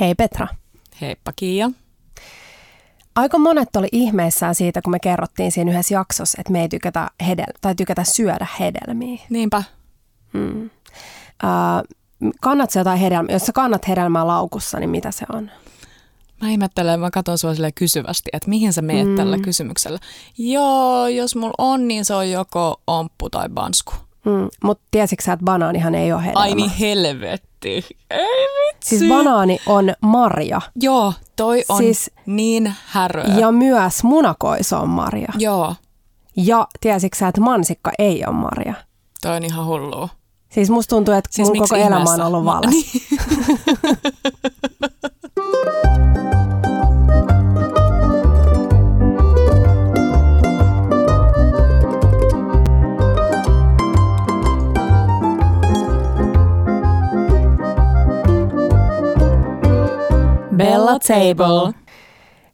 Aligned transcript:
Hei 0.00 0.14
Petra. 0.14 0.48
Heippa 1.00 1.32
Kiia. 1.36 1.70
Aika 3.14 3.38
monet 3.38 3.76
oli 3.76 3.88
ihmeissään 3.92 4.54
siitä, 4.54 4.82
kun 4.82 4.90
me 4.90 4.98
kerrottiin 4.98 5.52
siinä 5.52 5.70
yhdessä 5.70 5.94
jaksossa, 5.94 6.36
että 6.40 6.52
me 6.52 6.62
ei 6.62 6.68
tykätä, 6.68 7.10
hedel- 7.22 7.58
tai 7.60 7.74
tykätä 7.74 8.04
syödä 8.04 8.46
hedelmiä. 8.60 9.20
Niinpä. 9.30 9.62
Hmm. 10.32 10.64
Uh, 10.64 12.30
kannat 12.40 12.70
sä 12.70 12.80
jotain 12.80 12.98
hedelmää? 12.98 13.32
Jos 13.32 13.46
sä 13.46 13.52
kannat 13.52 13.88
hedelmää 13.88 14.26
laukussa, 14.26 14.78
niin 14.80 14.90
mitä 14.90 15.10
se 15.10 15.26
on? 15.32 15.50
Mä 16.40 16.50
ihmettelen, 16.50 17.00
mä 17.00 17.10
katson 17.10 17.38
sua 17.38 17.54
sille 17.54 17.72
kysyvästi, 17.72 18.30
että 18.32 18.50
mihin 18.50 18.72
sä 18.72 18.82
meet 18.82 19.08
mm. 19.08 19.16
tällä 19.16 19.38
kysymyksellä. 19.38 19.98
Joo, 20.38 21.06
jos 21.06 21.36
mulla 21.36 21.54
on, 21.58 21.88
niin 21.88 22.04
se 22.04 22.14
on 22.14 22.30
joko 22.30 22.80
omppu 22.86 23.30
tai 23.30 23.48
bansku. 23.48 23.92
Mm. 24.28 24.48
Mutta 24.62 24.84
tiesitkö 24.90 25.24
sä, 25.24 25.32
että 25.32 25.44
banaanihan 25.44 25.94
ei 25.94 26.12
ole 26.12 26.20
hedelmä? 26.22 26.40
Ai 26.40 26.54
niin 26.54 26.70
helvetti. 26.70 27.84
Ei 28.10 28.46
vitsi. 28.48 28.98
Siis 28.98 29.08
banaani 29.08 29.58
on 29.66 29.94
marja. 30.00 30.60
Joo, 30.80 31.12
toi 31.36 31.64
on 31.68 31.78
siis, 31.78 32.10
niin 32.26 32.74
häröä. 32.86 33.34
Ja 33.38 33.52
myös 33.52 34.04
munakoiso 34.04 34.78
on 34.78 34.88
marja. 34.88 35.28
Joo. 35.38 35.74
Ja 36.36 36.68
tiesitkö 36.80 37.18
sä, 37.18 37.28
että 37.28 37.40
mansikka 37.40 37.92
ei 37.98 38.24
ole 38.26 38.34
marja? 38.34 38.74
Toi 39.22 39.36
on 39.36 39.44
ihan 39.44 39.66
hullua. 39.66 40.08
Siis 40.48 40.70
musta 40.70 40.96
tuntuu, 40.96 41.14
että 41.14 41.30
siis 41.32 41.48
mun 41.48 41.58
koko 41.58 41.76
ihmeessä? 41.76 41.96
elämä 41.96 42.10
on 42.12 42.20
ollut 42.20 42.44
vales. 42.44 42.70
Niin. 42.70 42.86
Bella 60.58 60.98
Table. 60.98 61.74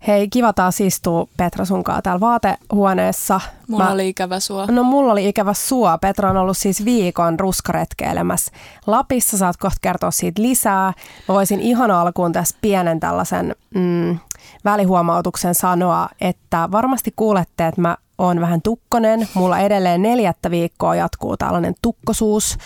Hei, 0.06 0.28
kiva 0.28 0.52
taas 0.52 0.80
istua 0.80 1.27
Petra 1.36 1.64
sunkaan 1.64 2.02
täällä 2.02 2.20
vaatehuoneessa. 2.20 3.41
Mulla 3.69 3.84
Mä, 3.84 3.91
oli 3.92 4.08
ikävä 4.08 4.41
sua. 4.41 4.66
No 4.66 4.83
mulla 4.83 5.12
oli 5.12 5.28
ikävä 5.28 5.55
sua. 5.55 5.98
Petra 5.98 6.30
on 6.30 6.36
ollut 6.36 6.58
siis 6.58 6.84
viikon 6.84 7.41
ruskaretkeilemässä 7.41 8.52
Lapissa. 8.86 9.38
Saat 9.38 9.56
kohta 9.56 9.78
kertoa 9.82 10.10
siitä 10.10 10.42
lisää. 10.42 10.92
Mä 11.28 11.34
voisin 11.34 11.60
ihan 11.60 11.91
alkuun 11.91 12.32
tässä 12.32 12.56
pienen 12.60 13.00
tällaisen 13.00 13.56
mm, 13.75 14.19
välihuomautuksen 14.64 15.55
sanoa, 15.55 16.08
että 16.20 16.69
varmasti 16.72 17.12
kuulette, 17.16 17.66
että 17.66 17.80
mä 17.80 17.97
oon 18.19 18.41
vähän 18.41 18.62
tukkonen. 18.62 19.28
Mulla 19.34 19.58
edelleen 19.58 20.02
neljättä 20.02 20.50
viikkoa 20.50 20.94
jatkuu 20.94 21.36
tällainen 21.36 21.75
tukkosuus 21.82 22.58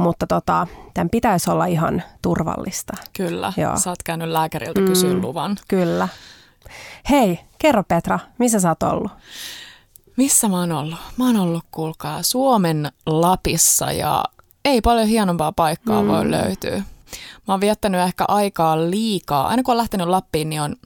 mutta 0.00 0.26
tota, 0.26 0.66
tämän 0.94 1.10
pitäisi 1.10 1.50
olla 1.50 1.66
ihan 1.66 2.02
turvallista. 2.22 2.92
Kyllä, 3.16 3.52
Joo. 3.56 3.76
sä 3.78 3.90
oot 3.90 4.02
käynyt 4.02 4.28
lääkäriltä 4.28 4.80
kysyä 4.80 5.14
mm, 5.14 5.22
luvan. 5.22 5.56
Kyllä. 5.68 6.08
Hei, 7.10 7.40
kerro 7.58 7.82
Petra, 7.82 8.18
missä 8.38 8.60
sä 8.60 8.68
oot 8.68 8.82
ollut? 8.82 9.12
Missä 10.16 10.48
mä 10.48 10.60
oon 10.60 10.72
ollut? 10.72 10.98
Mä 11.16 11.26
oon 11.26 11.36
ollut, 11.36 11.64
kuulkaa, 11.70 12.22
Suomen 12.22 12.92
Lapissa 13.06 13.92
ja 13.92 14.24
ei 14.64 14.80
paljon 14.80 15.06
hienompaa 15.06 15.52
paikkaa 15.52 16.02
mm. 16.02 16.08
voi 16.08 16.30
löytyä. 16.30 16.76
Mä 17.48 17.54
oon 17.54 17.60
viettänyt 17.60 18.00
ehkä 18.00 18.24
aikaa 18.28 18.90
liikaa. 18.90 19.46
Aina 19.46 19.62
kun 19.62 19.72
on 19.72 19.78
lähtenyt 19.78 20.08
Lappiin, 20.08 20.50
niin 20.50 20.62
on 20.62 20.76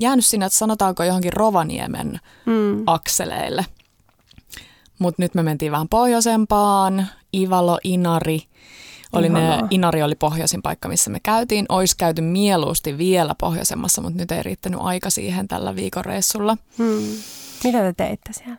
jäänyt 0.00 0.26
sinne, 0.26 0.46
että 0.46 0.58
sanotaanko 0.58 1.04
johonkin 1.04 1.32
Rovaniemen 1.32 2.20
mm. 2.46 2.82
akseleille. 2.86 3.66
Mutta 4.98 5.22
nyt 5.22 5.34
me 5.34 5.42
mentiin 5.42 5.72
vähän 5.72 5.88
pohjoisempaan, 5.88 7.06
Ivalo, 7.34 7.78
Inari– 7.84 8.42
oli 9.18 9.28
ne, 9.28 9.58
Inari 9.70 10.02
oli 10.02 10.14
pohjoisin 10.14 10.62
paikka, 10.62 10.88
missä 10.88 11.10
me 11.10 11.20
käytiin. 11.20 11.66
Ois 11.68 11.94
käyty 11.94 12.22
mieluusti 12.22 12.98
vielä 12.98 13.34
pohjoisemmassa, 13.40 14.02
mutta 14.02 14.18
nyt 14.18 14.32
ei 14.32 14.42
riittänyt 14.42 14.80
aika 14.82 15.10
siihen 15.10 15.48
tällä 15.48 15.76
viikon 15.76 16.04
reissulla. 16.04 16.56
Hmm. 16.78 17.02
Mitä 17.64 17.78
te 17.78 17.92
teitte 17.96 18.32
siellä? 18.32 18.56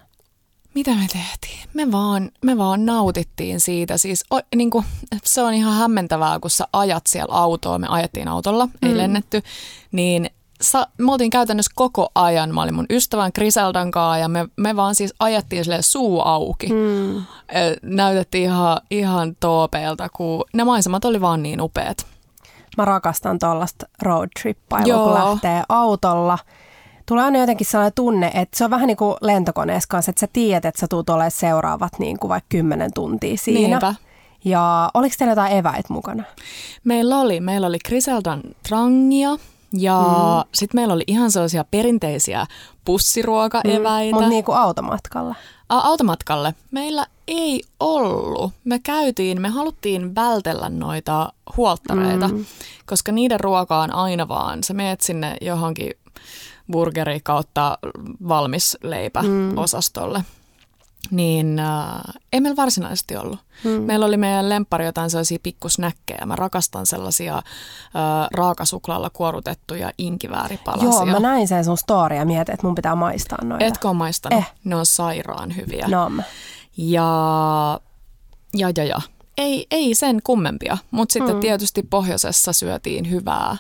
Mitä 0.76 0.92
me 0.92 1.08
tehtiin? 1.14 1.70
Me 1.73 1.92
vaan, 1.92 2.32
me 2.45 2.58
vaan 2.58 2.86
nautittiin 2.86 3.60
siitä. 3.60 3.98
Siis 3.98 4.23
o, 4.33 4.39
niin 4.55 4.70
kuin, 4.70 4.86
se 5.23 5.42
on 5.42 5.54
ihan 5.54 5.73
hämmentävää, 5.73 6.39
kun 6.39 6.52
sä 6.52 6.67
ajat 6.73 7.08
siellä 7.08 7.36
autoa. 7.36 7.80
Me 7.80 7.87
ajettiin 7.87 8.27
autolla, 8.27 8.67
ei 8.82 8.89
hmm. 8.89 8.98
lennetty. 8.98 9.42
Niin 9.92 10.30
sa, 10.61 10.88
me 10.98 11.11
oltiin 11.11 11.30
käytännössä 11.30 11.71
koko 11.76 12.10
ajan. 12.16 12.54
Mä 12.54 12.61
olin 12.61 12.76
mun 12.76 12.86
ystävän 12.89 13.32
Griseldan 13.36 13.92
kanssa 13.92 14.17
ja 14.17 14.27
me, 14.27 14.48
me 14.58 14.76
vaan 14.76 14.95
siis 14.95 15.14
ajettiin 15.20 15.64
sille 15.64 15.82
suu 15.82 16.21
auki. 16.21 16.67
Mm. 16.67 17.23
Näytettiin 17.82 18.43
ihan, 18.43 18.82
ihan 18.92 19.36
toopeelta, 19.39 20.10
kun 20.10 20.43
ne 20.54 20.64
maisemat 20.64 21.05
oli 21.05 21.21
vaan 21.21 21.43
niin 21.43 21.61
upeat. 21.61 22.05
Mä 22.77 22.86
rakastan 22.86 23.39
tuollaista 23.39 23.88
roadtrippailua, 24.02 25.04
kun 25.04 25.14
lähtee 25.14 25.64
autolla. 25.70 26.38
Tulee 27.05 27.23
aina 27.23 27.39
jotenkin 27.39 27.67
sellainen 27.67 27.93
tunne, 27.95 28.32
että 28.33 28.58
se 28.58 28.64
on 28.64 28.72
vähän 28.72 28.87
niin 28.87 28.98
kuin 28.98 29.16
lentokoneessa 29.22 29.87
kanssa, 29.89 30.10
että 30.10 30.20
sä 30.20 30.27
tiedät, 30.33 30.66
että 30.66 30.80
sä 30.82 30.87
tuut 30.89 31.10
olemaan 31.10 31.32
seuraavat 31.32 31.99
niin 31.99 32.20
kuin 32.20 32.30
vaikka 32.30 32.48
kymmenen 32.49 32.92
tuntia 32.93 33.37
siinä. 33.37 33.67
Niinpä. 33.67 33.95
Ja 34.45 34.92
oliko 34.93 35.16
teillä 35.17 35.32
jotain 35.32 35.58
eväit 35.58 35.89
mukana? 35.89 36.23
Meillä 36.83 37.20
oli. 37.20 37.39
Meillä 37.39 37.67
oli 37.67 37.77
Griseldan 37.87 38.42
trangia, 38.67 39.30
ja 39.73 40.02
mm. 40.45 40.49
sitten 40.53 40.77
meillä 40.77 40.93
oli 40.93 41.03
ihan 41.08 41.31
sellaisia 41.31 41.65
perinteisiä 41.71 42.45
pussiruokaeväitä. 42.86 44.11
Mm, 44.11 44.15
mutta 44.15 44.30
niin 44.30 44.43
kuin 44.43 44.58
automatkalla. 44.58 45.36
A, 45.70 45.80
automatkalle. 45.80 46.55
Meillä 46.71 47.05
ei 47.27 47.64
ollut. 47.80 48.54
Me 48.64 48.80
käytiin, 48.80 49.42
me 49.42 49.49
haluttiin 49.49 50.15
vältellä 50.15 50.70
noita 50.70 51.33
huoltareita, 51.58 52.27
mm. 52.27 52.45
koska 52.86 53.11
niiden 53.11 53.39
ruoka 53.39 53.81
on 53.81 53.95
aina 53.95 54.27
vaan. 54.27 54.64
Sä 54.64 54.73
meet 54.73 55.02
sinne 55.02 55.37
johonkin 55.42 55.92
burgeri 56.71 57.20
kautta 57.23 57.77
valmis 58.27 58.77
leipä 58.83 59.21
mm. 59.21 59.58
osastolle 59.58 60.23
niin 61.11 61.60
äh, 61.60 62.02
ei 62.33 62.42
meillä 62.42 62.55
varsinaisesti 62.55 63.16
ollut. 63.16 63.39
Hmm. 63.64 63.71
Meillä 63.71 64.05
oli 64.05 64.17
meidän 64.17 64.49
lempari 64.49 64.86
jotain 64.86 65.10
sellaisia 65.10 65.38
pikkusnäkkejä. 65.43 66.26
Mä 66.26 66.36
rakastan 66.36 66.86
sellaisia 66.86 67.38
äh, 67.38 67.43
raakasuklaalla 68.33 69.10
kuorutettuja 69.10 69.92
inkivääripalasia. 69.98 70.89
Joo, 70.89 71.05
mä 71.05 71.20
näin 71.20 71.48
sen 71.48 71.66
sun 71.66 71.77
storia 71.77 72.20
ja 72.20 72.26
mietin, 72.26 72.54
että 72.54 72.67
mun 72.67 72.76
pitää 72.76 72.95
maistaa 72.95 73.43
noita. 73.43 73.66
Etkö 73.66 73.88
ole 73.88 73.98
maistanut? 73.98 74.39
Eh. 74.39 74.54
Ne 74.64 74.76
on 74.76 74.86
sairaan 74.86 75.55
hyviä. 75.55 75.88
No. 75.88 76.11
Ja, 76.77 77.80
ja, 78.54 78.72
ja, 78.77 78.83
ja. 78.83 79.02
Ei, 79.37 79.67
ei 79.72 79.95
sen 79.95 80.20
kummempia, 80.23 80.77
mutta 80.92 81.14
sitten 81.14 81.32
hmm. 81.32 81.42
tietysti 81.42 81.83
pohjoisessa 81.83 82.54
syötiin 82.54 83.11
hyvää, 83.11 83.58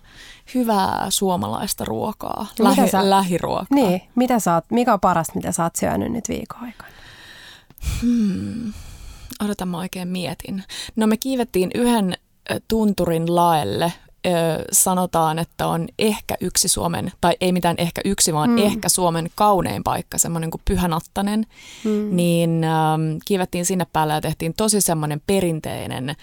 hyvää 0.55 1.07
suomalaista 1.09 1.85
ruokaa, 1.85 2.45
Lähi, 2.59 2.89
sä, 2.89 3.09
lähiruokaa. 3.09 3.65
Niin, 3.69 4.01
mitä 4.15 4.39
sä 4.39 4.53
oot, 4.53 4.65
mikä 4.71 4.93
on 4.93 4.99
parasta, 4.99 5.33
mitä 5.35 5.51
sä 5.51 5.63
oot 5.63 5.75
syönyt 5.75 6.11
nyt 6.11 6.29
viikon 6.29 6.63
aikana? 6.63 6.89
Hmm. 8.01 8.73
Odota, 9.45 9.65
mä 9.65 9.77
oikein 9.77 10.07
mietin. 10.07 10.63
No 10.95 11.07
me 11.07 11.17
kiivettiin 11.17 11.71
yhden 11.75 12.13
tunturin 12.67 13.35
laelle. 13.35 13.93
Sanotaan, 14.71 15.39
että 15.39 15.67
on 15.67 15.87
ehkä 15.99 16.35
yksi 16.41 16.67
Suomen, 16.67 17.11
tai 17.21 17.35
ei 17.41 17.51
mitään 17.51 17.75
ehkä 17.77 18.01
yksi, 18.05 18.33
vaan 18.33 18.49
mm. 18.49 18.57
ehkä 18.57 18.89
Suomen 18.89 19.27
kaunein 19.35 19.83
paikka, 19.83 20.17
semmoinen 20.17 20.51
kuin 20.51 20.61
Pyhänattanen. 20.65 21.45
Mm. 21.83 22.15
Niin 22.15 22.63
ähm, 22.63 23.17
kiivettiin 23.25 23.65
sinne 23.65 23.87
päälle 23.93 24.13
ja 24.13 24.21
tehtiin 24.21 24.53
tosi 24.53 24.81
semmoinen 24.81 25.21
perinteinen 25.27 26.15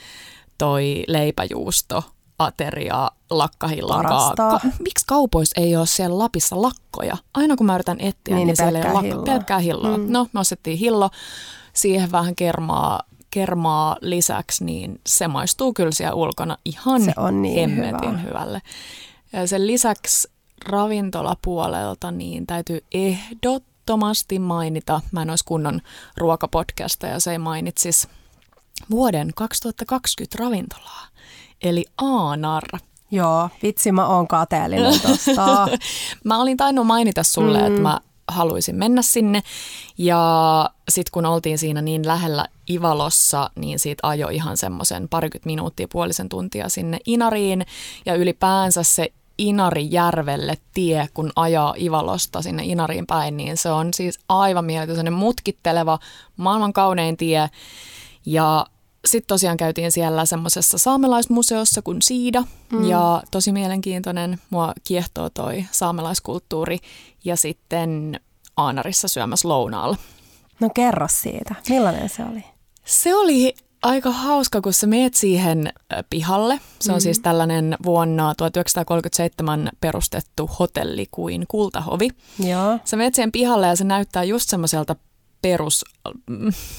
toi 0.58 1.04
leipäjuusto 1.08 2.04
ateria 2.44 3.10
lakkahillan 3.30 4.06
Ka- 4.36 4.60
miksi 4.78 5.04
kaupoissa 5.06 5.60
ei 5.60 5.76
ole 5.76 5.86
siellä 5.86 6.18
Lapissa 6.18 6.62
lakkoja? 6.62 7.16
Aina 7.34 7.56
kun 7.56 7.66
mä 7.66 7.74
yritän 7.74 8.00
etsiä, 8.00 8.14
niin, 8.26 8.36
niin, 8.36 8.46
niin 8.46 8.56
siellä 8.56 8.78
ei 8.78 8.84
ole 8.84 8.92
lakko, 8.92 9.22
pelkkää 9.22 9.58
hilloa. 9.58 9.98
Mm. 9.98 10.04
No, 10.08 10.26
me 10.32 10.40
ostettiin 10.40 10.78
hillo, 10.78 11.10
siihen 11.72 12.12
vähän 12.12 12.36
kermaa, 12.36 13.02
kermaa 13.30 13.96
lisäksi, 14.00 14.64
niin 14.64 15.00
se 15.06 15.28
maistuu 15.28 15.72
kyllä 15.72 15.90
siellä 15.90 16.14
ulkona 16.14 16.56
ihan 16.64 17.02
se 17.02 17.12
on 17.16 17.42
niin 17.42 17.70
hemmetin 17.70 18.10
hyvä. 18.10 18.18
hyvälle. 18.18 18.62
Ja 19.32 19.46
sen 19.46 19.66
lisäksi 19.66 20.28
ravintolapuolelta 20.64 22.10
niin 22.10 22.46
täytyy 22.46 22.84
ehdottomasti 22.94 24.38
mainita, 24.38 25.00
mä 25.12 25.22
en 25.22 25.30
olisi 25.30 25.44
kunnon 25.44 25.80
ruokapodcasta 26.16 27.06
ja 27.06 27.20
se 27.20 27.32
ei 27.32 27.38
mainitsisi 27.38 28.08
vuoden 28.90 29.30
2020 29.34 30.38
ravintolaa 30.38 31.06
eli 31.62 31.84
Aanar. 31.98 32.62
Joo, 33.10 33.48
vitsi 33.62 33.92
mä 33.92 34.06
oon 34.06 34.28
kateellinen 34.28 35.00
tosta. 35.00 35.68
mä 36.24 36.40
olin 36.40 36.56
tainnut 36.56 36.86
mainita 36.86 37.22
sulle, 37.22 37.60
mm. 37.60 37.66
että 37.66 37.80
mä 37.80 38.00
haluaisin 38.28 38.76
mennä 38.76 39.02
sinne. 39.02 39.42
Ja 39.98 40.70
sitten 40.88 41.12
kun 41.12 41.26
oltiin 41.26 41.58
siinä 41.58 41.82
niin 41.82 42.06
lähellä 42.06 42.46
Ivalossa, 42.70 43.50
niin 43.54 43.78
siitä 43.78 44.08
ajo 44.08 44.28
ihan 44.28 44.56
semmoisen 44.56 45.08
parikymmentä 45.08 45.46
minuuttia, 45.46 45.88
puolisen 45.92 46.28
tuntia 46.28 46.68
sinne 46.68 46.98
Inariin. 47.06 47.66
Ja 48.06 48.14
ylipäänsä 48.14 48.82
se 48.82 49.12
Inarijärvelle 49.38 50.58
tie, 50.74 51.08
kun 51.14 51.32
ajaa 51.36 51.74
Ivalosta 51.80 52.42
sinne 52.42 52.62
Inariin 52.64 53.06
päin, 53.06 53.36
niin 53.36 53.56
se 53.56 53.70
on 53.70 53.94
siis 53.94 54.18
aivan 54.28 54.64
mieletön, 54.64 55.12
mutkitteleva, 55.12 55.98
maailman 56.36 56.72
kaunein 56.72 57.16
tie. 57.16 57.50
Ja 58.26 58.66
sitten 59.04 59.28
tosiaan 59.28 59.56
käytiin 59.56 59.92
siellä 59.92 60.24
semmoisessa 60.24 60.78
saamelaismuseossa 60.78 61.82
kuin 61.82 62.02
Siida 62.02 62.44
mm. 62.72 62.84
ja 62.84 63.22
tosi 63.30 63.52
mielenkiintoinen. 63.52 64.38
Mua 64.50 64.72
kiehtoo 64.84 65.30
toi 65.30 65.64
saamelaiskulttuuri 65.70 66.78
ja 67.24 67.36
sitten 67.36 68.20
Aanarissa 68.56 69.08
syömässä 69.08 69.48
lounaalla. 69.48 69.96
No 70.60 70.70
kerro 70.74 71.06
siitä. 71.10 71.54
Millainen 71.68 72.08
se 72.08 72.22
oli? 72.32 72.44
Se 72.84 73.14
oli 73.14 73.54
aika 73.82 74.10
hauska, 74.10 74.60
kun 74.60 74.72
sä 74.72 74.86
meet 74.86 75.14
siihen 75.14 75.72
pihalle. 76.10 76.60
Se 76.80 76.92
on 76.92 76.98
mm. 76.98 77.02
siis 77.02 77.20
tällainen 77.20 77.76
vuonna 77.84 78.34
1937 78.34 79.70
perustettu 79.80 80.50
hotelli 80.58 81.06
kuin 81.10 81.44
Kultahovi. 81.48 82.08
Joo. 82.38 82.78
Sä 82.84 82.96
meet 82.96 83.14
siihen 83.14 83.32
pihalle 83.32 83.66
ja 83.66 83.76
se 83.76 83.84
näyttää 83.84 84.24
just 84.24 84.48
semmoiselta 84.48 84.96
perus, 85.42 85.84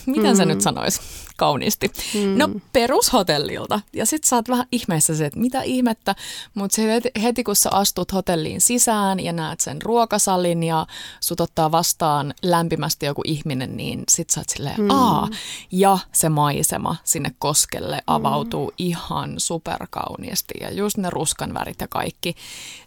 miten 0.06 0.32
mm. 0.32 0.38
se 0.38 0.46
nyt 0.46 0.62
sanoisi 0.62 1.02
kauniisti, 1.38 1.92
mm. 2.14 2.38
no 2.38 2.50
perushotellilta. 2.74 3.80
Ja 3.94 4.06
sit 4.06 4.24
sä 4.24 4.36
oot 4.36 4.50
vähän 4.50 4.68
ihmeessä 4.72 5.16
se, 5.16 5.26
että 5.26 5.40
mitä 5.40 5.62
ihmettä, 5.62 6.16
mutta 6.54 6.82
heti, 6.82 7.12
heti 7.24 7.44
kun 7.44 7.56
sä 7.56 7.70
astut 7.72 8.14
hotelliin 8.14 8.62
sisään 8.62 9.20
ja 9.20 9.34
näet 9.34 9.60
sen 9.60 9.82
ruokasalin 9.82 10.64
ja 10.64 10.88
sut 11.20 11.40
ottaa 11.40 11.72
vastaan 11.72 12.34
lämpimästi 12.42 13.06
joku 13.06 13.22
ihminen, 13.26 13.78
niin 13.78 14.04
sit 14.10 14.30
sä 14.30 14.40
oot 14.40 14.50
silleen, 14.50 14.82
mm. 14.82 14.90
aa, 14.90 15.30
ja 15.72 15.98
se 16.12 16.30
maisema 16.30 16.96
sinne 17.04 17.32
koskelle 17.40 18.02
avautuu 18.08 18.68
mm. 18.68 18.76
ihan 18.78 19.34
superkauniisti 19.38 20.54
ja 20.62 20.72
just 20.72 20.98
ne 20.98 21.10
ruskan 21.10 21.54
värit 21.54 21.82
ja 21.82 21.88
kaikki. 21.88 22.36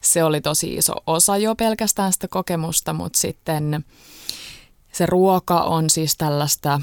Se 0.00 0.24
oli 0.24 0.40
tosi 0.40 0.74
iso 0.74 0.92
osa 1.06 1.36
jo 1.36 1.54
pelkästään 1.54 2.12
sitä 2.12 2.28
kokemusta, 2.28 2.92
mutta 2.92 3.18
sitten 3.18 3.84
se 4.96 5.06
ruoka 5.06 5.60
on 5.60 5.90
siis 5.90 6.16
tällaista 6.16 6.80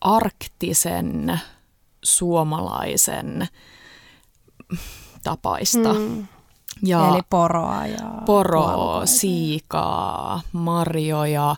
arktisen 0.00 1.40
suomalaisen 2.04 3.48
tapaista. 5.24 5.94
Mm. 5.94 6.26
Ja 6.82 7.08
Eli 7.08 7.22
poroa 7.30 7.86
ja 7.86 8.10
poroa, 8.26 9.06
siikaa, 9.06 10.40
marjoja, 10.52 11.56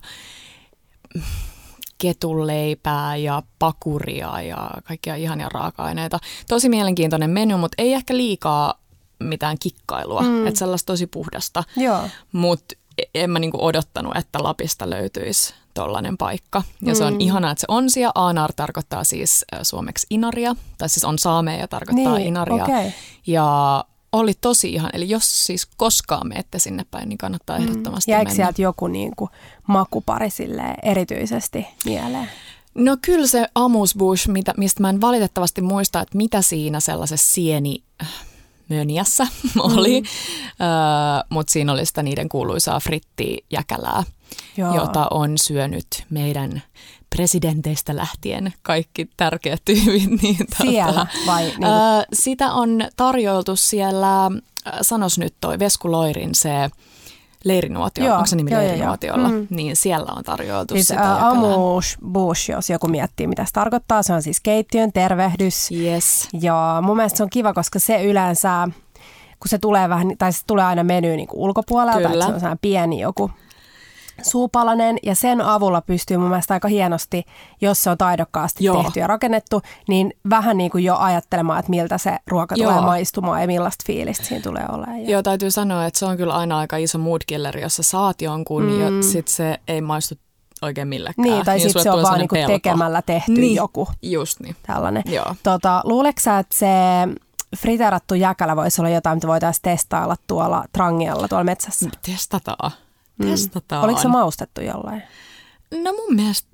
ketuleipää 1.97 3.15
ja 3.15 3.43
pakuria 3.59 4.41
ja 4.41 4.71
kaikkia 4.83 5.15
ihania 5.15 5.49
raaka-aineita. 5.49 6.19
Tosi 6.47 6.69
mielenkiintoinen 6.69 7.29
menu, 7.29 7.57
mutta 7.57 7.75
ei 7.77 7.93
ehkä 7.93 8.17
liikaa 8.17 8.73
mitään 9.19 9.57
kikkailua, 9.59 10.21
mm. 10.21 10.47
että 10.47 10.59
sellaista 10.59 10.85
tosi 10.93 11.07
puhdasta. 11.07 11.63
Mutta 12.31 12.75
en 13.15 13.29
mä 13.29 13.39
niinku 13.39 13.65
odottanut, 13.65 14.17
että 14.17 14.43
Lapista 14.43 14.89
löytyisi 14.89 15.53
tollainen 15.73 16.17
paikka. 16.17 16.63
Ja 16.81 16.93
mm. 16.93 16.97
se 16.97 17.03
on 17.03 17.13
mm. 17.13 17.19
ihanaa, 17.19 17.51
että 17.51 17.61
se 17.61 17.65
on 17.67 17.89
siellä. 17.89 18.11
Aanar 18.15 18.53
tarkoittaa 18.53 19.03
siis 19.03 19.45
suomeksi 19.61 20.07
inaria, 20.09 20.55
tai 20.77 20.89
siis 20.89 21.03
on 21.03 21.19
saamea 21.19 21.55
ja 21.55 21.67
tarkoittaa 21.67 22.17
niin, 22.17 22.27
inaria. 22.27 22.63
Okay. 22.63 22.91
Ja 23.27 23.85
oli 24.11 24.33
tosi 24.41 24.73
ihan, 24.73 24.89
eli 24.93 25.09
jos 25.09 25.45
siis 25.45 25.65
koskaan 25.65 26.27
menette 26.27 26.59
sinne 26.59 26.85
päin, 26.91 27.09
niin 27.09 27.17
kannattaa 27.17 27.59
mm. 27.59 27.63
ehdottomasti 27.63 28.11
Jäikö 28.11 28.29
mennä. 28.29 28.35
sieltä 28.35 28.61
joku 28.61 28.87
niinku 28.87 29.29
makupari 29.67 30.29
erityisesti 30.83 31.67
mieleen? 31.85 32.29
No 32.75 32.97
kyllä 33.01 33.27
se 33.27 33.47
amuse 33.55 33.95
mitä, 34.27 34.53
mistä 34.57 34.81
mä 34.81 34.89
en 34.89 35.01
valitettavasti 35.01 35.61
muista, 35.61 36.01
että 36.01 36.17
mitä 36.17 36.41
siinä 36.41 36.79
sellaisessa 36.79 37.33
sieni 37.33 37.83
Möniässä 38.69 39.27
oli, 39.59 40.01
mm. 40.01 40.07
öö, 40.61 41.23
mutta 41.29 41.51
siinä 41.51 41.71
oli 41.71 41.85
sitä 41.85 42.03
niiden 42.03 42.29
kuuluisaa 42.29 42.79
frittijäkälää, 42.79 44.03
Joo. 44.57 44.75
jota 44.75 45.07
on 45.11 45.37
syönyt 45.37 45.87
meidän 46.09 46.61
presidenteistä 47.09 47.95
lähtien 47.95 48.53
kaikki 48.61 49.09
tärkeät 49.17 49.61
tyypit. 49.65 49.87
Niin, 50.21 50.37
siellä 50.61 51.05
tota, 51.05 51.07
vai? 51.27 51.43
Niin 51.43 51.63
öö, 51.63 52.03
sitä 52.13 52.51
on 52.51 52.81
tarjoiltu 52.95 53.55
siellä, 53.55 54.31
sanos 54.81 55.17
nyt 55.17 55.33
toi 55.41 55.59
Vesku 55.59 55.91
Loirin 55.91 56.35
se 56.35 56.69
leirinuotio, 57.47 58.05
joo, 58.05 58.15
onko 58.15 58.25
se 58.25 58.35
nimi 58.35 58.51
joo, 58.51 58.61
leirinuotiolla, 58.61 59.27
joo. 59.27 59.37
Mm. 59.39 59.47
niin 59.49 59.75
siellä 59.75 60.11
on 60.15 60.23
tarjoiltu 60.23 60.73
siis, 60.73 60.87
sitä. 60.87 61.15
Uh, 61.15 61.23
Amush 61.23 61.97
Bush, 62.11 62.49
jos 62.49 62.69
joku 62.69 62.87
miettii, 62.87 63.27
mitä 63.27 63.45
se 63.45 63.51
tarkoittaa, 63.53 64.03
se 64.03 64.13
on 64.13 64.21
siis 64.21 64.39
keittiön 64.39 64.93
tervehdys. 64.93 65.71
Yes. 65.71 66.27
Ja 66.41 66.79
mun 66.81 66.95
mielestä 66.95 67.17
se 67.17 67.23
on 67.23 67.29
kiva, 67.29 67.53
koska 67.53 67.79
se 67.79 68.03
yleensä, 68.03 68.67
kun 69.39 69.49
se 69.49 69.57
tulee 69.57 69.89
vähän, 69.89 70.11
tai 70.17 70.33
se 70.33 70.41
tulee 70.47 70.65
aina 70.65 70.83
meny 70.83 71.15
niin 71.15 71.27
ulkopuolelta, 71.33 72.09
Kyllä. 72.09 72.25
että 72.25 72.39
se 72.39 72.47
on 72.47 72.57
pieni 72.61 72.99
joku 72.99 73.31
suupalanen 74.21 74.97
ja 75.03 75.15
sen 75.15 75.41
avulla 75.41 75.81
pystyy 75.81 76.17
mun 76.17 76.29
mielestä 76.29 76.53
aika 76.53 76.67
hienosti, 76.67 77.23
jos 77.61 77.83
se 77.83 77.89
on 77.89 77.97
taidokkaasti 77.97 78.63
Joo. 78.63 78.83
tehty 78.83 78.99
ja 78.99 79.07
rakennettu, 79.07 79.61
niin 79.87 80.13
vähän 80.29 80.57
niin 80.57 80.71
kuin 80.71 80.83
jo 80.83 80.95
ajattelemaan, 80.97 81.59
että 81.59 81.69
miltä 81.69 81.97
se 81.97 82.17
ruoka 82.27 82.55
Joo. 82.55 82.71
tulee 82.71 82.85
maistumaan 82.85 83.41
ja 83.41 83.47
millaista 83.47 83.83
fiilistä 83.87 84.25
siinä 84.25 84.43
tulee 84.43 84.65
olemaan. 84.71 85.07
Joo, 85.07 85.23
täytyy 85.23 85.51
sanoa, 85.51 85.85
että 85.85 85.99
se 85.99 86.05
on 86.05 86.17
kyllä 86.17 86.33
aina 86.33 86.57
aika 86.59 86.77
iso 86.77 86.97
mood 86.97 87.21
killer, 87.27 87.59
jos 87.59 87.75
sä 87.75 87.83
saat 87.83 88.21
jonkun 88.21 88.63
mm. 88.63 88.81
ja 88.81 89.03
sit 89.03 89.27
se 89.27 89.59
ei 89.67 89.81
maistu 89.81 90.15
oikein 90.61 90.87
millekään. 90.87 91.29
Niin, 91.29 91.45
tai 91.45 91.57
niin 91.57 91.63
sitten 91.63 91.83
se 91.83 91.91
on 91.91 92.03
vaan 92.03 92.19
niinku 92.19 92.35
tekemällä 92.47 93.01
tehty 93.01 93.31
niin, 93.31 93.55
joku. 93.55 93.87
Just 94.01 94.39
niin. 94.39 94.55
Tällainen. 94.67 95.03
Joo. 95.05 95.35
Tota, 95.43 95.81
luuleeko 95.83 96.19
sä, 96.21 96.39
että 96.39 96.57
se 96.57 96.67
friterattu 97.57 98.15
jäkälä 98.15 98.55
voisi 98.55 98.81
olla 98.81 98.89
jotain, 98.89 99.17
mitä 99.17 99.27
voitaisiin 99.27 99.61
testailla 99.61 100.15
tuolla 100.27 100.65
Trangialla 100.71 101.27
tuolla 101.27 101.43
metsässä? 101.43 101.89
Testataan. 102.05 102.71
Mm. 103.17 103.27
Testataan. 103.29 103.83
Oliko 103.83 103.99
se 104.01 104.07
maustettu 104.07 104.61
jollain? 104.61 105.03
No 105.83 105.93
mun 105.93 106.15
mielestä, 106.15 106.47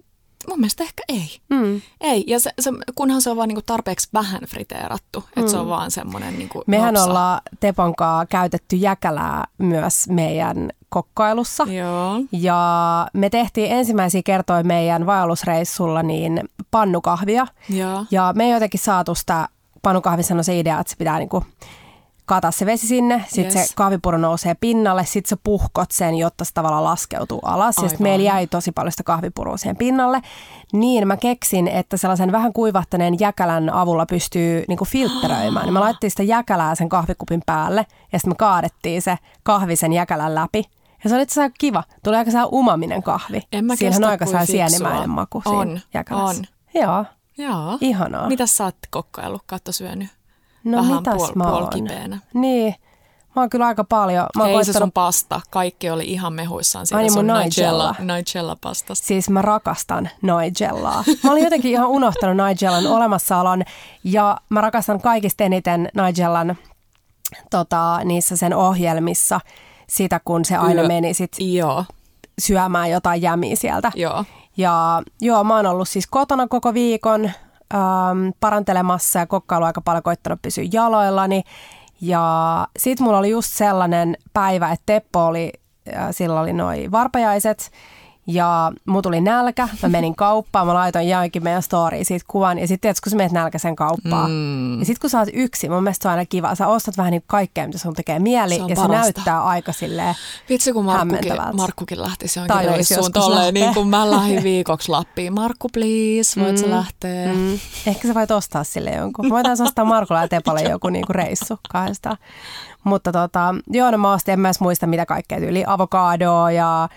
mun 0.49 0.59
mielestä 0.59 0.83
ehkä 0.83 1.03
ei. 1.09 1.39
Mm. 1.49 1.81
Ei, 2.01 2.23
ja 2.27 2.39
se, 2.39 2.51
se, 2.59 2.71
kunhan 2.95 3.21
se 3.21 3.29
on 3.29 3.37
vaan 3.37 3.47
niinku 3.47 3.61
tarpeeksi 3.65 4.09
vähän 4.13 4.41
friteerattu, 4.47 5.19
mm. 5.19 5.39
että 5.39 5.51
se 5.51 5.57
on 5.57 5.65
mm. 5.65 5.69
vaan 5.69 5.91
semmoinen 5.91 6.37
niinku 6.37 6.63
Mehän 6.67 6.93
nopsa. 6.93 7.09
ollaan 7.09 7.41
Teponkaa 7.59 8.25
käytetty 8.25 8.75
jäkälää 8.75 9.45
myös 9.57 10.07
meidän 10.09 10.69
kokkailussa. 10.89 11.63
Joo. 11.63 12.19
Ja 12.31 13.07
me 13.13 13.29
tehtiin 13.29 13.71
ensimmäisiä 13.71 14.21
kertoja 14.25 14.63
meidän 14.63 15.05
vaellusreissulla 15.05 16.03
niin 16.03 16.41
pannukahvia. 16.71 17.47
Joo. 17.69 18.05
Ja 18.11 18.33
me 18.35 18.43
ei 18.45 18.51
jotenkin 18.51 18.79
saatu 18.79 19.15
sitä 19.15 19.47
pannukahvissa 19.81 20.35
on 20.35 20.43
se 20.43 20.59
idea, 20.59 20.79
että 20.79 20.91
se 20.91 20.97
pitää 20.97 21.19
niinku 21.19 21.43
kata 22.25 22.51
se 22.51 22.65
vesi 22.65 22.87
sinne, 22.87 23.25
sitten 23.27 23.57
yes. 23.57 23.67
se 23.67 23.73
kahvipuro 23.75 24.17
nousee 24.17 24.55
pinnalle, 24.55 25.05
sitten 25.05 25.29
sä 25.29 25.37
puhkot 25.43 25.91
sen, 25.91 26.15
jotta 26.15 26.45
se 26.45 26.53
tavallaan 26.53 26.83
laskeutuu 26.83 27.39
alas. 27.43 27.77
Aivan. 27.77 27.85
Ja 27.85 27.89
sitten 27.89 28.03
meillä 28.03 28.25
jäi 28.25 28.47
tosi 28.47 28.71
paljon 28.71 28.91
sitä 28.91 29.03
kahvipurua 29.03 29.57
siihen 29.57 29.77
pinnalle. 29.77 30.21
Niin 30.73 31.07
mä 31.07 31.17
keksin, 31.17 31.67
että 31.67 31.97
sellaisen 31.97 32.31
vähän 32.31 32.53
kuivahtaneen 32.53 33.19
jäkälän 33.19 33.69
avulla 33.69 34.05
pystyy 34.05 34.63
niinku 34.67 34.85
filtteröimään. 34.85 35.65
Niin 35.65 35.73
mä 35.73 35.79
laittiin 35.79 36.11
sitä 36.11 36.23
jäkälää 36.23 36.75
sen 36.75 36.89
kahvikupin 36.89 37.41
päälle 37.45 37.85
ja 38.11 38.19
sitten 38.19 38.31
me 38.31 38.35
kaadettiin 38.35 39.01
se 39.01 39.17
kahvi 39.43 39.75
sen 39.75 39.93
jäkälän 39.93 40.35
läpi. 40.35 40.63
Ja 41.03 41.09
se 41.09 41.15
oli 41.15 41.23
itse 41.23 41.41
asiassa 41.41 41.55
kiva. 41.59 41.83
Tuli 42.03 42.15
aika 42.15 42.31
saa 42.31 42.45
umaminen 42.45 43.03
kahvi. 43.03 43.41
En 43.51 43.65
mä 43.65 43.75
Siinä 43.75 43.97
on 43.97 44.03
aika 44.03 44.25
saa 44.25 44.45
sienimäinen 44.45 45.09
maku 45.09 45.41
on, 45.45 45.67
siinä 45.67 45.81
jäkälässä. 45.93 46.41
On. 46.41 46.81
Joo. 46.81 47.05
Joo. 47.37 47.77
Ihanaa. 47.81 48.27
Mitä 48.27 48.45
sä 48.45 48.63
oot 48.63 48.75
kokkaillut, 48.89 49.43
katto 49.45 49.71
syönyt? 49.71 50.09
No 50.63 50.77
Vähän 50.77 50.95
mitäs 50.95 51.21
puol- 51.21 51.35
mä 51.35 51.43
oon? 51.43 51.69
Niin. 52.33 52.75
Mä 53.35 53.41
oon 53.41 53.49
kyllä 53.49 53.65
aika 53.65 53.83
paljon. 53.83 54.25
Mä 54.35 54.47
Ei 54.47 54.53
koittanut... 54.53 54.73
se 54.75 54.79
sun 54.79 54.91
pasta. 54.91 55.41
Kaikki 55.49 55.89
oli 55.89 56.03
ihan 56.05 56.33
mehuissaan 56.33 56.87
siitä 56.87 56.97
Ai, 56.97 57.03
niin 57.03 57.13
sun 57.13 57.27
Nigella, 57.27 57.95
Nigella 57.99 58.57
pastasta. 58.61 59.07
Siis 59.07 59.29
mä 59.29 59.41
rakastan 59.41 60.09
Nigellaa. 60.21 61.03
Mä 61.23 61.31
olin 61.31 61.43
jotenkin 61.43 61.71
ihan 61.71 61.87
unohtanut 61.87 62.47
Nigellan 62.47 62.87
olemassaolon 62.87 63.63
ja 64.03 64.37
mä 64.49 64.61
rakastan 64.61 65.01
kaikista 65.01 65.43
eniten 65.43 65.89
Nigellan 66.05 66.57
tota, 67.49 67.99
niissä 68.05 68.37
sen 68.37 68.55
ohjelmissa 68.55 69.39
sitä, 69.89 70.19
kun 70.25 70.45
se 70.45 70.57
aina 70.57 70.81
Yö. 70.81 70.87
meni 70.87 71.13
sit 71.13 71.35
joo. 71.39 71.85
syömään 72.39 72.91
jotain 72.91 73.21
jämiä 73.21 73.55
sieltä. 73.55 73.91
Joo. 73.95 74.25
Ja 74.57 75.01
joo, 75.21 75.43
mä 75.43 75.55
oon 75.55 75.65
ollut 75.65 75.89
siis 75.89 76.07
kotona 76.07 76.47
koko 76.47 76.73
viikon 76.73 77.31
ähm, 77.73 78.29
parantelemassa 78.39 79.19
ja 79.19 79.27
kokkailu 79.27 79.65
aika 79.65 79.81
paljon 79.81 80.03
koittanut 80.03 80.41
pysyä 80.41 80.63
jaloillani. 80.73 81.43
Ja 82.01 82.67
sit 82.79 82.99
mulla 82.99 83.17
oli 83.17 83.29
just 83.29 83.49
sellainen 83.49 84.17
päivä, 84.33 84.71
että 84.71 84.83
Teppo 84.85 85.25
oli, 85.25 85.53
äh, 85.97 86.07
sillä 86.11 86.39
oli 86.39 86.53
noi 86.53 86.91
varpajaiset 86.91 87.71
ja 88.27 88.71
mulla 88.85 89.01
tuli 89.01 89.21
nälkä, 89.21 89.69
mä 89.83 89.89
menin 89.89 90.15
kauppaan, 90.15 90.67
mä 90.67 90.73
laitoin 90.73 91.07
jaankin 91.07 91.43
meidän 91.43 91.63
storyin 91.63 92.05
siitä 92.05 92.25
kuvan. 92.27 92.59
Ja 92.59 92.67
sitten 92.67 92.95
kun 93.03 93.09
sä 93.09 93.15
menet 93.17 93.31
nälkäisen 93.31 93.75
kauppaan, 93.75 94.31
mm. 94.31 94.79
ja 94.79 94.85
sitten 94.85 95.01
kun 95.01 95.09
sä 95.09 95.19
oot 95.19 95.29
yksi, 95.33 95.69
mun 95.69 95.83
mielestä 95.83 96.03
se 96.03 96.07
on 96.07 96.11
aina 96.11 96.25
kiva. 96.25 96.55
Sä 96.55 96.67
ostat 96.67 96.97
vähän 96.97 97.11
niin 97.11 97.23
kaikkea, 97.27 97.65
mitä 97.65 97.77
sun 97.77 97.93
tekee 97.93 98.19
mieli, 98.19 98.55
se 98.55 98.61
ja 98.61 98.75
parasta. 98.75 98.83
se 98.83 99.01
näyttää 99.01 99.43
aika 99.43 99.71
silleen 99.71 100.15
Vitsi, 100.49 100.73
kun 100.73 100.85
Markkukin, 100.85 101.33
Markkukin 101.53 102.01
lähtisi 102.01 102.39
jonkin 102.39 102.57
reissuun 102.65 103.11
tolleen, 103.11 103.53
niin 103.53 103.73
kuin 103.73 103.87
mä 103.87 104.11
lähdin 104.11 104.43
viikoksi 104.53 104.89
Lappiin. 104.89 105.33
Markku, 105.33 105.69
please, 105.69 106.41
voit 106.41 106.55
mm. 106.55 106.57
sä 106.57 106.69
lähteä? 106.69 107.33
Mm. 107.33 107.59
Ehkä 107.87 108.07
sä 108.07 108.13
voit 108.13 108.31
ostaa 108.31 108.63
sille 108.63 108.91
jonkun. 108.91 109.29
Voitaisiin 109.29 109.67
ostaa 109.67 109.85
Markulla 109.85 110.21
ja 110.21 110.27
Tepalle 110.27 110.61
joku 110.69 110.89
niin 110.89 111.05
kuin 111.05 111.15
reissu 111.15 111.59
kahdesta. 111.69 112.17
Mutta 112.83 113.11
tota, 113.11 113.55
joo, 113.67 113.91
no 113.91 113.97
mä 113.97 114.13
ostin, 114.13 114.33
en 114.33 114.39
mä 114.39 114.47
edes 114.47 114.59
muista 114.59 114.87
mitä 114.87 115.05
kaikkea 115.05 115.39
tyyli, 115.39 115.63
avokadoa 115.67 116.51
ja 116.51 116.89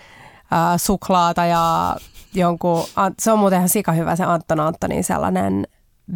ää, 0.51 0.77
suklaata 0.77 1.45
ja 1.45 1.95
jonkun, 2.33 2.83
se 3.19 3.31
on 3.31 3.39
muuten 3.39 3.57
ihan 3.57 3.69
sika 3.69 3.91
hyvä 3.91 4.15
se 4.15 4.23
Anton 4.23 4.59
Antonin 4.59 5.03
sellainen 5.03 5.67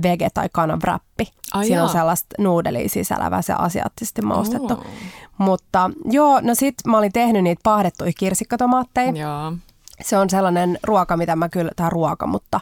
vege- 0.05 0.29
tai 0.33 0.49
kananwrappi. 0.51 1.27
Siinä 1.61 1.83
on 1.83 1.89
sellaista 1.89 2.35
nuudelia 2.39 2.89
sisällä, 2.89 3.41
se 3.41 3.53
asiaattisesti 3.53 4.21
maustettu. 4.21 4.73
Oo. 4.73 4.83
Mutta 5.37 5.91
joo, 6.05 6.41
no 6.41 6.55
sit 6.55 6.75
mä 6.87 6.97
olin 6.97 7.11
tehnyt 7.11 7.43
niitä 7.43 7.61
pahdettuja 7.63 8.11
kirsikkatomaatteja. 8.17 9.11
Joo. 9.11 9.53
Se 10.01 10.17
on 10.17 10.29
sellainen 10.29 10.77
ruoka, 10.83 11.17
mitä 11.17 11.35
mä 11.35 11.49
kyllä, 11.49 11.71
tai 11.75 11.89
ruoka, 11.89 12.27
mutta 12.27 12.59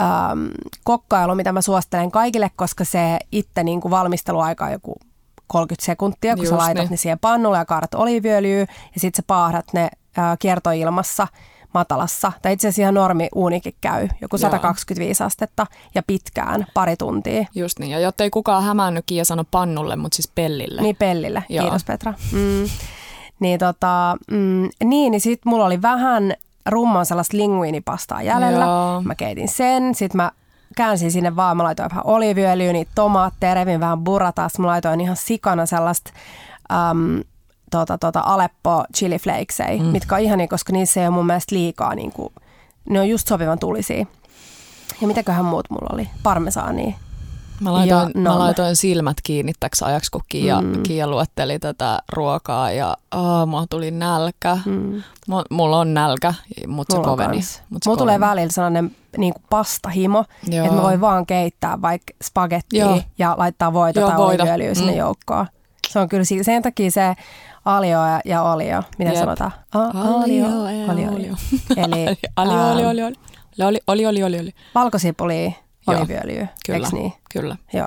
äm, 0.00 0.48
kokkailu, 0.84 1.34
mitä 1.34 1.52
mä 1.52 1.60
suosittelen 1.62 2.10
kaikille, 2.10 2.50
koska 2.56 2.84
se 2.84 3.18
itse 3.32 3.64
niin 3.64 3.80
kuin 3.80 3.90
valmisteluaika 3.90 4.64
on 4.64 4.72
joku 4.72 4.94
30 5.46 5.86
sekuntia, 5.86 6.34
kun 6.34 6.44
Just 6.44 6.50
sä 6.50 6.58
laitat 6.58 6.82
niin. 6.84 6.90
ne 6.90 6.96
siihen 6.96 7.18
pannulle 7.18 7.58
ja 7.58 7.64
kaadat 7.64 7.94
oliiviöljyä 7.94 8.60
ja 8.60 9.00
sitten 9.00 9.16
sä 9.16 9.26
paahdat 9.26 9.64
ne 9.72 9.88
kiertoilmassa 10.38 11.26
matalassa. 11.74 12.32
Tai 12.42 12.52
itse 12.52 12.68
asiassa 12.68 12.82
ihan 12.82 12.94
normi 12.94 13.28
uunikin 13.34 13.74
käy, 13.80 14.08
joku 14.20 14.36
Joo. 14.36 14.40
125 14.40 15.22
astetta 15.22 15.66
ja 15.94 16.02
pitkään, 16.06 16.66
pari 16.74 16.96
tuntia. 16.96 17.46
Just 17.54 17.78
niin. 17.78 17.90
Ja 17.90 17.98
jotta 17.98 18.24
ei 18.24 18.30
kukaan 18.30 18.64
hämännyt 18.64 19.04
Kiia 19.06 19.24
sano 19.24 19.44
pannulle, 19.50 19.96
mutta 19.96 20.16
siis 20.16 20.32
pellille. 20.34 20.82
Niin 20.82 20.96
pellille, 20.96 21.44
Joo. 21.48 21.62
kiitos 21.62 21.84
Petra. 21.84 22.14
Mm. 22.32 22.68
Niin, 23.40 23.58
tota, 23.58 24.16
mm, 24.30 24.68
niin, 24.84 25.10
niin 25.10 25.20
sit 25.20 25.44
mulla 25.44 25.66
oli 25.66 25.82
vähän 25.82 26.34
rumman 26.66 27.06
sellaista 27.06 27.36
linguinipastaa 27.36 28.22
jäljellä. 28.22 28.64
Joo. 28.64 29.02
Mä 29.02 29.14
keitin 29.14 29.48
sen, 29.48 29.94
sit 29.94 30.14
mä 30.14 30.30
käänsin 30.76 31.12
sinne 31.12 31.36
vaan, 31.36 31.56
mä 31.56 31.64
laitoin 31.64 31.90
vähän 31.90 32.06
oliiviöljyä, 32.06 32.72
niitä 32.72 32.92
tomaatteja, 32.94 33.54
revin 33.54 33.80
vähän 33.80 34.04
burratas, 34.04 34.58
mä 34.58 34.66
laitoin 34.66 35.00
ihan 35.00 35.16
sikana 35.16 35.66
sellaista 35.66 36.12
äm, 36.72 37.22
tota, 37.78 37.98
tota 37.98 38.20
Aleppo 38.20 38.84
chili 38.96 39.18
flakesei, 39.18 39.78
mm. 39.78 39.86
mitkä 39.86 40.14
on 40.14 40.20
ihania, 40.20 40.48
koska 40.48 40.72
niissä 40.72 41.00
ei 41.00 41.06
ole 41.06 41.14
mun 41.14 41.26
mielestä 41.26 41.54
liikaa, 41.54 41.94
niin 41.94 42.12
kuin, 42.12 42.32
ne 42.88 43.00
on 43.00 43.08
just 43.08 43.28
sopivan 43.28 43.58
tulisia. 43.58 44.06
Ja 45.00 45.06
mitäköhän 45.06 45.44
muut 45.44 45.70
mulla 45.70 45.90
oli? 45.92 46.08
Parmesaania. 46.22 46.92
Mä 47.60 47.72
laitoin, 47.72 48.10
Ja 48.14 48.20
mä 48.20 48.38
laitoin 48.38 48.76
silmät 48.76 49.16
kiinni 49.22 49.52
täksi 49.60 49.84
ajaksi, 49.84 50.10
kun 50.10 50.20
Kiia, 50.28 50.60
mm. 50.60 50.82
Kiia 50.82 51.06
luetteli 51.06 51.58
tätä 51.58 51.98
ruokaa 52.12 52.70
ja 52.70 52.96
oh, 53.14 53.46
mulla 53.46 53.66
tuli 53.70 53.90
nälkä. 53.90 54.58
Mm. 54.66 55.02
Mulla, 55.50 55.78
on 55.78 55.94
nälkä, 55.94 56.34
mutta 56.66 56.92
se 56.92 56.98
Mulla 56.98 57.10
koveni. 57.10 57.36
Mut 57.70 57.82
se 57.82 57.90
Mulla 57.90 57.98
tulee 57.98 58.20
välillä 58.20 58.52
sellainen 58.52 58.96
niin 59.16 59.32
kuin 59.32 59.44
pastahimo, 59.50 60.24
Joo. 60.48 60.64
että 60.64 60.76
mä 60.76 60.82
voin 60.82 61.00
vaan 61.00 61.26
keittää 61.26 61.82
vaikka 61.82 62.12
spagettia 62.24 62.84
Joo. 62.84 63.00
ja 63.18 63.34
laittaa 63.38 63.72
voita 63.72 64.00
Joo, 64.00 64.10
tai 64.10 64.18
oliiviöljyä 64.18 64.74
sinne 64.74 64.92
Mm. 64.92 64.98
joukkoon. 64.98 65.46
Se 65.88 65.98
on 65.98 66.08
kyllä 66.08 66.24
sen 66.42 66.62
takia 66.62 66.90
se 66.90 67.14
alio 67.66 68.06
ja- 68.06 68.20
ja 68.24 68.42
olio, 68.42 68.82
mitä 68.98 69.10
Jep. 69.10 69.20
sanotaan? 69.20 69.52
A- 69.74 70.18
Alio 70.22 70.44
ja 70.46 70.92
olio. 70.92 71.12
olio. 71.12 71.34
Eli 71.76 72.16
Ali, 72.36 72.54
ää, 72.54 72.66
oli, 72.72 72.84
oli, 72.86 73.02
oli. 73.04 73.14
Oli, 73.66 73.78
oli, 73.86 74.06
oli, 74.06 74.22
oli, 74.22 74.40
oli. 74.40 74.50
valkosipulia, 74.74 75.44
Joo. 75.44 75.52
oliiviöljyä, 75.86 76.46
Kyllä, 76.66 76.76
eikö 76.86 76.96
niin? 76.96 77.12
kyllä, 77.32 77.56
Joo. 77.72 77.86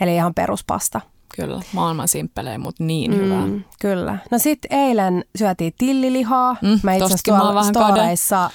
Eli 0.00 0.14
ihan 0.14 0.34
peruspasta. 0.34 1.00
Kyllä. 1.36 1.60
Maailman 1.72 2.08
simppelejä, 2.08 2.58
mutta 2.58 2.84
niin 2.84 3.10
mm. 3.10 3.16
hyvää. 3.16 3.46
Kyllä. 3.80 4.18
No 4.30 4.38
sitten 4.38 4.78
eilen 4.78 5.24
syötiin 5.36 5.72
tillilihaa. 5.78 6.56
Mm, 6.62 6.80
mä 6.82 6.94
itse 6.94 7.04
asiassa 7.04 7.22
tuolla 7.24 8.50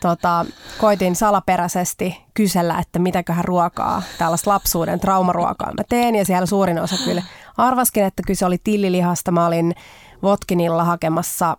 tota, 0.00 0.46
koitin 0.78 1.16
salaperäisesti 1.16 2.24
kysellä, 2.34 2.78
että 2.78 2.98
mitäköhän 2.98 3.44
ruokaa, 3.44 4.02
tällaista 4.18 4.50
lapsuuden 4.50 5.00
traumaruokaa 5.00 5.72
mä 5.72 5.84
teen. 5.88 6.14
Ja 6.14 6.24
siellä 6.24 6.46
suurin 6.46 6.78
osa 6.80 6.96
kyllä 7.04 7.22
arvaskin, 7.56 8.04
että 8.04 8.22
kyse 8.26 8.46
oli 8.46 8.58
tillilihasta. 8.64 9.30
Mä 9.30 9.46
olin 9.46 9.74
Votkinilla 10.22 10.84
hakemassa 10.84 11.56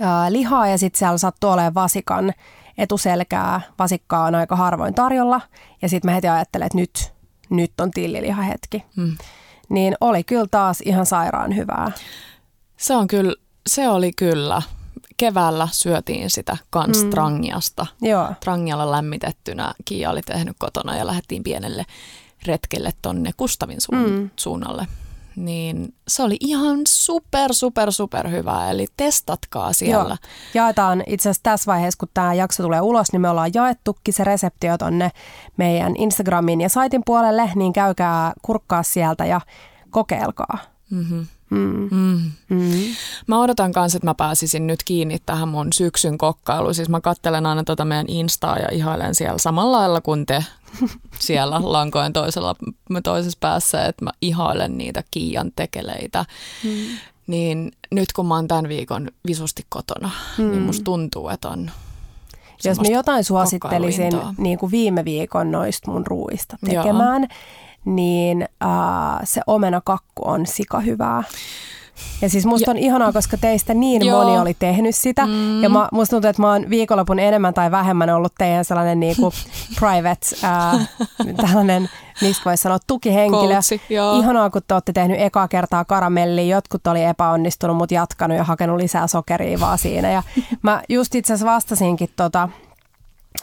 ää, 0.00 0.32
lihaa 0.32 0.68
ja 0.68 0.78
sitten 0.78 0.98
siellä 0.98 1.18
sattui 1.18 1.52
olemaan 1.52 1.74
vasikan 1.74 2.32
etuselkää. 2.78 3.60
Vasikkaa 3.78 4.24
on 4.24 4.34
aika 4.34 4.56
harvoin 4.56 4.94
tarjolla. 4.94 5.40
Ja 5.82 5.88
sitten 5.88 6.10
mä 6.10 6.14
heti 6.14 6.28
ajattelin, 6.28 6.66
että 6.66 6.78
nyt, 6.78 7.12
nyt 7.50 7.80
on 7.80 7.90
tilliliha 7.90 8.42
hetki. 8.42 8.84
Mm. 8.96 9.16
Niin 9.70 9.94
oli 10.00 10.24
kyllä 10.24 10.46
taas 10.50 10.80
ihan 10.80 11.06
sairaan 11.06 11.56
hyvää. 11.56 11.92
Se 12.76 12.96
on 12.96 13.06
kyllä, 13.08 13.34
se 13.68 13.88
oli 13.88 14.12
kyllä. 14.12 14.62
Keväällä 15.16 15.68
syötiin 15.72 16.30
sitä 16.30 16.56
kans 16.70 17.04
mm. 17.04 17.10
trangiasta. 17.10 17.86
Joo. 18.02 18.28
Trangialla 18.44 18.90
lämmitettynä 18.90 19.74
Kiia 19.84 20.10
oli 20.10 20.22
tehnyt 20.22 20.56
kotona 20.58 20.96
ja 20.96 21.06
lähdettiin 21.06 21.42
pienelle 21.42 21.86
retkelle 22.46 22.90
tonne 23.02 23.30
Kustavin 23.36 23.80
suun, 23.80 24.10
Mm. 24.10 24.30
suunnalle. 24.36 24.86
Niin 25.44 25.94
se 26.08 26.22
oli 26.22 26.36
ihan 26.40 26.80
super, 26.88 27.54
super, 27.54 27.92
super 27.92 28.30
hyvää. 28.30 28.70
Eli 28.70 28.86
testatkaa 28.96 29.72
siellä. 29.72 30.16
Joo. 30.22 30.30
Jaetaan 30.54 31.02
itse 31.06 31.28
asiassa 31.28 31.42
tässä 31.42 31.72
vaiheessa, 31.72 31.98
kun 31.98 32.08
tämä 32.14 32.34
jakso 32.34 32.62
tulee 32.62 32.80
ulos, 32.80 33.12
niin 33.12 33.20
me 33.20 33.28
ollaan 33.28 33.50
jaettukin 33.54 34.14
se 34.14 34.24
reseptio 34.24 34.78
tonne 34.78 35.10
meidän 35.56 35.96
Instagramin 35.96 36.60
ja 36.60 36.68
saitin 36.68 37.02
puolelle, 37.06 37.50
niin 37.54 37.72
käykää 37.72 38.32
kurkkaa 38.42 38.82
sieltä 38.82 39.26
ja 39.26 39.40
kokeilkaa. 39.90 40.58
Mm-hmm. 40.90 41.26
Mm. 41.50 41.88
Mm. 41.90 42.30
Mm. 42.48 42.70
Mä 43.26 43.40
odotan 43.40 43.72
kanssa, 43.72 43.96
että 43.96 44.06
mä 44.06 44.14
pääsisin 44.14 44.66
nyt 44.66 44.82
kiinni 44.84 45.18
tähän 45.26 45.48
mun 45.48 45.72
syksyn 45.72 46.18
kokkailuun. 46.18 46.74
Siis 46.74 46.88
mä 46.88 47.00
kattelen 47.00 47.46
aina 47.46 47.64
tota 47.64 47.84
meidän 47.84 48.08
Instaa 48.08 48.58
ja 48.58 48.68
ihailen 48.72 49.14
siellä 49.14 49.38
samalla 49.38 49.78
lailla 49.78 50.00
kuin 50.00 50.26
te 50.26 50.44
siellä 51.18 51.60
lankojen 51.62 52.12
toisella, 52.12 52.54
toisessa 53.02 53.38
päässä, 53.40 53.84
että 53.84 54.04
mä 54.04 54.10
ihailen 54.22 54.78
niitä 54.78 55.04
Kiian 55.10 55.52
tekeleitä. 55.56 56.24
Mm. 56.64 56.70
Niin 57.26 57.72
nyt 57.90 58.12
kun 58.12 58.26
mä 58.26 58.34
oon 58.34 58.48
tämän 58.48 58.68
viikon 58.68 59.08
visusti 59.26 59.66
kotona, 59.68 60.10
mm. 60.38 60.50
niin 60.50 60.62
musta 60.62 60.84
tuntuu, 60.84 61.28
että 61.28 61.48
on 61.48 61.70
Jos 62.64 62.80
mä 62.80 62.88
jotain 62.88 63.24
suosittelisin 63.24 64.12
niin 64.38 64.58
kuin 64.58 64.72
viime 64.72 65.04
viikon 65.04 65.50
noista 65.50 65.90
mun 65.90 66.06
ruuista 66.06 66.56
tekemään, 66.64 67.28
niin 67.84 68.42
äh, 68.42 69.20
se 69.24 69.40
omenakakku 69.46 70.22
on 70.24 70.46
sika 70.46 70.80
hyvää. 70.80 71.22
Ja 72.22 72.30
siis 72.30 72.46
musta 72.46 72.70
on 72.70 72.76
ihanaa, 72.76 73.12
koska 73.12 73.36
teistä 73.36 73.74
niin 73.74 74.06
Joo. 74.06 74.24
moni 74.24 74.38
oli 74.38 74.54
tehnyt 74.58 74.94
sitä. 74.94 75.26
Mm. 75.26 75.62
Ja 75.62 75.68
mä, 75.68 75.88
musta 75.92 76.10
tuntuu, 76.10 76.30
että 76.30 76.42
mä 76.42 76.52
oon 76.52 76.70
viikonlopun 76.70 77.18
enemmän 77.18 77.54
tai 77.54 77.70
vähemmän 77.70 78.10
ollut 78.10 78.32
teidän 78.38 78.64
sellainen 78.64 79.00
niinku 79.00 79.32
private, 79.80 80.26
äh, 80.44 80.88
tällainen, 81.36 81.90
mistä 82.20 82.42
voisi 82.44 82.62
sanoa, 82.62 82.78
tukihenkilö. 82.86 83.54
Joo. 83.90 84.18
Ihanaa, 84.18 84.50
kun 84.50 84.62
te 84.68 84.74
olette 84.74 84.92
tehnyt 84.92 85.20
ekaa 85.20 85.48
kertaa 85.48 85.84
karamellia. 85.84 86.56
Jotkut 86.56 86.86
oli 86.86 87.04
epäonnistunut, 87.04 87.76
mutta 87.76 87.94
jatkanut 87.94 88.36
ja 88.36 88.44
hakenut 88.44 88.76
lisää 88.76 89.06
sokeria 89.06 89.60
vaan 89.60 89.78
siinä. 89.78 90.10
Ja 90.10 90.22
mä 90.62 90.82
just 90.88 91.14
itse 91.14 91.32
asiassa 91.32 91.52
vastasinkin 91.52 92.10
tota, 92.16 92.48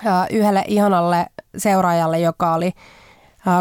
äh, 0.08 0.28
yhdelle 0.32 0.64
ihanalle 0.68 1.26
seuraajalle, 1.58 2.20
joka 2.20 2.54
oli 2.54 2.74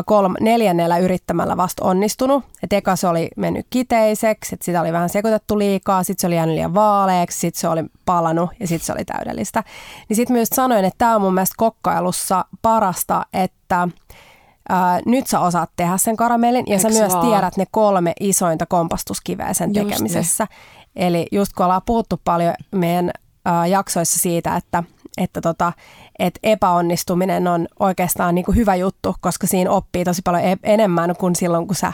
kolm, 0.07 0.35
neljännellä 0.41 0.99
yrittämällä 0.99 1.57
vasta 1.57 1.85
onnistunut. 1.85 2.45
Et 2.63 2.73
eka 2.73 2.97
se 2.97 3.09
oli 3.09 3.29
mennyt 3.37 3.67
kiteiseksi, 3.71 4.55
että 4.55 4.65
sitä 4.65 4.81
oli 4.81 4.93
vähän 4.93 5.09
sekoitettu 5.09 5.59
liikaa, 5.59 6.03
sitten 6.03 6.21
se 6.21 6.27
oli 6.27 6.37
jäänyt 6.37 6.55
liian 6.55 6.75
vaaleaksi, 6.75 7.39
sitten 7.41 7.61
se 7.61 7.69
oli 7.69 7.85
palanut 8.05 8.51
ja 8.61 8.67
sitten 8.67 8.87
se 8.87 8.93
oli 8.93 9.05
täydellistä. 9.05 9.65
Niin 10.09 10.17
sitten 10.17 10.37
myös 10.37 10.49
sanoin, 10.49 10.85
että 10.85 10.99
tämä 10.99 11.15
on 11.15 11.21
mun 11.21 11.35
mielestä 11.35 11.55
kokkailussa 11.57 12.45
parasta, 12.63 13.27
että 13.33 13.89
Ää, 14.69 15.01
nyt 15.07 15.27
sä 15.27 15.41
osaat 15.41 15.71
tehdä 15.77 15.97
sen 15.97 16.17
karamellin 16.17 16.65
ja 16.69 16.79
sä 16.79 16.89
Eiks 16.89 17.01
myös 17.01 17.13
vaan? 17.13 17.27
tiedät 17.27 17.57
ne 17.57 17.65
kolme 17.71 18.13
isointa 18.21 18.67
kompastuskiveä 18.67 19.55
sen 19.55 19.75
Just 19.75 19.89
tekemisessä. 19.89 20.47
Eli 20.97 21.27
just 21.33 21.53
kun 21.53 21.65
ollaan 21.67 21.83
puhuttu 21.87 22.21
paljon 22.25 22.55
meidän 22.71 23.11
ää, 23.45 23.67
jaksoissa 23.67 24.19
siitä, 24.19 24.57
että, 24.57 24.83
että 25.19 25.41
tota, 25.41 25.73
et 26.19 26.39
epäonnistuminen 26.43 27.49
on 27.49 27.69
oikeastaan 27.81 28.35
niin 28.35 28.45
kuin 28.45 28.57
hyvä 28.57 28.75
juttu, 28.75 29.15
koska 29.21 29.47
siinä 29.47 29.71
oppii 29.71 30.05
tosi 30.05 30.23
paljon 30.25 30.45
e- 30.45 30.57
enemmän 30.63 31.17
kuin 31.19 31.37
silloin, 31.37 31.67
kun 31.67 31.77
sä 31.77 31.93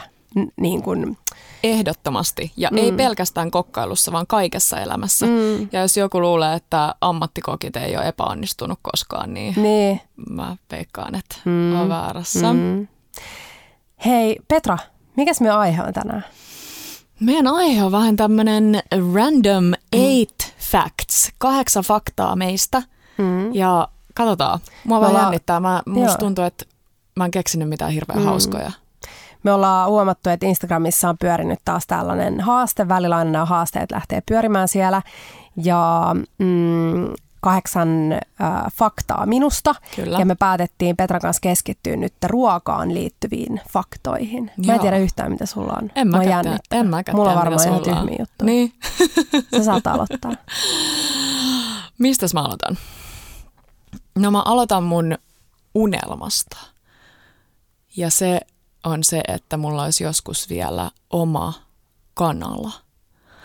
niin 0.55 0.81
kuin, 0.83 1.17
Ehdottomasti. 1.63 2.51
Ja 2.57 2.69
mm. 2.71 2.77
ei 2.77 2.91
pelkästään 2.91 3.51
kokkailussa, 3.51 4.11
vaan 4.11 4.27
kaikessa 4.27 4.79
elämässä. 4.79 5.25
mm, 5.25 5.67
Ja 5.71 5.81
jos 5.81 5.97
joku 5.97 6.21
luulee, 6.21 6.55
että 6.55 6.95
ammattikokit 7.01 7.75
ei 7.75 7.97
ole 7.97 8.07
epäonnistunut 8.07 8.79
koskaan, 8.81 9.33
niin 9.33 9.53
niin, 9.57 10.01
mä 10.29 10.55
veikkaan, 10.71 11.15
että 11.15 11.35
Mm. 11.45 11.51
mm. 11.51 11.79
on 11.81 11.89
väärässä. 11.89 12.53
Mm. 12.53 12.59
mm. 12.59 12.87
Hei 14.05 14.39
Petra, 14.47 14.77
mikäs 15.17 15.41
me 15.41 15.49
aihe 15.49 15.83
on 15.83 15.93
tänään? 15.93 16.25
Meidän 17.19 17.47
aihe 17.47 17.83
on 17.83 17.91
vähän 17.91 18.15
tämmöinen 18.15 18.81
random 19.13 19.73
eight 19.91 20.37
facts. 20.71 21.31
Kahdeksan 21.37 21.83
faktaa 21.83 22.35
meistä. 22.35 22.83
Mm. 23.17 23.53
Ja 23.55 23.87
katsotaan. 24.13 24.59
Mua 24.83 24.97
ollaan- 24.97 25.15
jännittää. 25.15 25.59
Mä, 25.59 25.81
musta 25.85 26.09
Joo. 26.09 26.17
tuntuu, 26.17 26.43
että 26.45 26.65
mä 27.15 27.25
en 27.25 27.31
keksinyt 27.31 27.69
mitään 27.69 27.91
hirveän 27.91 28.19
Mm. 28.19 28.25
hauskoja. 28.25 28.71
Me 29.43 29.51
ollaan 29.51 29.89
huomattu, 29.89 30.29
että 30.29 30.45
Instagramissa 30.45 31.09
on 31.09 31.17
pyörinyt 31.17 31.59
taas 31.65 31.87
tällainen 31.87 32.41
haaste. 32.41 32.87
Välillä 32.87 33.17
aina 33.17 33.31
nämä 33.31 33.45
haasteet 33.45 33.91
lähtee 33.91 34.21
pyörimään 34.27 34.67
siellä. 34.67 35.01
Ja 35.63 36.11
mm, 36.37 37.07
kahdeksan 37.41 38.11
äh, 38.13 38.19
faktaa 38.73 39.25
minusta. 39.25 39.75
Kyllä. 39.95 40.19
Ja 40.19 40.25
me 40.25 40.35
päätettiin 40.35 40.97
Petran 40.97 41.21
kanssa 41.21 41.41
keskittyä 41.41 41.95
nyt 41.95 42.13
ruokaan 42.25 42.93
liittyviin 42.93 43.61
faktoihin. 43.69 44.43
Mä 44.43 44.51
en 44.73 44.75
Joo. 44.75 44.79
tiedä 44.79 44.97
yhtään, 44.97 45.31
mitä 45.31 45.45
sulla 45.45 45.73
on. 45.81 45.91
En 45.95 46.07
Mua 46.07 46.17
mäkään 46.17 46.45
jännittää. 46.45 46.79
En 46.79 46.87
mäkään 46.87 47.15
Mulla 47.15 47.31
on 47.31 47.37
varmaan 47.39 47.67
ihan 47.67 47.81
tyhmiä 47.81 48.15
juttuja. 48.19 48.45
Niin. 48.45 48.73
Sä 49.57 49.63
saat 49.63 49.87
aloittaa. 49.87 50.31
Mistäs 51.97 52.33
mä 52.33 52.41
aloitan? 52.41 52.77
No 54.15 54.31
mä 54.31 54.41
aloitan 54.41 54.83
mun 54.83 55.17
unelmasta. 55.75 56.57
Ja 57.97 58.09
se 58.09 58.39
on 58.83 59.03
se, 59.03 59.21
että 59.27 59.57
mulla 59.57 59.83
olisi 59.83 60.03
joskus 60.03 60.49
vielä 60.49 60.91
oma 61.09 61.53
kanala. 62.13 62.71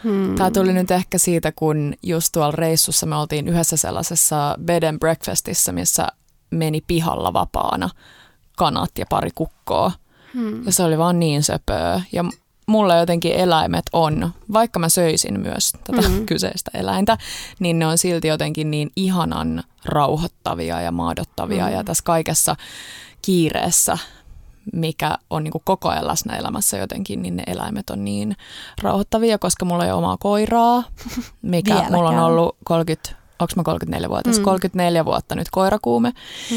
Hmm. 0.04 0.34
Tämä 0.34 0.50
tuli 0.50 0.72
nyt 0.72 0.90
ehkä 0.90 1.18
siitä, 1.18 1.52
kun 1.52 1.94
just 2.02 2.32
tuolla 2.32 2.50
reissussa 2.50 3.06
me 3.06 3.16
oltiin 3.16 3.48
yhdessä 3.48 3.76
sellaisessa 3.76 4.54
bed 4.64 4.82
and 4.82 4.98
breakfastissa, 4.98 5.72
missä 5.72 6.08
meni 6.50 6.80
pihalla 6.80 7.32
vapaana 7.32 7.90
kanat 8.56 8.90
ja 8.98 9.06
pari 9.08 9.30
kukkoa. 9.34 9.92
Hmm. 10.34 10.66
Ja 10.66 10.72
se 10.72 10.82
oli 10.82 10.98
vaan 10.98 11.18
niin 11.18 11.42
söpöä. 11.42 12.02
Ja 12.12 12.24
mulla 12.68 12.96
jotenkin 12.96 13.32
eläimet 13.32 13.86
on, 13.92 14.30
vaikka 14.52 14.78
mä 14.78 14.88
söisin 14.88 15.40
myös 15.40 15.72
tätä 15.84 16.08
mm. 16.08 16.26
kyseistä 16.30 16.70
eläintä, 16.74 17.18
niin 17.58 17.78
ne 17.78 17.86
on 17.86 17.98
silti 17.98 18.28
jotenkin 18.28 18.70
niin 18.70 18.90
ihanan 18.96 19.64
rauhoittavia 19.84 20.80
ja 20.80 20.92
maadottavia. 20.92 21.66
Mm. 21.66 21.72
Ja 21.72 21.84
tässä 21.84 22.04
kaikessa 22.04 22.56
kiireessä, 23.22 23.98
mikä 24.72 25.18
on 25.30 25.44
niin 25.44 25.52
koko 25.64 25.88
ajan 25.88 26.06
läsnä 26.06 26.36
elämässä 26.36 26.76
jotenkin, 26.78 27.22
niin 27.22 27.36
ne 27.36 27.42
eläimet 27.46 27.90
on 27.90 28.04
niin 28.04 28.36
rauhoittavia, 28.82 29.38
koska 29.38 29.64
mulla 29.64 29.84
ei 29.84 29.90
ole 29.90 29.98
omaa 29.98 30.16
koiraa, 30.16 30.84
mikä 31.42 31.74
Vieläkään. 31.74 31.92
mulla 31.92 32.10
on 32.10 32.18
ollut 32.18 32.56
30, 32.64 33.10
onko 33.38 33.52
mä 33.56 33.62
34 33.62 34.08
vuotta, 34.08 34.30
mm. 34.30 34.42
34 34.42 35.04
vuotta 35.04 35.34
nyt 35.34 35.48
koirakuume. 35.50 36.12
Mm. 36.50 36.56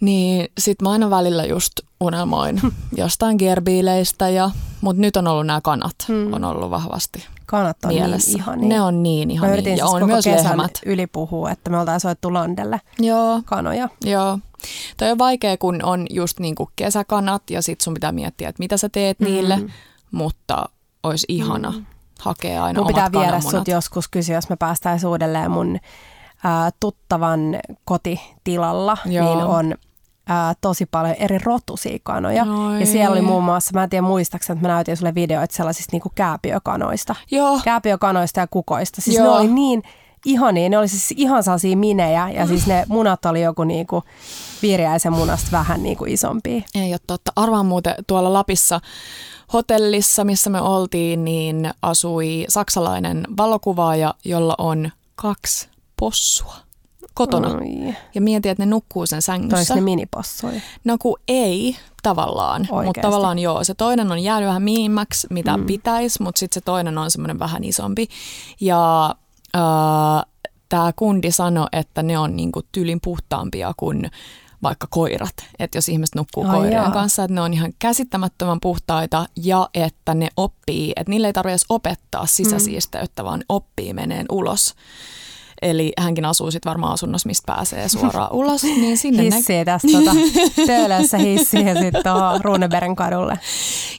Niin 0.00 0.48
sit 0.58 0.82
mä 0.82 0.90
aina 0.90 1.10
välillä 1.10 1.44
just 1.44 1.72
unelmoin 2.00 2.60
jostain 2.96 3.36
gerbiileistä, 3.36 4.28
ja, 4.28 4.50
mutta 4.80 5.00
nyt 5.00 5.16
on 5.16 5.26
ollut 5.26 5.46
nämä 5.46 5.60
kanat, 5.60 5.94
hmm. 6.08 6.32
on 6.32 6.44
ollut 6.44 6.70
vahvasti 6.70 7.26
Kanat 7.50 7.76
on 7.84 7.88
niin 7.88 8.02
mielessä. 8.02 8.30
niin 8.30 8.38
ihania. 8.38 8.68
Ne 8.68 8.80
on 8.80 9.02
niin 9.02 9.30
ihania 9.30 9.56
ja 9.56 9.62
siis 9.62 9.82
on 9.82 10.06
myös 10.06 10.26
lehmät. 10.26 10.78
yli 10.86 11.06
puhua, 11.06 11.50
että 11.50 11.70
me 11.70 11.78
oltaan 11.78 12.00
soittu 12.00 12.32
Landelle 12.34 12.80
Joo. 12.98 13.42
kanoja. 13.44 13.88
Joo. 14.04 14.38
Toi 14.96 15.10
on 15.10 15.18
vaikea, 15.18 15.56
kun 15.56 15.84
on 15.84 16.06
just 16.10 16.40
niin 16.40 16.54
kuin 16.54 16.68
kesäkanat 16.76 17.50
ja 17.50 17.62
sit 17.62 17.80
sun 17.80 17.94
pitää 17.94 18.12
miettiä, 18.12 18.48
että 18.48 18.62
mitä 18.62 18.76
sä 18.76 18.88
teet 18.88 19.18
hmm. 19.18 19.28
niille, 19.28 19.58
mutta 20.10 20.68
olisi 21.02 21.26
ihana 21.28 21.70
hmm. 21.70 21.86
hakea 22.18 22.64
aina 22.64 22.80
Mun 22.80 22.90
omat 22.90 23.04
pitää 23.04 23.22
viedä 23.22 23.40
sut 23.40 23.68
joskus 23.68 24.08
kysyä, 24.08 24.34
jos 24.34 24.48
me 24.48 24.56
päästään 24.56 25.06
uudelleen 25.06 25.50
mun 25.50 25.78
ää, 26.44 26.70
tuttavan 26.80 27.40
kotitilalla, 27.84 28.96
Joo. 29.06 29.34
niin 29.34 29.46
on 29.46 29.74
ää, 30.30 30.54
tosi 30.60 30.86
paljon 30.86 31.14
eri 31.14 31.38
rotusia 31.38 31.98
kanoja. 32.02 32.44
Oi. 32.44 32.80
Ja 32.80 32.86
siellä 32.86 33.12
oli 33.12 33.22
muun 33.22 33.44
muassa, 33.44 33.70
mä 33.74 33.82
en 33.82 33.90
tiedä 33.90 34.02
muistaakseni, 34.02 34.56
että 34.56 34.68
mä 34.68 34.74
näytin 34.74 34.96
sulle 34.96 35.14
videoita 35.14 35.56
sellaisista 35.56 35.90
niinku 35.92 36.12
kääpiökanoista. 36.14 37.14
Joo. 37.30 37.60
Kääpiökanoista 37.64 38.40
ja 38.40 38.46
kukoista. 38.46 39.00
Siis 39.00 39.16
Joo. 39.16 39.24
ne 39.24 39.30
oli 39.30 39.48
niin 39.48 39.82
ihania, 40.24 40.68
ne 40.68 40.78
oli 40.78 40.88
siis 40.88 41.14
ihan 41.16 41.42
sellaisia 41.42 41.76
minejä 41.76 42.30
ja 42.30 42.46
siis 42.46 42.66
ne 42.66 42.84
munat 42.88 43.24
oli 43.24 43.42
joku 43.42 43.64
niinku 43.64 44.02
viiriäisen 44.62 45.12
munasta 45.12 45.48
vähän 45.52 45.82
niinku 45.82 46.04
isompia. 46.04 46.62
Ei 46.74 46.92
ole 46.92 47.00
totta. 47.06 47.32
Arvaan 47.36 47.66
muuten 47.66 47.94
tuolla 48.06 48.32
Lapissa 48.32 48.80
hotellissa, 49.52 50.24
missä 50.24 50.50
me 50.50 50.60
oltiin, 50.60 51.24
niin 51.24 51.70
asui 51.82 52.44
saksalainen 52.48 53.26
valokuvaaja, 53.36 54.14
jolla 54.24 54.54
on 54.58 54.90
kaksi 55.14 55.68
possua 56.00 56.69
kotona. 57.14 57.48
Oi. 57.48 57.94
Ja 58.14 58.20
mietin, 58.20 58.52
että 58.52 58.62
ne 58.66 58.70
nukkuu 58.70 59.06
sen 59.06 59.22
sängyssä. 59.22 59.56
Toisi 59.56 59.74
ne 59.74 59.80
minipossuja? 59.80 60.60
No 60.84 60.96
kun 60.98 61.18
ei 61.28 61.76
tavallaan, 62.02 62.68
mutta 62.84 63.00
tavallaan 63.00 63.38
joo. 63.38 63.64
Se 63.64 63.74
toinen 63.74 64.12
on 64.12 64.18
jäänyt 64.18 64.48
vähän 64.48 64.62
minimmäksi, 64.62 65.26
mitä 65.30 65.56
mm. 65.56 65.66
pitäisi, 65.66 66.22
mutta 66.22 66.38
sitten 66.38 66.54
se 66.54 66.64
toinen 66.64 66.98
on 66.98 67.10
semmoinen 67.10 67.38
vähän 67.38 67.64
isompi. 67.64 68.08
Ja 68.60 69.14
äh, 69.56 70.26
tämä 70.68 70.92
kundi 70.96 71.32
sanoi, 71.32 71.66
että 71.72 72.02
ne 72.02 72.18
on 72.18 72.36
niinku 72.36 72.62
tylin 72.72 73.00
puhtaampia 73.02 73.72
kuin 73.76 74.10
vaikka 74.62 74.86
koirat. 74.90 75.34
Että 75.58 75.78
jos 75.78 75.88
ihmiset 75.88 76.14
nukkuu 76.14 76.44
Ai 76.44 76.56
koirien 76.56 76.82
jaa. 76.82 76.90
kanssa, 76.90 77.24
että 77.24 77.34
ne 77.34 77.40
on 77.40 77.54
ihan 77.54 77.72
käsittämättömän 77.78 78.60
puhtaita 78.60 79.26
ja 79.36 79.68
että 79.74 80.14
ne 80.14 80.28
oppii, 80.36 80.92
että 80.96 81.10
niille 81.10 81.26
ei 81.26 81.32
tarvitse 81.32 81.66
opettaa 81.68 82.26
sisäsiisteyttä, 82.26 83.22
mm. 83.22 83.26
vaan 83.26 83.44
oppii 83.48 83.92
meneen 83.92 84.26
ulos. 84.30 84.74
Eli 85.62 85.92
hänkin 85.98 86.24
asuu 86.24 86.50
sitten 86.50 86.70
varmaan 86.70 86.92
asunnossa, 86.92 87.26
mistä 87.26 87.54
pääsee 87.54 87.88
suoraan 87.88 88.32
ulos. 88.40 88.62
Niin 88.62 88.98
sinne 88.98 89.22
hissi 89.22 89.52
ne... 89.52 89.64
tästä 89.64 89.88
tuota, 89.88 90.10
töölössä 90.66 91.18
hissi 91.18 91.64
ja 91.64 91.80
sitten 91.80 92.02
tuohon 92.02 92.96
kadulle. 92.96 93.38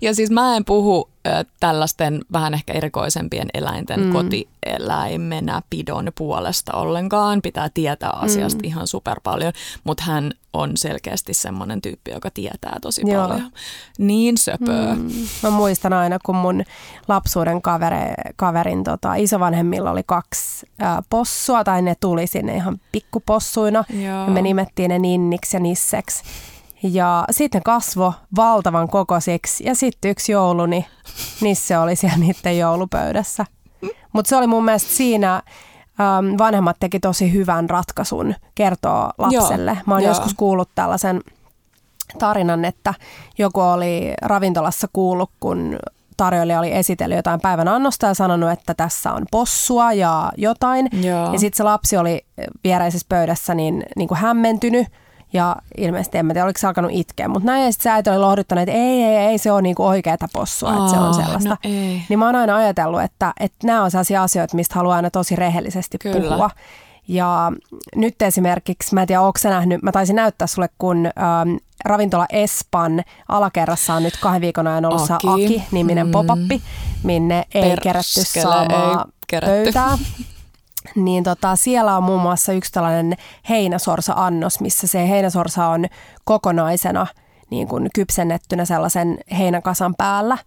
Ja 0.01 0.15
siis 0.15 0.31
mä 0.31 0.57
en 0.57 0.65
puhu 0.65 1.10
tällaisten 1.59 2.21
vähän 2.33 2.53
ehkä 2.53 2.73
erikoisempien 2.73 3.47
eläinten 3.53 3.99
mm. 3.99 4.11
kotieläimenä 4.11 5.61
pidon 5.69 6.11
puolesta 6.17 6.73
ollenkaan. 6.73 7.41
Pitää 7.41 7.69
tietää 7.73 8.09
asiasta 8.09 8.59
mm. 8.63 8.67
ihan 8.67 8.87
super 8.87 9.19
paljon, 9.23 9.53
mutta 9.83 10.03
hän 10.03 10.31
on 10.53 10.71
selkeästi 10.77 11.33
semmoinen 11.33 11.81
tyyppi, 11.81 12.11
joka 12.11 12.29
tietää 12.29 12.77
tosi 12.81 13.01
Joo. 13.05 13.27
paljon. 13.27 13.51
Niin 13.97 14.37
söpöö. 14.37 14.95
Mm. 14.95 15.09
Mä 15.43 15.49
muistan 15.49 15.93
aina, 15.93 16.17
kun 16.25 16.35
mun 16.35 16.63
lapsuuden 17.07 17.61
kaveri, 17.61 18.13
kaverin 18.35 18.83
tota, 18.83 19.15
isovanhemmilla 19.15 19.91
oli 19.91 20.03
kaksi 20.05 20.67
ää, 20.79 21.01
possua, 21.09 21.63
tai 21.63 21.81
ne 21.81 21.95
tuli 21.99 22.27
sinne 22.27 22.55
ihan 22.55 22.79
pikkupossuina, 22.91 23.83
Joo. 23.89 24.03
ja 24.03 24.27
me 24.27 24.41
nimettiin 24.41 24.89
ne 24.89 24.99
Ninniksi 24.99 25.55
ja 25.55 25.59
Nisseksi. 25.59 26.23
Ja 26.83 27.25
sitten 27.31 27.63
kasvo 27.63 28.13
valtavan 28.35 28.87
kokoisiksi 28.87 29.63
ja 29.67 29.75
sitten 29.75 30.11
yksi 30.11 30.31
joulu, 30.31 30.65
niin 30.65 30.85
Nisse 31.41 31.77
oli 31.77 31.95
siellä 31.95 32.17
niiden 32.17 32.57
joulupöydässä. 32.57 33.45
Mutta 34.13 34.29
se 34.29 34.35
oli 34.35 34.47
mun 34.47 34.65
mielestä 34.65 34.93
siinä, 34.93 35.35
ähm, 36.01 36.37
vanhemmat 36.37 36.77
teki 36.79 36.99
tosi 36.99 37.33
hyvän 37.33 37.69
ratkaisun 37.69 38.35
kertoa 38.55 39.09
lapselle. 39.17 39.71
Joo, 39.71 39.81
Mä 39.85 39.93
oon 39.93 40.03
joo. 40.03 40.11
joskus 40.11 40.33
kuullut 40.33 40.69
tällaisen 40.75 41.21
tarinan, 42.19 42.65
että 42.65 42.93
joku 43.37 43.61
oli 43.61 44.13
ravintolassa 44.21 44.87
kuullut, 44.93 45.31
kun 45.39 45.79
tarjoilija 46.17 46.59
oli 46.59 46.73
esitellyt 46.73 47.15
jotain 47.15 47.41
päivän 47.41 47.67
annosta 47.67 48.07
ja 48.07 48.13
sanonut, 48.13 48.51
että 48.51 48.73
tässä 48.73 49.13
on 49.13 49.25
possua 49.31 49.93
ja 49.93 50.31
jotain. 50.37 50.87
Joo. 51.03 51.33
Ja 51.33 51.39
sitten 51.39 51.57
se 51.57 51.63
lapsi 51.63 51.97
oli 51.97 52.25
viereisessä 52.63 53.05
pöydässä 53.09 53.55
niin, 53.55 53.83
niin 53.95 54.07
kuin 54.07 54.17
hämmentynyt 54.17 54.87
ja 55.33 55.55
ilmeisesti 55.77 56.17
en 56.17 56.25
mä 56.25 56.33
tiedä, 56.33 56.45
oliko 56.45 56.59
se 56.59 56.67
alkanut 56.67 56.91
itkeä, 56.93 57.27
mutta 57.27 57.45
näin 57.45 57.65
ja 57.65 57.71
sitten 57.71 57.83
se 57.83 57.89
äiti 57.89 58.09
oli 58.09 58.17
lohduttanut, 58.17 58.61
että 58.61 58.75
ei, 58.75 59.03
ei, 59.03 59.15
ei 59.15 59.37
se 59.37 59.51
ole 59.51 59.61
niinku 59.61 59.85
oikeata 59.85 60.27
possua, 60.33 60.69
oh, 60.69 60.77
että 60.77 60.91
se 60.91 60.97
on 60.97 61.13
sellaista. 61.13 61.49
No 61.49 61.57
ei. 61.63 62.01
Niin 62.09 62.19
mä 62.19 62.25
oon 62.25 62.35
aina 62.35 62.55
ajatellut, 62.55 63.01
että, 63.01 63.33
että 63.39 63.67
nämä 63.67 63.83
on 63.83 63.91
sellaisia 63.91 64.23
asioita, 64.23 64.55
mistä 64.55 64.75
haluaa 64.75 64.95
aina 64.95 65.09
tosi 65.09 65.35
rehellisesti 65.35 65.97
Kyllä. 65.97 66.29
puhua. 66.29 66.49
Ja 67.07 67.51
nyt 67.95 68.21
esimerkiksi, 68.21 68.93
mä 68.93 69.01
en 69.01 69.07
tiedä, 69.07 69.21
onko 69.21 69.39
nähnyt, 69.43 69.81
mä 69.81 69.91
taisin 69.91 70.15
näyttää 70.15 70.47
sulle, 70.47 70.69
kun 70.77 71.05
ähm, 71.05 71.55
ravintola 71.85 72.25
Espan 72.29 73.03
alakerrassa 73.27 73.93
on 73.93 74.03
nyt 74.03 74.17
kahden 74.21 74.41
viikon 74.41 74.67
ajan 74.67 74.85
ollut 74.85 75.11
Aki. 75.11 75.27
Aki-niminen 75.27 76.07
mm. 76.07 76.11
pop-uppi, 76.11 76.61
minne 77.03 77.45
ei 77.53 77.61
Perskele, 77.61 77.81
kerätty 77.81 78.23
saamaan 78.23 79.11
pöytää. 79.45 79.97
niin 80.95 81.23
tota, 81.23 81.55
siellä 81.55 81.97
on 81.97 82.03
muun 82.03 82.21
muassa 82.21 82.53
yksi 82.53 82.71
tällainen 82.71 83.13
heinäsorsa-annos, 83.49 84.59
missä 84.59 84.87
se 84.87 85.09
heinäsorsa 85.09 85.67
on 85.67 85.85
kokonaisena 86.25 87.07
niin 87.49 87.67
kuin 87.67 87.89
kypsennettynä 87.95 88.65
sellaisen 88.65 89.17
heinäkasan 89.37 89.95
päällä 89.95 90.37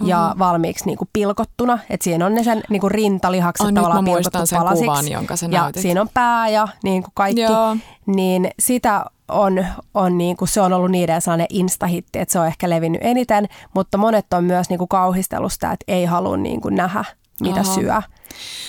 Oho. 0.00 0.08
ja 0.08 0.34
valmiiksi 0.38 0.86
niin 0.86 0.98
kuin 0.98 1.08
pilkottuna. 1.12 1.78
Et 1.90 2.02
siinä 2.02 2.26
on 2.26 2.34
ne 2.34 2.44
sen 2.44 2.62
niin 2.68 2.80
kuin 2.80 2.90
rintalihakset 2.90 3.66
oh, 3.66 3.72
tavallaan 3.72 4.04
pilkottu 4.04 4.46
sen 4.46 4.58
palasiksi. 4.58 4.84
Kuvan, 4.84 5.10
jonka 5.10 5.36
sä 5.36 5.46
ja 5.50 5.62
näytit. 5.62 5.82
siinä 5.82 6.00
on 6.00 6.08
pää 6.14 6.48
ja 6.48 6.68
niin 6.84 7.02
kuin 7.02 7.12
kaikki. 7.14 7.40
Joo. 7.40 7.76
Niin 8.06 8.50
sitä 8.58 9.04
on, 9.28 9.66
on 9.94 10.18
niin 10.18 10.36
kuin, 10.36 10.48
se 10.48 10.60
on 10.60 10.72
ollut 10.72 10.90
niiden 10.90 11.22
sellainen 11.22 11.46
instahitti, 11.50 12.18
että 12.18 12.32
se 12.32 12.38
on 12.38 12.46
ehkä 12.46 12.70
levinnyt 12.70 13.00
eniten, 13.04 13.46
mutta 13.74 13.98
monet 13.98 14.32
on 14.32 14.44
myös 14.44 14.68
niin 14.68 14.78
kuin 14.78 14.88
kauhistellut 14.88 15.52
sitä, 15.52 15.72
että 15.72 15.84
ei 15.88 16.04
halua 16.04 16.36
niin 16.36 16.60
kuin 16.60 16.74
nähdä 16.74 17.04
mitä 17.40 17.60
Aha. 17.60 17.74
syö. 17.74 18.02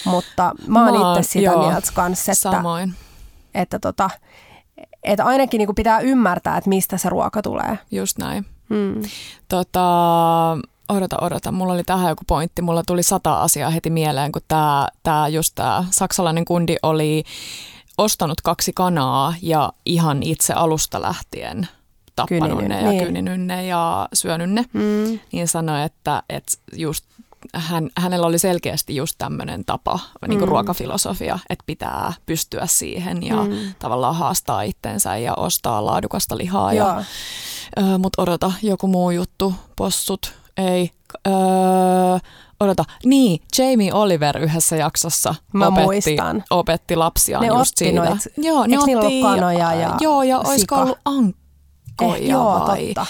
Mutta 0.06 0.52
mä 0.68 0.86
oon 0.86 1.18
itse 1.18 1.32
sitä 1.32 1.46
joo, 1.46 1.68
mieltä 1.68 1.92
kanssa, 1.94 2.32
että, 2.32 2.42
samoin. 2.52 2.94
että, 3.56 3.80
tota, 3.80 4.10
että 5.04 5.26
ainakin 5.26 5.58
niin 5.58 5.68
kuin 5.68 5.76
pitää 5.76 6.00
ymmärtää, 6.00 6.58
että 6.58 6.70
mistä 6.70 6.98
se 6.98 7.10
ruoka 7.10 7.42
tulee. 7.42 7.80
Just 7.92 8.18
näin. 8.18 8.46
Hmm. 8.70 9.02
Tota, 9.50 9.88
odota, 10.90 11.18
odota. 11.22 11.52
Mulla 11.52 11.74
oli 11.74 11.84
tähän 11.84 12.10
joku 12.10 12.24
pointti. 12.28 12.62
Mulla 12.62 12.84
tuli 12.88 13.04
sata 13.04 13.42
asiaa 13.42 13.70
heti 13.70 13.90
mieleen, 13.90 14.32
kun 14.32 14.42
tämä 14.48 14.88
tää, 15.04 15.28
just 15.28 15.56
tämä 15.56 15.86
saksalainen 15.92 16.46
kundi 16.46 16.76
oli 16.84 17.24
ostanut 17.98 18.42
kaksi 18.42 18.72
kanaa 18.76 19.34
ja 19.42 19.74
ihan 19.86 20.24
itse 20.24 20.54
alusta 20.54 21.02
lähtien 21.02 21.68
tappanut 22.16 22.60
Kyniny, 22.60 22.68
ne 22.68 22.82
ja 22.82 22.90
niin. 22.90 23.06
kyninyt 23.06 23.42
ne 23.42 23.66
ja 23.66 24.10
syönyt 24.14 24.52
ne. 24.52 24.66
Mm. 24.74 25.20
Niin 25.32 25.48
sanoi, 25.48 25.84
että, 25.84 26.24
että 26.30 26.58
just 26.74 27.06
hän, 27.54 27.90
hänellä 27.98 28.28
oli 28.28 28.40
selkeästi 28.40 28.96
just 28.96 29.16
tämmöinen 29.18 29.66
tapa, 29.66 30.00
niin 30.28 30.40
kuin 30.40 30.50
mm. 30.50 30.52
ruokafilosofia, 30.52 31.40
että 31.50 31.64
pitää 31.66 32.14
pystyä 32.26 32.66
siihen 32.66 33.24
ja 33.24 33.36
mm. 33.36 33.74
tavallaan 33.80 34.16
haastaa 34.16 34.62
itsensä 34.62 35.18
ja 35.18 35.34
ostaa 35.34 35.86
laadukasta 35.86 36.38
lihaa. 36.38 36.74
Ja, 36.74 37.04
ö, 37.78 37.98
Mutta 37.98 38.22
odota, 38.22 38.52
joku 38.62 38.88
muu 38.88 39.12
juttu, 39.12 39.54
possut, 39.76 40.34
ei. 40.58 40.92
Ö, 41.28 41.32
odota, 42.60 42.84
niin, 43.06 43.42
Jamie 43.58 43.94
Oliver 43.94 44.38
yhdessä 44.38 44.76
jaksossa 44.76 45.36
Mä 45.54 45.68
opetti, 45.68 45.84
muistan. 45.84 46.44
opetti 46.50 46.96
lapsiaan 46.96 47.42
ne 47.42 47.48
just 47.48 47.78
siitä. 47.78 48.00
Noit, 48.00 48.22
joo, 48.38 48.68
ne 48.68 48.80
otti, 48.80 49.22
kanoja 49.22 49.74
ja 49.74 49.98
Joo, 50.00 50.24
ja 50.24 50.40
olisiko 50.40 50.76
ollut 50.76 51.00
ankkoja 51.06 52.16
eh, 52.16 52.30
joo, 52.30 52.60
vai? 52.68 52.86
Totta 52.86 53.06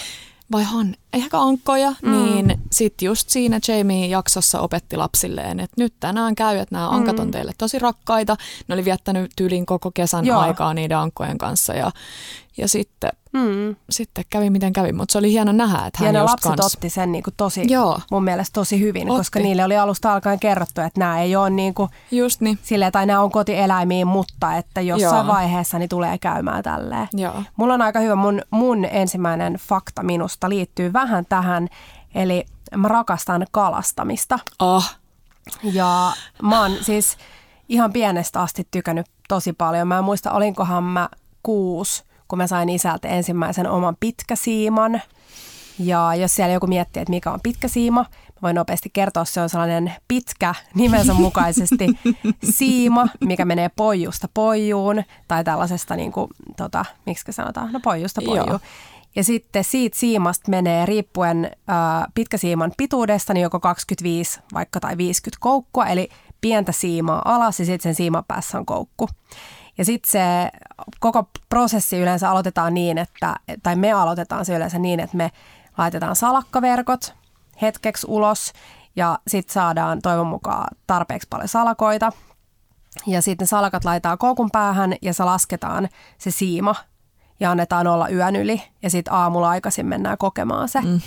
vai 0.52 0.64
han, 0.64 0.94
ehkä 1.12 1.40
ankkoja, 1.40 1.94
mm. 2.02 2.12
niin 2.12 2.60
sitten 2.72 3.06
just 3.06 3.30
siinä 3.30 3.60
Jamie 3.68 4.06
jaksossa 4.06 4.60
opetti 4.60 4.96
lapsilleen, 4.96 5.60
että 5.60 5.74
nyt 5.78 5.94
tänään 6.00 6.34
käy, 6.34 6.58
että 6.58 6.74
nämä 6.74 6.90
ankat 6.90 7.18
on 7.18 7.26
mm. 7.26 7.30
teille 7.30 7.52
tosi 7.58 7.78
rakkaita. 7.78 8.36
Ne 8.68 8.74
oli 8.74 8.84
viettänyt 8.84 9.30
tyylin 9.36 9.66
koko 9.66 9.90
kesän 9.90 10.26
Joo. 10.26 10.40
aikaa 10.40 10.74
niiden 10.74 10.98
ankkojen 10.98 11.38
kanssa 11.38 11.74
ja, 11.74 11.90
ja 12.56 12.68
sitten, 12.68 13.10
mm. 13.36 13.76
sitten 13.90 14.24
kävi 14.30 14.50
miten 14.50 14.72
kävi, 14.72 14.92
mutta 14.92 15.12
se 15.12 15.18
oli 15.18 15.30
hieno 15.30 15.52
nähdä, 15.52 15.86
että 15.86 15.98
hän 15.98 16.06
ja 16.06 16.12
ne 16.12 16.22
lapset 16.22 16.56
kans... 16.56 16.74
otti 16.74 16.90
sen 16.90 17.12
niin 17.12 17.22
kuin 17.22 17.34
tosi, 17.36 17.64
Joo. 17.68 18.00
mun 18.10 18.24
mielestä 18.24 18.54
tosi 18.54 18.80
hyvin, 18.80 19.10
otti. 19.10 19.18
koska 19.18 19.38
niille 19.38 19.64
oli 19.64 19.76
alusta 19.76 20.14
alkaen 20.14 20.40
kerrottu, 20.40 20.80
että 20.80 21.00
nämä 21.00 21.20
ei 21.20 21.36
ole 21.36 21.50
niin 21.50 21.74
kuin, 21.74 21.90
Just 22.10 22.40
niin. 22.40 22.58
silleen, 22.62 22.92
tai 22.92 23.06
nämä 23.06 23.20
on 23.20 23.30
kotieläimiä, 23.30 24.04
mutta 24.04 24.56
että 24.56 24.80
jossain 24.80 25.26
Joo. 25.26 25.34
vaiheessa 25.34 25.78
niin 25.78 25.88
tulee 25.88 26.18
käymään 26.18 26.62
tälleen. 26.62 27.08
Joo. 27.12 27.42
Mulla 27.56 27.74
on 27.74 27.82
aika 27.82 28.00
hyvä, 28.00 28.14
mun, 28.14 28.42
mun 28.50 28.84
ensimmäinen 28.84 29.54
fakta 29.54 30.02
minusta 30.02 30.48
liittyy 30.48 30.92
vähän 30.92 31.26
tähän, 31.28 31.68
eli 32.14 32.44
mä 32.76 32.88
rakastan 32.88 33.46
kalastamista. 33.50 34.38
Oh. 34.58 34.96
Ja 35.62 36.12
mä 36.42 36.60
oon 36.60 36.72
siis 36.80 37.16
ihan 37.68 37.92
pienestä 37.92 38.40
asti 38.40 38.68
tykännyt 38.70 39.06
tosi 39.28 39.52
paljon. 39.52 39.88
Mä 39.88 39.98
en 39.98 40.04
muista, 40.04 40.32
olinkohan 40.32 40.84
mä 40.84 41.08
kuusi 41.42 42.04
kun 42.28 42.38
mä 42.38 42.46
sain 42.46 42.68
isältä 42.68 43.08
ensimmäisen 43.08 43.70
oman 43.70 43.96
pitkäsiiman. 44.00 45.02
Ja 45.78 46.14
jos 46.14 46.34
siellä 46.34 46.52
joku 46.52 46.66
miettii, 46.66 47.00
että 47.00 47.10
mikä 47.10 47.30
on 47.30 47.40
pitkä 47.42 47.68
siima, 47.68 48.00
mä 48.02 48.38
voin 48.42 48.54
nopeasti 48.54 48.90
kertoa, 48.92 49.24
se 49.24 49.40
on 49.40 49.48
sellainen 49.48 49.92
pitkä 50.08 50.54
nimensä 50.74 51.14
mukaisesti 51.14 51.86
siima, 52.58 53.06
mikä 53.20 53.44
menee 53.44 53.70
poijusta 53.76 54.28
poijuun, 54.34 55.02
tai 55.28 55.44
tällaisesta, 55.44 55.96
niin 55.96 56.12
kuin, 56.12 56.28
tota, 56.56 56.84
miksi 57.06 57.32
sanotaan, 57.32 57.72
no 57.72 57.80
poijusta 57.80 58.20
poijuun. 58.24 58.60
Ja 59.16 59.24
sitten 59.24 59.64
siitä 59.64 59.98
siimasta 59.98 60.50
menee 60.50 60.86
riippuen 60.86 61.44
äh, 61.44 62.06
pitkäsiiman 62.14 62.72
pituudesta, 62.76 63.34
niin 63.34 63.42
joko 63.42 63.60
25 63.60 64.40
vaikka 64.54 64.80
tai 64.80 64.96
50 64.96 65.36
koukkua, 65.40 65.86
eli 65.86 66.08
pientä 66.40 66.72
siimaa 66.72 67.22
alas 67.24 67.60
ja 67.60 67.66
sitten 67.66 67.82
sen 67.82 67.94
siiman 67.94 68.24
päässä 68.28 68.58
on 68.58 68.66
koukku. 68.66 69.08
Ja 69.78 69.84
sitten 69.84 70.10
se 70.10 70.50
koko 71.00 71.28
prosessi 71.48 71.98
yleensä 71.98 72.30
aloitetaan 72.30 72.74
niin, 72.74 72.98
että, 72.98 73.36
tai 73.62 73.76
me 73.76 73.92
aloitetaan 73.92 74.44
se 74.44 74.56
yleensä 74.56 74.78
niin, 74.78 75.00
että 75.00 75.16
me 75.16 75.30
laitetaan 75.78 76.16
salakkaverkot 76.16 77.14
hetkeksi 77.62 78.06
ulos 78.10 78.52
ja 78.96 79.18
sitten 79.28 79.54
saadaan 79.54 80.02
toivon 80.02 80.26
mukaan 80.26 80.76
tarpeeksi 80.86 81.28
paljon 81.30 81.48
salakoita. 81.48 82.12
Ja 83.06 83.22
sitten 83.22 83.46
salakat 83.46 83.84
laitetaan 83.84 84.18
koukun 84.18 84.50
päähän 84.52 84.94
ja 85.02 85.14
se 85.14 85.24
lasketaan 85.24 85.88
se 86.18 86.30
siima 86.30 86.74
ja 87.40 87.50
annetaan 87.50 87.86
olla 87.86 88.08
yön 88.08 88.36
yli 88.36 88.62
ja 88.82 88.90
sitten 88.90 89.14
aamulla 89.14 89.48
aikaisin 89.48 89.86
mennään 89.86 90.18
kokemaan 90.18 90.68
se. 90.68 90.80
Mm. 90.80 91.00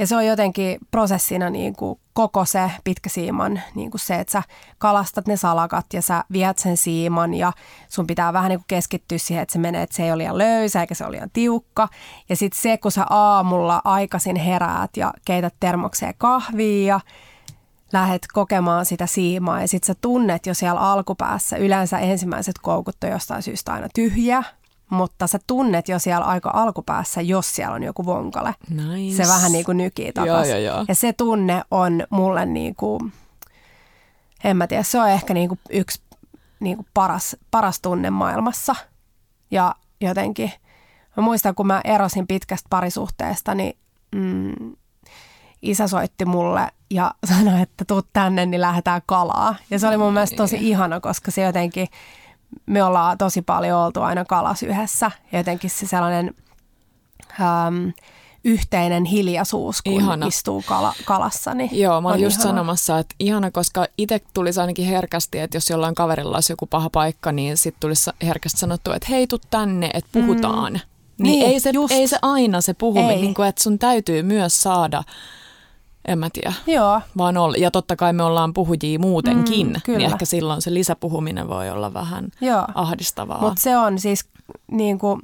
Ja 0.00 0.06
se 0.06 0.16
on 0.16 0.26
jotenkin 0.26 0.78
prosessina 0.90 1.50
niin 1.50 1.76
kuin 1.76 2.00
koko 2.12 2.44
se 2.44 2.70
pitkä 2.84 3.08
siiman, 3.08 3.60
niin 3.74 3.90
kuin 3.90 4.00
se, 4.00 4.14
että 4.14 4.32
sä 4.32 4.42
kalastat 4.78 5.26
ne 5.26 5.36
salakat 5.36 5.86
ja 5.92 6.02
sä 6.02 6.24
viet 6.32 6.58
sen 6.58 6.76
siiman 6.76 7.34
ja 7.34 7.52
sun 7.88 8.06
pitää 8.06 8.32
vähän 8.32 8.48
niin 8.48 8.58
kuin 8.58 8.64
keskittyä 8.68 9.18
siihen, 9.18 9.42
että 9.42 9.52
se 9.52 9.58
menee, 9.58 9.82
että 9.82 9.96
se 9.96 10.02
ei 10.02 10.12
ole 10.12 10.18
liian 10.18 10.38
löysä 10.38 10.80
eikä 10.80 10.94
se 10.94 11.04
ole 11.04 11.12
liian 11.12 11.30
tiukka. 11.32 11.88
Ja 12.28 12.36
sitten 12.36 12.60
se, 12.60 12.78
kun 12.78 12.92
sä 12.92 13.06
aamulla 13.10 13.80
aikaisin 13.84 14.36
heräät 14.36 14.96
ja 14.96 15.12
keität 15.24 15.54
termokseen 15.60 16.14
kahvia 16.18 16.86
ja 16.86 17.00
lähdet 17.92 18.26
kokemaan 18.32 18.86
sitä 18.86 19.06
siimaa 19.06 19.60
ja 19.60 19.68
sitten 19.68 19.86
sä 19.86 19.94
tunnet 20.00 20.46
jo 20.46 20.54
siellä 20.54 20.80
alkupäässä, 20.80 21.56
yleensä 21.56 21.98
ensimmäiset 21.98 22.58
koukut 22.62 23.04
on 23.04 23.10
jostain 23.10 23.42
syystä 23.42 23.72
aina 23.72 23.88
tyhjiä, 23.94 24.42
mutta 24.90 25.26
sä 25.26 25.38
tunnet 25.46 25.88
jo 25.88 25.98
siellä 25.98 26.26
aika 26.26 26.50
alkupäässä, 26.54 27.20
jos 27.20 27.54
siellä 27.54 27.74
on 27.74 27.82
joku 27.82 28.06
vonkale. 28.06 28.54
Nice. 28.70 29.16
Se 29.16 29.28
vähän 29.28 29.52
niin 29.52 29.64
kuin 29.64 29.76
nykii 29.76 30.12
takas. 30.12 30.48
Joo, 30.48 30.58
joo, 30.58 30.58
joo. 30.58 30.84
Ja 30.88 30.94
se 30.94 31.12
tunne 31.12 31.62
on 31.70 32.06
mulle 32.10 32.46
niin 32.46 32.74
kuin, 32.76 33.12
en 34.44 34.56
mä 34.56 34.66
tiedä, 34.66 34.82
se 34.82 35.00
on 35.00 35.08
ehkä 35.08 35.34
niin 35.34 35.48
kuin 35.48 35.60
yksi 35.70 36.02
niin 36.60 36.76
kuin 36.76 36.86
paras, 36.94 37.36
paras 37.50 37.80
tunne 37.80 38.10
maailmassa. 38.10 38.74
Ja 39.50 39.74
jotenkin, 40.00 40.52
mä 41.16 41.22
muistan 41.22 41.54
kun 41.54 41.66
mä 41.66 41.80
erosin 41.84 42.26
pitkästä 42.26 42.66
parisuhteesta, 42.70 43.54
niin 43.54 43.78
mm, 44.14 44.76
isä 45.62 45.88
soitti 45.88 46.24
mulle 46.24 46.68
ja 46.90 47.14
sanoi, 47.28 47.62
että 47.62 47.84
tuu 47.84 48.02
tänne, 48.12 48.46
niin 48.46 48.60
lähdetään 48.60 49.02
kalaa. 49.06 49.54
Ja 49.70 49.78
se 49.78 49.88
oli 49.88 49.96
mun 49.96 50.12
mielestä 50.12 50.36
tosi 50.36 50.56
ihana, 50.60 51.00
koska 51.00 51.30
se 51.30 51.42
jotenkin 51.42 51.88
me 52.66 52.84
ollaan 52.84 53.18
tosi 53.18 53.42
paljon 53.42 53.78
oltu 53.78 54.02
aina 54.02 54.24
kalas 54.24 54.62
yhdessä. 54.62 55.10
Jotenkin 55.32 55.70
se 55.70 55.86
sellainen 55.86 56.34
äm, 57.40 57.92
yhteinen 58.44 59.04
hiljaisuus, 59.04 59.82
kun 59.82 59.92
ihana. 59.92 60.26
istuu 60.26 60.62
kala, 60.66 60.94
kalassa. 61.04 61.54
Niin 61.54 61.80
Joo, 61.80 62.00
mä 62.00 62.08
oon 62.08 62.20
just 62.20 62.36
ihana. 62.36 62.50
sanomassa, 62.50 62.98
että 62.98 63.14
ihana, 63.18 63.50
koska 63.50 63.86
itse 63.98 64.20
tulisi 64.34 64.60
ainakin 64.60 64.86
herkästi, 64.86 65.38
että 65.38 65.56
jos 65.56 65.70
jollain 65.70 65.94
kaverilla 65.94 66.36
olisi 66.36 66.52
joku 66.52 66.66
paha 66.66 66.90
paikka, 66.90 67.32
niin 67.32 67.56
sitten 67.56 67.80
tulisi 67.80 68.10
herkästi 68.22 68.58
sanottua, 68.58 68.96
että 68.96 69.08
hei, 69.10 69.26
tuu 69.26 69.38
tänne, 69.50 69.90
että 69.94 70.10
puhutaan. 70.12 70.72
Mm. 70.72 70.80
Niin, 71.22 71.40
niin 71.40 71.46
ei, 71.46 71.60
se, 71.60 71.72
ei 71.90 72.08
se 72.08 72.18
aina 72.22 72.60
se 72.60 72.74
puhuminen, 72.74 73.20
niin 73.20 73.34
kuin, 73.34 73.48
että 73.48 73.62
sun 73.62 73.78
täytyy 73.78 74.22
myös 74.22 74.62
saada 74.62 75.02
en 76.04 76.18
mä 76.18 76.28
tiedä. 76.32 76.52
Joo. 76.66 77.00
Vaan 77.18 77.36
olla. 77.36 77.56
Ja 77.56 77.70
totta 77.70 77.96
kai 77.96 78.12
me 78.12 78.22
ollaan 78.22 78.54
puhujia 78.54 78.98
muutenkin, 78.98 79.66
mm, 79.66 79.80
kyllä. 79.84 79.98
niin 79.98 80.10
ehkä 80.12 80.24
silloin 80.24 80.62
se 80.62 80.74
lisäpuhuminen 80.74 81.48
voi 81.48 81.70
olla 81.70 81.94
vähän 81.94 82.28
Joo. 82.40 82.64
ahdistavaa. 82.74 83.40
Mutta 83.40 83.62
se 83.62 83.76
on 83.76 83.98
siis 83.98 84.24
niin 84.70 84.98
kuin, 84.98 85.20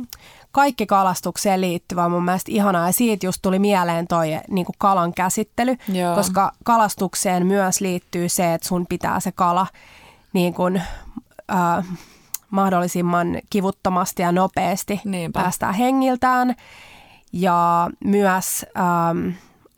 kaikki 0.52 0.86
kalastukseen 0.86 1.60
liittyvä 1.60 2.08
mun 2.08 2.24
mielestä 2.24 2.52
ihanaa. 2.52 2.86
Ja 2.86 2.92
siitä 2.92 3.26
just 3.26 3.38
tuli 3.42 3.58
mieleen 3.58 4.06
toi 4.06 4.28
niin 4.50 4.66
kuin 4.66 4.76
kalan 4.78 5.14
käsittely, 5.14 5.76
Joo. 5.88 6.14
koska 6.14 6.52
kalastukseen 6.64 7.46
myös 7.46 7.80
liittyy 7.80 8.28
se, 8.28 8.54
että 8.54 8.68
sun 8.68 8.86
pitää 8.88 9.20
se 9.20 9.32
kala 9.32 9.66
niin 10.32 10.54
kuin, 10.54 10.82
äh, 11.52 11.86
mahdollisimman 12.50 13.38
kivuttomasti 13.50 14.22
ja 14.22 14.32
nopeasti 14.32 15.00
Niinpä. 15.04 15.40
päästää 15.40 15.72
hengiltään. 15.72 16.54
Ja 17.32 17.90
myös... 18.04 18.66
Ähm, 18.78 19.28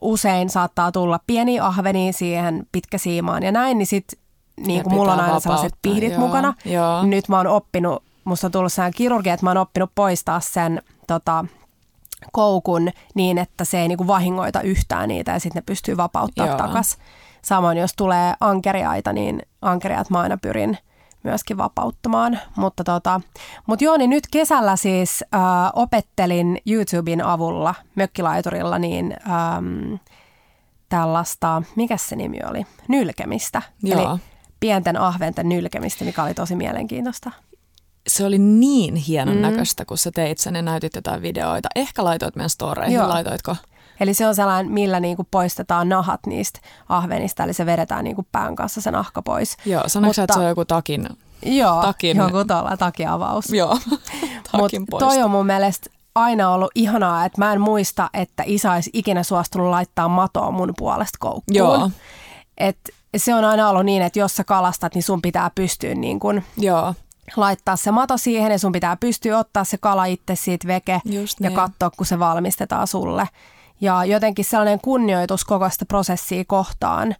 usein 0.00 0.50
saattaa 0.50 0.92
tulla 0.92 1.20
pieni 1.26 1.60
ahveni 1.60 2.12
siihen 2.12 2.66
pitkäsiimaan 2.72 3.42
ja 3.42 3.52
näin, 3.52 3.78
niin 3.78 3.86
sitten 3.86 4.18
niin 4.66 4.82
kuin 4.82 4.94
mulla 4.94 5.12
on 5.12 5.20
aina 5.20 5.40
sellaiset 5.40 5.74
pihdit 5.82 6.12
joo, 6.12 6.20
mukana. 6.20 6.54
Joo. 6.64 7.02
Nyt 7.02 7.28
mä 7.28 7.36
oon 7.36 7.46
oppinut, 7.46 8.02
musta 8.24 8.46
on 8.46 8.52
tullut 8.52 8.72
sehän 8.72 8.92
kirurgia, 8.96 9.34
että 9.34 9.46
mä 9.46 9.50
oon 9.50 9.56
oppinut 9.56 9.90
poistaa 9.94 10.40
sen 10.40 10.82
tota, 11.06 11.44
koukun 12.32 12.88
niin, 13.14 13.38
että 13.38 13.64
se 13.64 13.80
ei 13.80 13.88
niin 13.88 13.98
kuin 13.98 14.08
vahingoita 14.08 14.60
yhtään 14.60 15.08
niitä 15.08 15.32
ja 15.32 15.40
sitten 15.40 15.60
ne 15.60 15.64
pystyy 15.66 15.96
vapauttaa 15.96 16.56
takas. 16.56 16.98
Samoin 17.42 17.78
jos 17.78 17.94
tulee 17.96 18.34
ankeriaita, 18.40 19.12
niin 19.12 19.42
ankeriat 19.62 20.10
mä 20.10 20.20
aina 20.20 20.36
pyrin 20.36 20.78
myöskin 21.22 21.56
vapauttamaan. 21.56 22.40
Mutta 22.56 22.84
tota, 22.84 23.20
mut 23.66 23.82
joo, 23.82 23.96
niin 23.96 24.10
nyt 24.10 24.24
kesällä 24.32 24.76
siis 24.76 25.24
äh, 25.34 25.40
opettelin 25.72 26.58
YouTuben 26.66 27.24
avulla 27.24 27.74
mökkilaiturilla 27.94 28.78
niin 28.78 29.16
ähm, 29.30 29.94
tällaista, 30.88 31.62
mikä 31.76 31.96
se 31.96 32.16
nimi 32.16 32.38
oli, 32.50 32.66
nylkemistä. 32.88 33.62
Joo. 33.82 34.00
Eli 34.00 34.20
pienten 34.60 34.96
ahventen 35.00 35.48
nylkemistä, 35.48 36.04
mikä 36.04 36.22
oli 36.22 36.34
tosi 36.34 36.56
mielenkiintoista. 36.56 37.30
Se 38.08 38.24
oli 38.24 38.38
niin 38.38 38.96
hienon 38.96 39.36
mm. 39.36 39.42
näköistä, 39.42 39.84
kun 39.84 39.98
sä 39.98 40.10
teit 40.10 40.38
sen 40.38 40.54
ja 40.54 40.62
näytit 40.62 40.94
jotain 40.94 41.22
videoita. 41.22 41.68
Ehkä 41.76 42.04
laitoit 42.04 42.36
meidän 42.36 42.50
storeihin, 42.50 43.08
laitoitko? 43.08 43.56
Eli 44.00 44.14
se 44.14 44.26
on 44.26 44.34
sellainen, 44.34 44.72
millä 44.72 45.00
niinku 45.00 45.26
poistetaan 45.30 45.88
nahat 45.88 46.20
niistä 46.26 46.60
ahvenista, 46.88 47.44
eli 47.44 47.52
se 47.52 47.66
vedetään 47.66 48.04
niinku 48.04 48.26
pään 48.32 48.56
kanssa 48.56 48.80
se 48.80 48.90
nahka 48.90 49.22
pois. 49.22 49.56
Joo, 49.66 49.82
sanoitko 49.86 50.22
että 50.22 50.34
se 50.34 50.40
on 50.40 50.48
joku 50.48 50.64
takin? 50.64 51.08
Joo, 51.42 51.82
takin. 51.82 52.16
joku 52.16 52.44
tuolla 52.44 52.76
takiavaus. 52.76 53.50
Joo, 53.50 53.78
takin 54.52 54.80
Mutta 54.80 55.06
toi 55.06 55.22
on 55.22 55.30
mun 55.30 55.46
mielestä 55.46 55.90
aina 56.14 56.50
ollut 56.50 56.70
ihanaa, 56.74 57.24
että 57.24 57.38
mä 57.40 57.52
en 57.52 57.60
muista, 57.60 58.10
että 58.14 58.42
isä 58.46 58.72
olisi 58.72 58.90
ikinä 58.92 59.22
suostunut 59.22 59.70
laittaa 59.70 60.08
matoa 60.08 60.50
mun 60.50 60.72
puolesta 60.78 61.18
koukkuun. 61.20 61.56
Joo. 61.56 61.90
Et 62.58 62.78
se 63.16 63.34
on 63.34 63.44
aina 63.44 63.68
ollut 63.68 63.84
niin, 63.84 64.02
että 64.02 64.18
jos 64.18 64.36
sä 64.36 64.44
kalastat, 64.44 64.94
niin 64.94 65.02
sun 65.02 65.22
pitää 65.22 65.50
pystyä 65.54 65.94
niin 65.94 66.20
kun 66.20 66.42
Joo. 66.56 66.94
laittaa 67.36 67.76
se 67.76 67.90
mato 67.90 68.16
siihen 68.16 68.52
ja 68.52 68.58
sun 68.58 68.72
pitää 68.72 68.96
pystyä 68.96 69.38
ottaa 69.38 69.64
se 69.64 69.78
kala 69.78 70.04
itse 70.04 70.36
siitä 70.36 70.68
veke 70.68 71.00
Just 71.04 71.40
ja 71.40 71.48
niin. 71.48 71.56
katsoa, 71.56 71.90
kun 71.90 72.06
se 72.06 72.18
valmistetaan 72.18 72.86
sulle. 72.86 73.28
Ja 73.80 74.04
jotenkin 74.04 74.44
sellainen 74.44 74.80
kunnioitus 74.80 75.44
koko 75.44 75.70
sitä 75.70 75.84
prosessia 75.84 76.44
kohtaan, 76.46 77.14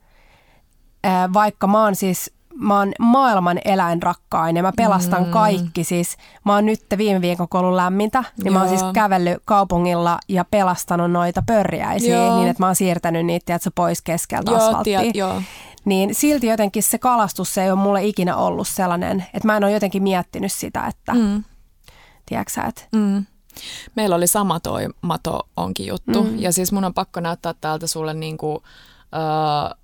vaikka 1.33 1.67
mä 1.67 1.85
oon 1.85 1.95
siis 1.95 2.39
mä 2.59 2.79
oon 2.79 2.93
maailman 2.99 3.59
eläinrakkainen, 3.65 4.65
mä 4.65 4.73
pelastan 4.77 5.25
mm. 5.25 5.31
kaikki. 5.31 5.85
Siis 5.85 6.17
mä 6.45 6.55
oon 6.55 6.67
nyt 6.67 6.81
viime 6.99 7.21
viikon 7.21 7.49
ollut 7.53 7.75
lämmintä, 7.75 8.25
niin 8.37 8.47
Joo. 8.47 8.53
mä 8.53 8.61
oon 8.61 8.69
siis 8.69 8.83
kävellyt 8.95 9.43
kaupungilla 9.45 10.19
ja 10.29 10.45
pelastanut 10.45 11.11
noita 11.11 11.43
pörjäisiä 11.47 12.17
Joo. 12.17 12.37
niin, 12.37 12.49
että 12.49 12.63
mä 12.63 12.67
oon 12.67 12.77
siirtänyt 12.77 13.27
niitä 13.27 13.47
tiedätkö, 13.47 13.71
pois 13.75 14.03
keskeltä 14.03 14.51
Joo, 14.51 14.61
asfalttia. 14.61 15.01
Jo. 15.15 15.43
Niin 15.85 16.15
silti 16.15 16.47
jotenkin 16.47 16.83
se 16.83 16.99
kalastus 16.99 17.55
se 17.55 17.63
ei 17.63 17.71
ole 17.71 17.79
mulle 17.79 18.05
ikinä 18.05 18.37
ollut 18.37 18.69
sellainen, 18.69 19.25
että 19.35 19.47
mä 19.47 19.57
en 19.57 19.65
ole 19.65 19.73
jotenkin 19.73 20.03
miettinyt 20.03 20.53
sitä, 20.53 20.87
että 20.87 21.15
mm. 21.15 21.45
tiedätkö 22.27 22.61
että... 22.69 22.83
Mm 22.93 23.27
Meillä 23.95 24.17
oli 24.17 24.27
sama 24.27 24.61
toi 24.61 24.87
mato 25.03 25.49
onkin 25.57 25.87
juttu. 25.87 26.23
Mm. 26.25 26.39
Ja 26.39 26.53
siis 26.53 26.73
mun 26.73 26.85
on 26.85 26.95
pakko 26.95 27.21
näyttää 27.21 27.55
täältä 27.61 27.87
sulle 27.87 28.15
niinku, 28.15 28.63
öö, 29.15 29.77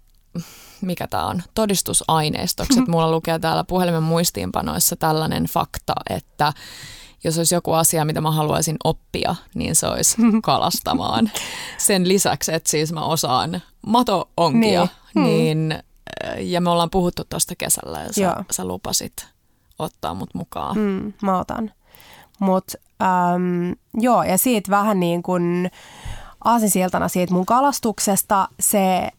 mikä 0.81 1.07
tämä 1.07 1.27
on, 1.27 1.43
todistusaineistoksi. 1.55 2.79
että 2.79 2.91
mulla 2.91 3.11
lukee 3.11 3.39
täällä 3.39 3.65
puhelimen 3.65 4.03
muistiinpanoissa 4.03 4.97
tällainen 4.97 5.45
fakta, 5.45 5.93
että 6.11 6.53
jos 7.25 7.39
olisi 7.39 7.55
joku 7.55 7.73
asia, 7.73 8.05
mitä 8.05 8.21
mä 8.21 8.31
haluaisin 8.31 8.77
oppia, 8.85 9.37
niin 9.55 9.75
se 9.77 9.87
olisi 9.87 10.17
kalastamaan. 10.43 11.31
Sen 11.79 12.09
lisäksi, 12.09 12.55
että 12.55 12.71
siis 12.71 12.93
mä 12.93 13.01
osaan 13.05 13.63
mato-onkia, 13.87 14.89
Niin. 15.15 15.25
niin, 15.25 15.73
äh, 16.27 16.39
ja 16.43 16.61
me 16.61 16.71
ollaan 16.71 16.91
puhuttu 16.91 17.23
tuosta 17.25 17.55
kesällä 17.59 17.99
ja 18.01 18.09
Joo. 18.17 18.33
sä, 18.35 18.45
sä 18.51 18.65
lupasit 18.65 19.27
ottaa 19.79 20.15
mut 20.15 20.35
mukaan. 20.35 20.79
Mm, 20.79 21.13
mä 21.23 21.39
otan. 21.39 21.73
Mut 22.39 22.65
äm, 23.03 23.75
joo, 23.95 24.23
ja 24.23 24.39
siitä 24.39 24.71
vähän 24.71 25.01
niin 25.01 25.23
kuin 25.23 25.71
aasinsiltana 26.45 27.09
siitä 27.09 27.35
mun 27.35 27.47
kalastuksesta 27.47 28.49
se, 28.61 29.11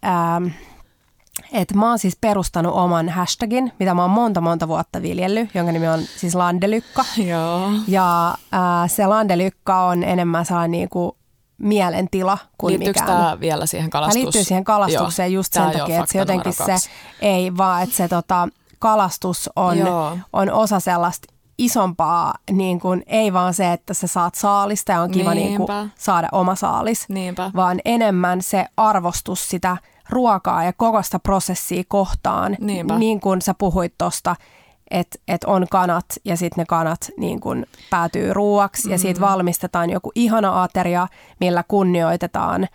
että 1.54 1.74
mä 1.76 1.90
oon 1.90 2.00
siis 2.00 2.18
perustanut 2.22 2.74
oman 2.76 3.10
hashtagin, 3.10 3.72
mitä 3.80 3.94
mä 3.94 4.02
oon 4.02 4.12
monta 4.12 4.42
monta 4.42 4.68
vuotta 4.68 5.02
viljellyt, 5.02 5.50
jonka 5.56 5.72
nimi 5.72 5.88
on 5.88 6.00
siis 6.18 6.36
Landelykka. 6.36 7.06
Joo. 7.32 7.70
Ja 7.88 8.30
äh, 8.54 8.90
se 8.90 9.08
Landelykka 9.08 9.86
on 9.86 10.04
enemmän 10.04 10.46
sellainen 10.46 10.72
niin 10.72 10.90
kuin 10.90 11.12
mielentila 11.58 12.38
kuin 12.58 12.72
Liittyykö 12.72 13.00
mikään. 13.00 13.18
tämä 13.18 13.40
vielä 13.40 13.66
siihen 13.66 13.90
Tämä 13.90 14.02
kalastus? 14.02 14.24
liittyy 14.24 14.44
siihen 14.44 14.64
kalastukseen 14.64 15.32
Joo. 15.34 15.40
just 15.40 15.54
sen 15.54 15.64
oo 15.64 15.72
takia, 15.72 16.00
että 16.00 16.12
se 16.12 16.18
jotenkin 16.18 16.54
se 16.54 16.64
kaksi. 16.66 16.90
ei 17.22 17.58
vaan, 17.58 17.84
että 17.84 17.96
se 17.96 18.08
tota, 18.08 18.48
kalastus 18.80 19.50
on, 19.56 19.78
Joo. 19.78 20.18
on 20.34 20.52
osa 20.52 20.80
sellaista 20.80 21.34
isompaa, 21.58 22.34
niin 22.52 22.80
kuin, 22.80 23.04
ei 23.08 23.34
vaan 23.34 23.54
se, 23.54 23.74
että 23.74 23.94
sä 23.94 24.08
saat 24.08 24.36
saalista 24.36 24.92
ja 24.92 25.02
on 25.02 25.12
kiva 25.12 25.34
niin 25.34 25.58
kuin, 25.58 25.92
saada 25.96 26.30
oma 26.32 26.56
saalis, 26.56 27.10
Niinpä. 27.10 27.52
vaan 27.56 27.80
enemmän 27.86 28.42
se 28.42 28.66
arvostus 28.78 29.50
sitä 29.50 29.78
ruokaa 30.10 30.64
ja 30.64 30.74
koko 30.74 31.02
sitä 31.04 31.20
prosessia 31.20 31.84
kohtaan, 31.88 32.58
Niinpä. 32.60 32.98
niin 32.98 33.20
kuin 33.20 33.42
sä 33.42 33.54
puhuit 33.58 33.94
tuosta, 33.98 34.36
että 34.92 35.20
et 35.28 35.44
on 35.44 35.68
kanat 35.72 36.06
ja 36.26 36.38
sitten 36.38 36.62
ne 36.62 36.66
kanat 36.66 37.10
niin 37.18 37.40
kun 37.40 37.66
päätyy 37.90 38.34
ruuaksi 38.34 38.90
ja 38.90 38.96
Mm. 38.98 39.00
siitä 39.02 39.22
valmistetaan 39.22 39.90
joku 39.90 40.12
ihana 40.16 40.64
ateria, 40.64 41.08
millä 41.40 41.64
kunnioitetaan 41.68 42.68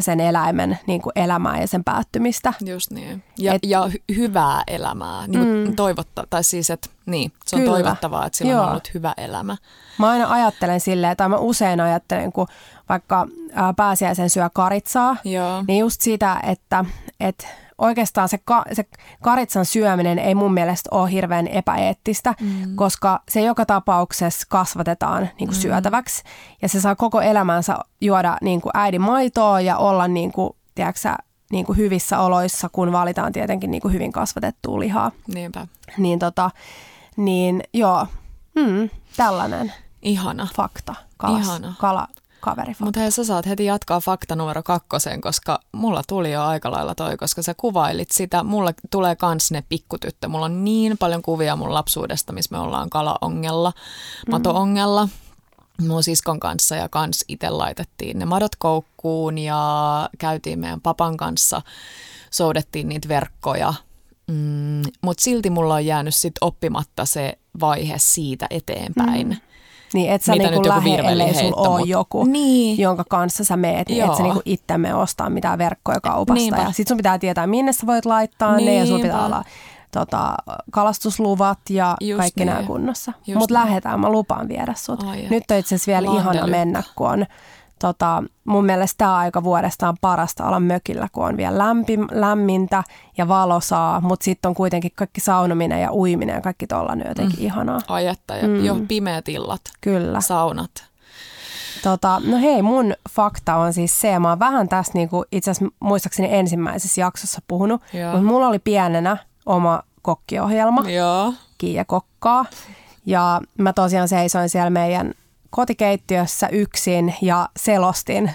sen 0.00 0.20
eläimen 0.20 0.78
niin 0.86 1.02
kuin 1.02 1.12
elämää 1.16 1.60
ja 1.60 1.66
sen 1.68 1.84
päättymistä. 1.84 2.52
Just 2.66 2.90
niin. 2.90 3.22
Ja, 3.38 3.52
Et- 3.54 3.62
ja 3.66 3.86
hy- 3.88 4.16
hyvää 4.16 4.62
elämää. 4.66 5.26
Niin 5.26 5.44
kuin 5.44 5.68
Mm. 5.68 5.76
toivotta, 5.76 6.24
tai 6.30 6.44
siis, 6.44 6.70
että 6.70 6.90
niin, 7.06 7.32
se 7.46 7.56
on 7.56 7.62
Kyllä. 7.62 7.72
toivottavaa, 7.72 8.26
että 8.26 8.38
sillä 8.38 8.52
Joo. 8.52 8.62
on 8.62 8.70
ollut 8.70 8.94
hyvä 8.94 9.14
elämä. 9.16 9.56
Mä 9.98 10.08
aina 10.10 10.30
ajattelen 10.32 10.80
silleen, 10.80 11.16
tai 11.16 11.28
mä 11.28 11.36
usein 11.36 11.80
ajattelen, 11.80 12.32
kun 12.32 12.46
vaikka 12.88 13.26
ää, 13.54 13.74
pääsiäisen 13.74 14.30
syö 14.30 14.50
karitsaa, 14.52 15.16
Joo. 15.24 15.64
niin 15.68 15.78
just 15.80 16.00
sitä, 16.00 16.40
että, 16.42 16.84
että 17.20 17.46
oikeastaan 17.78 18.28
se, 18.28 18.38
ka, 18.44 18.64
se 18.72 18.84
karitsan 19.22 19.64
syöminen 19.64 20.18
ei 20.18 20.34
mun 20.34 20.54
mielestä 20.54 20.88
ole 20.92 21.10
hirveän 21.10 21.46
epäeettistä, 21.46 22.34
mm. 22.40 22.76
koska 22.76 23.22
se 23.28 23.40
joka 23.40 23.66
tapauksessa 23.66 24.46
kasvatetaan 24.50 25.28
niin 25.38 25.48
kuin 25.48 25.54
syötäväksi 25.56 26.22
ja 26.62 26.68
se 26.68 26.80
saa 26.80 26.94
koko 26.94 27.20
elämänsä 27.20 27.76
juoda 28.00 28.36
niin 28.40 28.60
kuin 28.60 28.70
äidin 28.74 29.00
maitoa 29.00 29.60
ja 29.60 29.76
olla 29.76 30.08
niin 30.08 30.32
kuin, 30.32 30.50
tiedätkö, 30.74 31.14
niin 31.52 31.66
kuin 31.66 31.78
hyvissä 31.78 32.20
oloissa, 32.20 32.68
kun 32.68 32.92
valitaan 32.92 33.32
tietenkin 33.32 33.70
niin 33.70 33.82
kuin 33.82 33.94
hyvin 33.94 34.12
kasvatettua 34.12 34.80
lihaa. 34.80 35.12
Niinpä. 35.34 35.66
Niin, 35.98 36.18
tota, 36.18 36.50
niin 37.16 37.62
joo, 37.72 38.06
mm, 38.54 38.90
tällainen 39.16 39.72
Ihana. 40.02 40.48
fakta, 40.56 40.94
kalas, 41.16 41.46
Ihana. 41.46 41.74
kala, 41.78 42.08
kaveri. 42.44 42.74
Mutta 42.78 43.00
hei, 43.00 43.10
sä 43.10 43.24
saat 43.24 43.46
heti 43.46 43.64
jatkaa 43.64 44.00
fakta 44.00 44.36
numero 44.36 44.62
kakkosen, 44.62 45.20
koska 45.20 45.60
mulla 45.72 46.02
tuli 46.08 46.32
jo 46.32 46.42
aika 46.42 46.70
lailla 46.70 46.94
toi, 46.94 47.16
koska 47.16 47.42
sä 47.42 47.54
kuvailit 47.56 48.10
sitä. 48.10 48.42
Mulla 48.42 48.72
tulee 48.90 49.16
kans 49.16 49.50
ne 49.50 49.64
pikkutyttö. 49.68 50.28
Mulla 50.28 50.44
on 50.44 50.64
niin 50.64 50.98
paljon 50.98 51.22
kuvia 51.22 51.56
mun 51.56 51.74
lapsuudesta, 51.74 52.32
missä 52.32 52.56
me 52.56 52.58
ollaan 52.58 52.90
kalaongella, 52.90 53.72
mato-ongella. 54.30 55.08
Mun 55.88 56.02
siskon 56.02 56.40
kanssa 56.40 56.76
ja 56.76 56.88
kans 56.88 57.24
itse 57.28 57.50
laitettiin 57.50 58.18
ne 58.18 58.24
madot 58.24 58.56
koukkuun 58.58 59.38
ja 59.38 60.10
käytiin 60.18 60.58
meidän 60.58 60.80
papan 60.80 61.16
kanssa, 61.16 61.62
soudettiin 62.30 62.88
niitä 62.88 63.08
verkkoja. 63.08 63.74
Mm, 64.26 64.82
Mutta 65.02 65.22
silti 65.22 65.50
mulla 65.50 65.74
on 65.74 65.86
jäänyt 65.86 66.14
sit 66.14 66.34
oppimatta 66.40 67.04
se 67.04 67.38
vaihe 67.60 67.94
siitä 67.98 68.46
eteenpäin. 68.50 69.28
Mm. 69.28 69.36
Niin 69.94 70.12
et 70.12 70.22
sä 70.22 70.32
Mitä 70.32 70.44
niinku 70.50 70.62
nyt 70.68 70.84
joku 70.86 71.08
ellei 71.08 71.34
sulla 71.34 71.68
ole 71.68 71.78
mut- 71.78 71.88
joku, 71.88 72.24
Niin. 72.24 72.78
jonka 72.78 73.04
kanssa 73.10 73.44
sä 73.44 73.56
meet, 73.56 73.88
niin 73.88 74.00
et 74.02 74.06
Joo. 74.06 74.16
sä 74.16 74.22
niinku 74.22 74.42
itse 74.44 74.78
mene 74.78 74.94
ostaa 74.94 75.30
mitään 75.30 75.58
verkkoja 75.58 76.00
kaupasta. 76.00 76.34
Niinpä. 76.34 76.60
Ja 76.62 76.72
sit 76.72 76.88
sun 76.88 76.96
pitää 76.96 77.18
tietää, 77.18 77.46
minne 77.46 77.72
sä 77.72 77.86
voit 77.86 78.04
laittaa 78.06 78.56
ne 78.56 78.74
ja 78.74 78.86
sulla 78.86 78.98
pitää 79.02 79.20
Niinpä. 79.20 79.26
olla 79.36 79.44
tota, 79.90 80.34
kalastusluvat 80.70 81.58
ja 81.70 81.96
Just 82.00 82.18
kaikki 82.18 82.40
niin. 82.40 82.46
nämä 82.54 82.62
kunnossa. 82.66 83.12
Just 83.26 83.38
Mutta 83.38 83.54
niin. 83.54 83.66
lähdetään, 83.68 84.00
mä 84.00 84.08
lupaan 84.08 84.48
viedä 84.48 84.74
sut. 84.76 85.02
Ai 85.02 85.26
Nyt 85.30 85.50
on 85.50 85.56
itse 85.56 85.74
asiassa 85.74 85.92
vielä 85.92 86.06
ihana 86.06 86.24
Landelykka. 86.24 86.46
mennä, 86.58 86.82
kun 86.96 87.10
on 87.10 87.26
tota, 87.80 88.22
mun 88.44 88.64
mielestä 88.64 88.98
tämä 88.98 89.16
aika 89.16 89.44
vuodesta 89.44 89.88
on 89.88 89.96
parasta 90.00 90.46
olla 90.46 90.60
mökillä, 90.60 91.08
kun 91.12 91.24
on 91.26 91.36
vielä 91.36 91.58
lämpim, 91.58 92.06
lämmintä 92.10 92.84
ja 93.18 93.28
valosaa, 93.28 94.00
mutta 94.00 94.24
sitten 94.24 94.48
on 94.48 94.54
kuitenkin 94.54 94.90
kaikki 94.94 95.20
saunominen 95.20 95.80
ja 95.82 95.92
uiminen 95.92 96.34
ja 96.34 96.40
kaikki 96.40 96.66
tollainen 96.66 97.08
jotenkin 97.08 97.38
mm. 97.38 97.44
ihanaa. 97.44 97.80
Ai 97.88 98.06
että, 98.06 98.36
ja 98.36 98.48
Mm. 98.48 98.64
jo 98.64 98.76
pimeät 98.88 99.28
illat, 99.28 99.60
Kyllä. 99.80 100.20
saunat. 100.20 100.70
Tota, 101.82 102.20
no 102.26 102.36
hei, 102.38 102.62
mun 102.62 102.94
fakta 103.10 103.56
on 103.56 103.72
siis 103.72 104.00
se, 104.00 104.18
mä 104.18 104.28
oon 104.28 104.38
vähän 104.38 104.68
tässä 104.68 104.92
niinku, 104.94 105.24
itse 105.32 105.50
asiassa 105.50 105.74
muistaakseni 105.80 106.28
ensimmäisessä 106.34 107.00
jaksossa 107.00 107.42
puhunut, 107.48 107.82
Joo. 107.92 108.10
mutta 108.12 108.26
mulla 108.26 108.48
oli 108.48 108.58
pienenä 108.58 109.16
oma 109.46 109.82
kokkiohjelma, 110.02 110.90
Joo. 110.90 111.32
Kiia 111.58 111.84
Kokkaa, 111.84 112.44
ja 113.06 113.40
mä 113.58 113.72
tosiaan 113.72 114.08
seisoin 114.08 114.48
siellä 114.48 114.70
meidän 114.70 115.14
kotikeittiössä 115.54 116.48
yksin 116.48 117.14
ja 117.22 117.48
selostin 117.56 118.30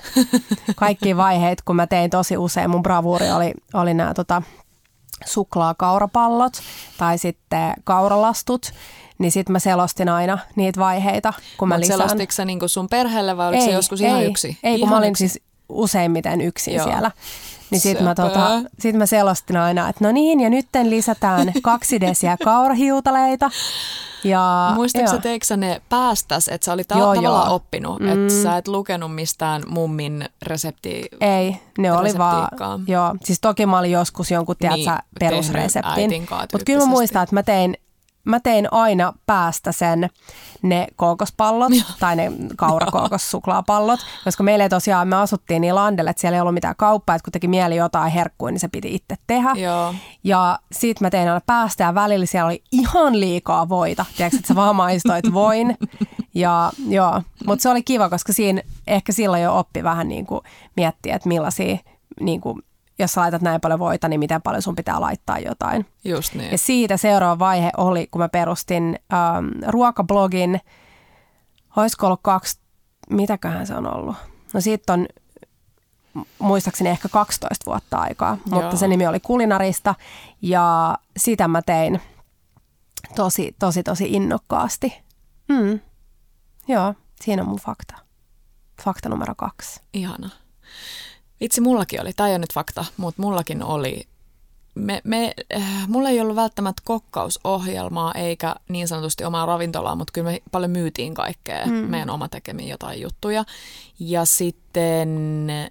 kaikki 0.76 1.18
vaiheet, 1.18 1.62
kun 1.62 1.76
mä 1.76 1.88
tein 1.88 2.10
tosi 2.10 2.38
usein. 2.38 2.70
Mun 2.70 2.84
bravuuri 2.84 3.32
oli, 3.32 3.54
oli 3.74 3.94
nämä 3.94 4.14
tota, 4.14 4.42
suklaakaurapallot 5.26 6.54
tai 6.98 7.18
sitten 7.18 7.74
kauralastut, 7.84 8.72
niin 9.18 9.32
sitten 9.32 9.52
mä 9.54 9.60
selostin 9.60 10.10
aina 10.10 10.38
niitä 10.56 10.80
vaiheita, 10.80 11.34
kun 11.58 11.68
mä 11.68 11.76
Mutta 11.76 11.82
lisään. 11.82 11.98
selostitko 12.00 12.32
sä 12.32 12.46
niinku 12.46 12.68
sun 12.68 12.90
perheelle 12.90 13.38
vai 13.38 13.48
oliko 13.48 13.66
se 13.66 13.72
joskus 13.72 14.02
ihan 14.02 14.22
ei, 14.22 14.26
yksi? 14.28 14.58
Ei, 14.64 14.74
kun 14.74 14.80
ihan 14.80 14.90
mä 14.90 14.98
olin 14.98 15.10
yksi. 15.12 15.28
siis 15.28 15.44
useimmiten 15.70 16.42
yksin 16.42 16.74
Joo. 16.74 16.88
siellä. 16.88 17.12
Niin 17.72 17.82
sit 17.82 18.00
mä, 18.02 18.16
tota, 18.16 18.50
sit 18.80 18.96
mä 18.96 19.06
selostin 19.06 19.58
aina, 19.58 19.90
että 19.90 20.06
no 20.06 20.12
niin, 20.12 20.40
ja 20.40 20.50
nyt 20.50 20.68
lisätään 20.84 21.52
kaksi 21.62 22.02
desiä 22.02 22.38
kaurahiutaleita. 22.44 23.50
Ja, 24.24 24.72
Muistatko 24.76 25.12
sä, 25.12 25.18
teikö 25.18 25.46
sä 25.46 25.58
ne 25.58 25.82
päästäs, 25.90 26.48
että 26.48 26.66
sä 26.66 26.74
olit 26.74 26.88
Joo, 26.90 27.00
tavallaan 27.00 27.46
joo. 27.48 27.56
oppinut, 27.56 28.00
Mm. 28.00 28.08
että 28.10 28.34
sä 28.44 28.58
et 28.58 28.68
lukenut 28.68 29.16
mistään 29.16 29.64
mummin 29.68 30.26
reseptiä? 30.42 31.06
Ei, 31.22 31.56
ne 31.78 31.92
oli 31.92 32.18
vaan, 32.18 32.48
joo, 32.88 33.16
siis 33.24 33.40
toki 33.42 33.66
mä 33.66 33.80
olin 33.80 33.92
joskus 33.92 34.32
jonkun, 34.32 34.56
tiedät 34.60 34.76
Niin, 34.76 34.86
sä, 34.86 35.00
perusreseptin. 35.20 36.28
Mutta 36.52 36.66
kyllä 36.66 36.80
mä 36.80 36.86
muistan, 36.86 37.24
että 37.24 37.36
mä 37.36 37.44
tein, 37.44 37.78
mä 38.26 38.40
tein 38.40 38.74
aina 38.74 39.14
päästä 39.26 39.72
sen 39.72 40.10
ne 40.62 40.88
kookospallot 40.96 41.72
tai 42.00 42.16
ne 42.16 42.32
kaurakookossuklaapallot, 42.58 44.00
koska 44.24 44.44
meillä 44.44 44.64
ei 44.64 44.70
tosiaan, 44.70 45.08
me 45.08 45.16
asuttiin 45.16 45.62
niin 45.62 45.76
landelle, 45.76 46.10
että 46.10 46.22
siellä 46.22 46.36
ei 46.36 46.42
ollut 46.42 46.54
mitään 46.54 46.76
kauppaa, 46.78 47.16
että 47.16 47.24
kun 47.24 47.32
teki 47.32 47.48
mieli 47.48 47.76
jotain 47.76 48.12
herkkuja, 48.12 48.52
niin 48.52 48.60
se 48.60 48.68
piti 48.68 48.96
itse 48.96 49.16
tehdä. 49.28 49.52
Joo. 49.56 49.94
Ja 50.24 50.60
sit 50.72 51.02
mä 51.02 51.10
tein 51.10 51.30
aina 51.30 51.42
päästä 51.46 51.84
ja 51.84 51.96
välillä 51.96 52.26
siellä 52.26 52.48
oli 52.48 52.64
ihan 52.72 53.20
liikaa 53.20 53.70
voita. 53.70 54.06
Tiedätkö, 54.18 54.38
että 54.38 54.48
sä 54.48 54.56
vaan 54.56 54.76
maistoit 54.76 55.34
voin. 55.34 55.78
Ja 56.34 56.72
joo, 56.88 57.22
mutta 57.46 57.64
se 57.64 57.70
oli 57.70 57.84
kiva, 57.84 58.10
koska 58.10 58.34
siinä 58.34 58.62
ehkä 58.88 59.12
silloin 59.12 59.44
jo 59.44 59.58
oppi 59.58 59.84
vähän 59.84 60.08
niin 60.08 60.26
kuin 60.26 60.42
miettiä, 60.78 61.16
että 61.16 61.28
millaisia, 61.28 61.78
niin 62.20 62.42
kuin, 62.42 62.62
jos 63.00 63.12
sä 63.12 63.22
laitat 63.22 63.42
näin 63.42 63.62
paljon 63.62 63.80
voita, 63.80 64.08
niin 64.08 64.20
miten 64.20 64.42
paljon 64.42 64.62
sun 64.62 64.76
pitää 64.76 65.02
laittaa 65.02 65.40
jotain. 65.40 65.86
Just 66.04 66.34
niin. 66.34 66.52
Ja 66.52 66.58
siitä 66.58 66.98
seuraava 66.98 67.40
vaihe 67.40 67.72
oli, 67.78 68.08
kun 68.12 68.22
mä 68.22 68.30
perustin 68.30 69.00
ähm, 69.14 69.48
ruokablogin, 69.68 70.62
olisiko 71.76 72.06
ollut 72.06 72.20
kaksi, 72.24 72.60
mitäköhän 73.10 73.68
se 73.68 73.76
on 73.76 73.96
ollut? 73.96 74.16
No 74.54 74.62
siitä 74.62 74.94
on 74.94 75.08
muistaakseni 76.40 76.90
ehkä 76.90 77.10
12 77.10 77.66
vuotta 77.66 77.98
aikaa, 77.98 78.38
mutta 78.46 78.66
Joo. 78.66 78.76
se 78.76 78.88
nimi 78.88 79.08
oli 79.08 79.20
Kulinarista 79.20 79.96
ja 80.42 80.98
sitä 81.18 81.48
mä 81.48 81.62
tein 81.62 82.02
tosi, 83.16 83.56
tosi, 83.60 83.84
tosi 83.84 84.06
innokkaasti. 84.10 85.02
Mm. 85.50 85.80
Joo, 86.68 86.94
siinä 87.22 87.42
on 87.42 87.48
mun 87.48 87.60
fakta. 87.60 87.96
Fakta 88.84 89.10
numero 89.10 89.36
kaksi. 89.36 89.82
Ihana. 89.94 90.30
Vitsi, 91.42 91.62
mullakin 91.62 92.02
oli, 92.02 92.14
tämä 92.14 92.30
ei 92.30 92.34
ole 92.34 92.40
nyt 92.40 92.54
fakta, 92.54 92.86
mutta 92.98 93.22
mullakin 93.22 93.64
oli 93.64 94.08
me, 94.76 95.02
me, 95.04 95.34
äh, 95.56 95.88
mulla 95.88 96.10
ei 96.10 96.22
ollut 96.22 96.36
välttämättä 96.36 96.82
kokkausohjelmaa 96.86 98.14
eikä 98.14 98.56
niin 98.70 98.88
sanotusti 98.88 99.26
omaa 99.26 99.46
ravintolaa, 99.46 99.96
mutta 99.96 100.12
kyllä 100.12 100.32
me 100.32 100.42
paljon 100.52 100.72
myytiin 100.72 101.14
kaikkea 101.14 101.66
mm. 101.66 101.74
meidän 101.74 102.10
oma 102.10 102.30
tekemiin 102.30 102.70
jotain 102.70 103.02
juttuja. 103.02 103.46
Ja 104.00 104.26
sitten, 104.26 105.48
äh, 105.50 105.70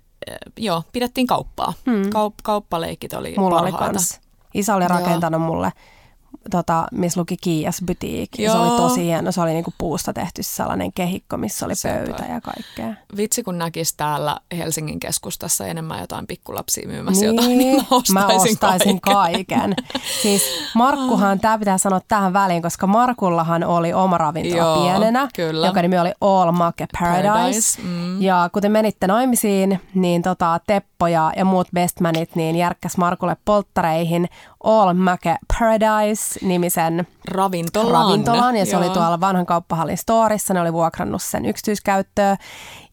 joo, 0.57 0.83
pidettiin 0.93 1.27
kauppaa. 1.27 1.73
Mm. 1.85 2.03
Kaup- 2.03 2.43
kauppaleikit 2.43 3.13
oli 3.13 3.35
Mulla 3.39 3.57
parhaita. 3.57 3.79
oli 3.79 3.87
kans. 3.87 4.21
Isä 4.55 4.75
oli 4.75 4.89
rakentanut 4.89 5.41
joo. 5.41 5.47
mulle 5.49 5.73
tota, 6.51 6.87
missä 6.93 7.21
luki 7.21 7.37
Kiias 7.41 7.83
Boutique. 7.87 8.51
Se 8.51 8.59
oli 8.59 8.77
tosi 8.77 9.05
hieno. 9.05 9.33
Se 9.33 9.41
oli 9.41 9.53
niinku 9.53 9.75
puusta 9.79 10.13
tehty 10.13 10.43
sellainen 10.43 10.93
kehikko, 10.93 11.37
missä 11.37 11.67
oli 11.67 11.75
Sepä. 11.75 11.95
pöytä 11.95 12.25
ja 12.33 12.41
kaikkea. 12.41 12.95
Vitsi, 13.17 13.43
kun 13.43 13.59
näkisi 13.59 13.95
täällä 13.97 14.37
Helsingin 14.59 15.01
keskustassa 15.01 15.67
enemmän 15.67 16.01
jotain 16.01 16.27
pikkulapsia 16.27 16.89
myymässä 16.89 17.27
niin, 17.27 17.37
jotain, 17.37 17.59
niin 17.59 17.77
mä 17.77 17.83
ostaisin, 17.91 18.15
mä 18.15 18.27
ostaisin 18.27 19.01
kaiken. 19.01 19.47
kaiken. 19.47 19.75
siis 20.23 20.43
Markkuhan, 20.75 21.41
tämä 21.41 21.59
pitää 21.59 21.79
sanoa 21.79 22.01
tähän 22.09 22.33
väliin, 22.33 22.63
koska 22.63 22.87
Markullahan 22.87 23.65
oli 23.65 23.93
oma 23.93 24.19
ravintola 24.19 24.63
Joo, 24.63 24.83
pienenä, 24.83 25.29
kyllä. 25.35 25.67
joka 25.67 25.83
nimi 25.83 25.99
oli 25.99 26.13
All 26.21 26.53
Make 26.53 26.87
Paradise. 27.01 27.29
Paradise 27.29 27.83
mm. 27.83 28.23
Ja 28.23 28.51
kuten 28.53 28.73
menitte 28.73 29.07
naimisiin, 29.07 29.81
niin 29.95 30.23
tota, 30.23 30.61
Teppo 30.67 31.07
ja, 31.07 31.33
ja 31.37 31.45
muut 31.45 31.69
bestmanit 31.75 32.37
niin 32.37 32.57
järkkäs 32.57 32.97
Markulle 32.97 33.37
polttareihin 33.45 34.29
All 34.69 34.93
Make 34.95 35.37
Paradise-nimisen 35.59 37.07
ravintolan. 37.29 37.93
ravintolan 37.93 38.57
ja 38.57 38.67
se 38.67 38.73
Joo. 38.73 38.83
oli 38.83 38.91
tuolla 38.91 39.21
vanhan 39.21 39.47
kauppahallin 39.47 39.99
storissa, 39.99 40.55
ne 40.55 40.61
oli 40.61 40.73
vuokrannut 40.73 41.23
sen 41.23 41.47
yksityiskäyttöön. 41.47 42.37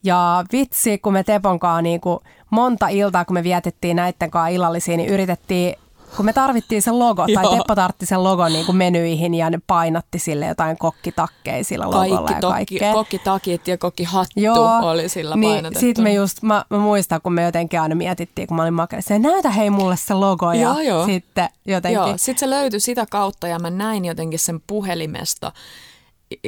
Ja 0.03 0.43
vitsi, 0.51 0.97
kun 0.97 1.13
me 1.13 1.23
Teponkaan 1.23 1.83
niin 1.83 2.01
kuin 2.01 2.19
monta 2.49 2.87
iltaa, 2.87 3.25
kun 3.25 3.33
me 3.33 3.43
vietettiin 3.43 3.95
näiden 3.95 4.31
kanssa 4.31 4.47
illallisia, 4.47 4.97
niin 4.97 5.09
yritettiin 5.09 5.75
kun 6.15 6.25
me 6.25 6.33
tarvittiin 6.33 6.81
sen 6.81 6.99
logo, 6.99 7.25
tai 7.33 7.57
Teppo 7.57 7.75
tartti 7.75 8.05
sen 8.05 8.23
logon 8.23 8.53
niin 8.53 8.65
kuin 8.65 8.75
menyihin 8.75 9.33
ja 9.33 9.49
ne 9.49 9.59
painatti 9.67 10.19
sille 10.19 10.45
jotain 10.45 10.77
kokkitakkeja 10.77 11.63
sillä 11.63 11.85
logolla 11.85 12.21
Kaikki 12.21 12.33
ja 12.33 12.49
kaikkea. 12.49 12.93
kokkitakit 12.93 13.67
ja 13.67 13.77
kokkihattu 13.77 14.39
Joo, 14.39 14.79
oli 14.89 15.09
sillä 15.09 15.35
niin 15.35 15.53
painotettu. 15.53 15.79
Sitten 15.79 16.03
me 16.03 16.13
just, 16.13 16.41
mä, 16.41 16.65
mä, 16.69 16.77
muistan, 16.77 17.21
kun 17.21 17.33
me 17.33 17.43
jotenkin 17.43 17.81
aina 17.81 17.95
mietittiin, 17.95 18.47
kun 18.47 18.57
mä 18.57 18.63
olin 18.63 18.73
makeissa, 18.73 19.07
se 19.07 19.19
näytä 19.19 19.49
hei 19.49 19.69
mulle 19.69 19.97
se 19.97 20.13
logo 20.13 20.53
ja 20.53 20.61
joo, 20.61 20.79
joo. 20.79 21.05
sitten 21.05 21.49
jotenkin. 21.65 21.95
Joo, 21.95 22.13
sitten 22.17 22.39
se 22.39 22.49
löytyi 22.49 22.79
sitä 22.79 23.05
kautta 23.11 23.47
ja 23.47 23.59
mä 23.59 23.69
näin 23.69 24.05
jotenkin 24.05 24.39
sen 24.39 24.61
puhelimesta 24.67 25.51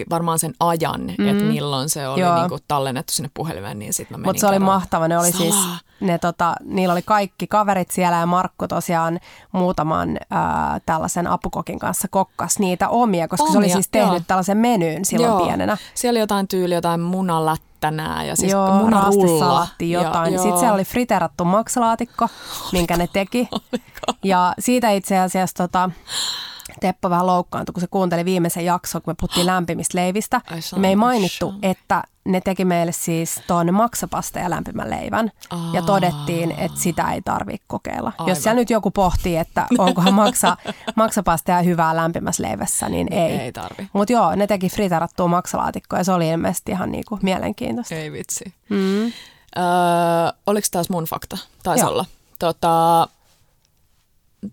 varmaan 0.09 0.39
sen 0.39 0.53
ajan, 0.59 1.01
mm-hmm. 1.01 1.27
että 1.27 1.43
milloin 1.43 1.89
se 1.89 2.07
oli 2.07 2.21
niin 2.21 2.49
kuin 2.49 2.61
tallennettu 2.67 3.13
sinne 3.13 3.29
puhelimeen, 3.33 3.79
niin 3.79 3.93
sitten 3.93 4.19
mä 4.19 4.25
Mutta 4.25 4.39
se 4.39 4.47
oli 4.47 4.59
mahtava, 4.59 5.07
ne 5.07 5.19
oli 5.19 5.31
siis 5.31 5.55
Salaa. 5.55 5.77
siis, 5.77 5.85
ne 5.99 6.17
tota, 6.17 6.55
niillä 6.63 6.91
oli 6.91 7.01
kaikki 7.01 7.47
kaverit 7.47 7.91
siellä 7.91 8.17
ja 8.17 8.25
Markku 8.25 8.67
tosiaan 8.67 9.19
muutaman 9.51 10.17
ää, 10.29 10.79
tällaisen 10.85 11.27
apukokin 11.27 11.79
kanssa 11.79 12.07
kokkas 12.07 12.59
niitä 12.59 12.89
omia, 12.89 13.27
koska 13.27 13.43
omia, 13.43 13.51
se 13.51 13.57
oli 13.57 13.69
siis 13.69 13.89
tehnyt 13.91 14.13
joo. 14.13 14.23
tällaisen 14.27 14.57
menyyn 14.57 15.05
silloin 15.05 15.31
joo. 15.31 15.45
pienenä. 15.45 15.77
Siellä 15.93 16.17
oli 16.17 16.19
jotain 16.19 16.47
tyyli, 16.47 16.73
jotain 16.73 17.01
munalättänää 17.01 18.23
ja 18.23 18.35
siis 18.35 18.51
joo, 18.51 18.71
munarulla. 18.71 19.67
jotain. 19.79 20.33
Ja, 20.33 20.39
Sitten 20.39 20.59
siellä 20.59 20.73
oli 20.73 20.85
friterattu 20.85 21.45
maksalaatikko, 21.45 22.27
minkä 22.71 22.97
ne 22.97 23.07
teki. 23.13 23.49
ja 24.23 24.53
siitä 24.59 24.91
itse 24.91 25.19
asiassa 25.19 25.63
tota, 25.63 25.89
Teppo 26.79 27.09
vähän 27.09 27.27
loukkaantui, 27.27 27.73
kun 27.73 27.81
se 27.81 27.87
kuunteli 27.87 28.25
viimeisen 28.25 28.65
jakson, 28.65 29.01
kun 29.01 29.11
me 29.11 29.15
puhuttiin 29.19 29.45
lämpimistä 29.55 29.97
leivistä. 29.97 30.41
Niin 30.51 30.81
me 30.81 30.87
ei 30.87 30.95
mainittu, 30.95 31.53
että 31.61 32.03
ne 32.25 32.41
teki 32.41 32.65
meille 32.65 32.91
siis 32.91 33.41
tuon 33.47 33.73
maksapasta 33.73 34.39
ja 34.39 34.49
lämpimän 34.49 34.89
leivän. 34.89 35.31
Aa. 35.49 35.69
Ja 35.73 35.81
todettiin, 35.81 36.51
että 36.51 36.79
sitä 36.79 37.11
ei 37.11 37.21
tarvitse 37.21 37.65
kokeilla. 37.67 38.11
Aivan. 38.17 38.27
Jos 38.29 38.43
siellä 38.43 38.59
nyt 38.59 38.69
joku 38.69 38.91
pohtii, 38.91 39.37
että 39.37 39.67
onkohan 39.77 40.13
maksa, 40.13 40.57
maksapasta 40.95 41.51
ja 41.51 41.61
hyvää 41.61 41.95
lämpimässä 41.95 42.43
leivässä, 42.43 42.89
niin 42.89 43.13
ei. 43.13 43.31
Ei 43.31 43.51
tarvi. 43.51 43.89
Mutta 43.93 44.13
joo, 44.13 44.35
ne 44.35 44.47
teki 44.47 44.69
friterattua 44.69 45.27
maksalaatikkoa 45.27 45.99
ja 45.99 46.03
se 46.03 46.11
oli 46.11 46.29
ilmeisesti 46.29 46.71
ihan 46.71 46.91
niinku 46.91 47.19
mielenkiintoista. 47.21 47.95
Ei 47.95 48.11
vitsi. 48.11 48.53
Mm. 48.69 49.05
Öö, 49.57 49.63
oliko 50.47 50.67
taas 50.71 50.89
mun 50.89 51.03
fakta? 51.05 51.37
Taisi 51.63 51.83
joo. 51.83 51.91
olla. 51.91 52.05
Tota, 52.39 53.07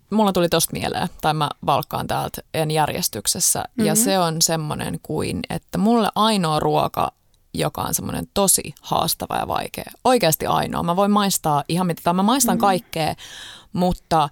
mulla 0.09 0.33
tuli 0.33 0.49
tosta 0.49 0.73
mieleen, 0.73 1.09
tai 1.21 1.33
mä 1.33 1.49
valkkaan 1.65 2.07
täältä 2.07 2.41
en 2.53 2.71
järjestyksessä, 2.71 3.59
mm-hmm. 3.59 3.85
ja 3.85 3.93
mhm. 3.93 4.01
se 4.01 4.19
on 4.19 4.41
semmoinen 4.41 4.99
kuin, 5.03 5.39
että 5.49 5.77
mulle 5.77 6.09
ainoa 6.15 6.59
ruoka, 6.59 7.11
joka 7.53 7.81
on 7.81 7.93
semmoinen 7.93 8.27
tosi 8.33 8.73
haastava 8.81 9.35
ja 9.35 9.47
vaikea, 9.47 9.91
oikeasti 10.03 10.45
ainoa. 10.45 10.83
Mä 10.83 10.95
voin 10.95 11.11
maistaa 11.11 11.63
ihan 11.67 11.87
mitä, 11.87 12.13
mä 12.13 12.23
maistan 12.23 12.55
mm-hmm. 12.55 12.61
kaikkea, 12.61 13.15
mutta, 13.73 14.29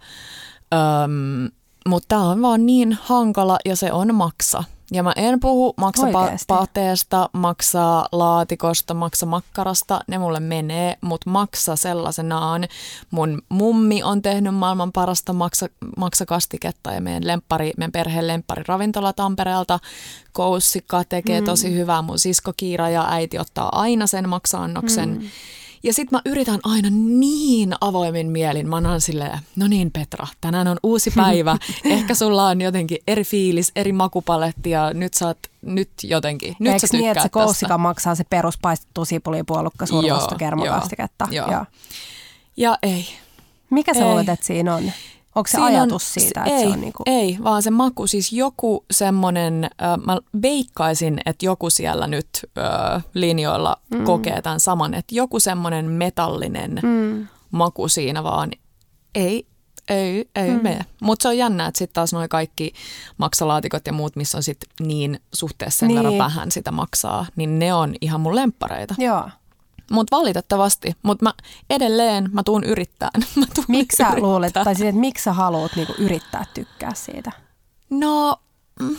öm, 0.74 1.52
mutta 1.88 2.08
tämä 2.08 2.24
on 2.24 2.42
vaan 2.42 2.66
niin 2.66 2.98
hankala 3.02 3.58
ja 3.66 3.76
se 3.76 3.92
on 3.92 4.16
maksa. 4.16 4.64
Ja 4.94 5.04
mä 5.04 5.14
en 5.16 5.40
puhu 5.40 5.74
maksapateesta, 5.78 7.30
maksaa 7.34 8.08
laatikosta, 8.12 8.94
maksa 8.94 9.26
makkarasta, 9.26 10.02
ne 10.08 10.18
mulle 10.18 10.40
menee, 10.40 10.98
mutta 11.02 11.30
maksa 11.30 11.76
sellaisenaan. 11.76 12.68
Mun 13.12 13.42
mummi 13.50 14.04
on 14.04 14.22
tehnyt 14.22 14.56
maailman 14.56 14.92
parasta 14.92 15.34
maksa, 15.34 15.68
maksakastiketta 15.98 16.92
ja 16.92 17.02
meidän, 17.02 17.28
lemppari, 17.28 17.72
meidän 17.78 17.92
perheen 17.92 18.28
lemppari 18.28 18.64
ravintola 18.68 19.14
Tampereelta. 19.14 19.80
Koussikka 20.32 21.04
tekee 21.04 21.42
mm. 21.42 21.46
tosi 21.46 21.74
hyvää, 21.74 22.02
mun 22.02 22.20
sisko 22.20 22.54
Kiira 22.58 22.90
ja 22.90 23.08
äiti 23.10 23.40
ottaa 23.40 23.82
aina 23.82 24.08
sen 24.08 24.30
maksaannoksen. 24.30 25.10
Mm. 25.10 25.30
Ja 25.84 25.94
sit 25.94 26.12
mä 26.12 26.22
yritän 26.26 26.60
aina 26.64 26.90
niin 26.92 27.74
avoimin 27.82 28.32
mielin. 28.32 28.70
Mä 28.70 28.76
annan 28.76 29.02
silleen, 29.02 29.40
no 29.56 29.68
niin 29.68 29.92
Petra, 29.92 30.28
tänään 30.42 30.68
on 30.68 30.78
uusi 30.84 31.12
päivä. 31.12 31.58
Ehkä 31.86 32.16
sulla 32.16 32.48
on 32.48 32.62
jotenkin 32.62 32.98
eri 33.08 33.24
fiilis, 33.24 33.72
eri 33.76 33.92
makupaletti 33.92 34.70
ja 34.70 34.94
nyt 34.94 35.14
sä 35.14 35.28
oot 35.28 35.38
nyt 35.62 35.90
jotenkin, 36.04 36.56
nyt 36.60 36.74
Eikö 36.74 36.88
sä 36.88 36.98
niin, 36.98 37.12
että 37.12 37.24
se 37.24 37.30
koussika 37.30 37.78
maksaa 37.78 38.16
se 38.16 38.24
peruspaistettu 38.30 39.06
sipulipuolukka 39.06 39.86
survosta 39.86 40.36
kermakastiketta? 40.36 41.28
Joo, 41.32 41.52
joo. 41.52 41.66
Ja 42.58 42.78
ei. 42.84 43.06
Mikä 43.70 43.94
sä 43.94 44.06
luulet, 44.06 44.30
että 44.30 44.46
siinä 44.46 44.76
on? 44.76 44.92
Onko 45.36 45.48
se 45.48 45.52
Siinä 45.52 45.66
ajatus 45.66 46.04
on, 46.04 46.22
siitä, 46.22 46.44
että 46.44 46.56
ei, 46.56 46.64
se 46.64 46.74
on 46.74 46.82
niinku... 46.82 47.04
Ei, 47.06 47.38
vaan 47.44 47.64
se 47.64 47.72
maku, 47.72 48.08
siis 48.08 48.34
joku 48.34 48.86
semmoinen, 48.92 49.64
äh, 49.64 49.98
mä 50.06 50.18
veikkaisin, 50.42 51.22
että 51.26 51.46
joku 51.46 51.70
siellä 51.70 52.08
nyt 52.08 52.28
äh, 52.58 53.04
linjoilla 53.14 53.78
mm. 53.90 54.04
kokee 54.04 54.42
tämän 54.42 54.60
saman, 54.60 54.94
että 54.94 55.16
joku 55.16 55.40
semmoinen 55.40 55.86
metallinen 55.92 56.80
mm. 56.84 57.28
maku 57.52 57.88
siinä 57.88 58.24
vaan 58.24 58.52
ei, 59.16 59.48
ei, 59.90 60.30
ei 60.36 60.50
mm. 60.50 60.64
mene. 60.64 60.86
Mutta 61.02 61.24
se 61.24 61.28
on 61.28 61.38
jännä, 61.38 61.66
että 61.68 61.78
sitten 61.78 61.94
taas 61.94 62.14
noin 62.14 62.30
kaikki 62.30 62.74
maksalaatikot 63.18 63.88
ja 63.88 63.94
muut, 63.94 64.16
missä 64.16 64.38
on 64.38 64.44
sitten 64.44 64.70
niin 64.88 65.20
suhteessa 65.34 65.80
sen 65.80 65.88
niin. 65.88 65.98
verran 65.98 66.18
vähän 66.18 66.52
sitä 66.52 66.72
maksaa, 66.72 67.26
niin 67.36 67.60
ne 67.60 67.74
on 67.74 67.96
ihan 68.02 68.22
mun 68.22 68.36
lemppareita. 68.36 68.96
Joo. 68.98 69.30
Mutta 69.92 70.18
valitettavasti, 70.18 70.94
mutta 71.04 71.26
mä 71.26 71.34
edelleen 71.70 72.30
mä 72.34 72.44
tuun 72.44 72.64
yrittämään. 72.64 73.28
Miksi 73.68 73.98
sä 73.98 74.20
luulet, 74.20 74.54
tai 74.54 74.76
siis, 74.76 74.88
että 74.88 75.02
miksi 75.02 75.24
sä 75.24 75.34
haluat 75.34 75.76
niinku 75.76 75.94
yrittää 75.98 76.46
tykkää 76.54 76.94
siitä? 76.94 77.32
No, 77.90 78.38
mm, 78.80 78.96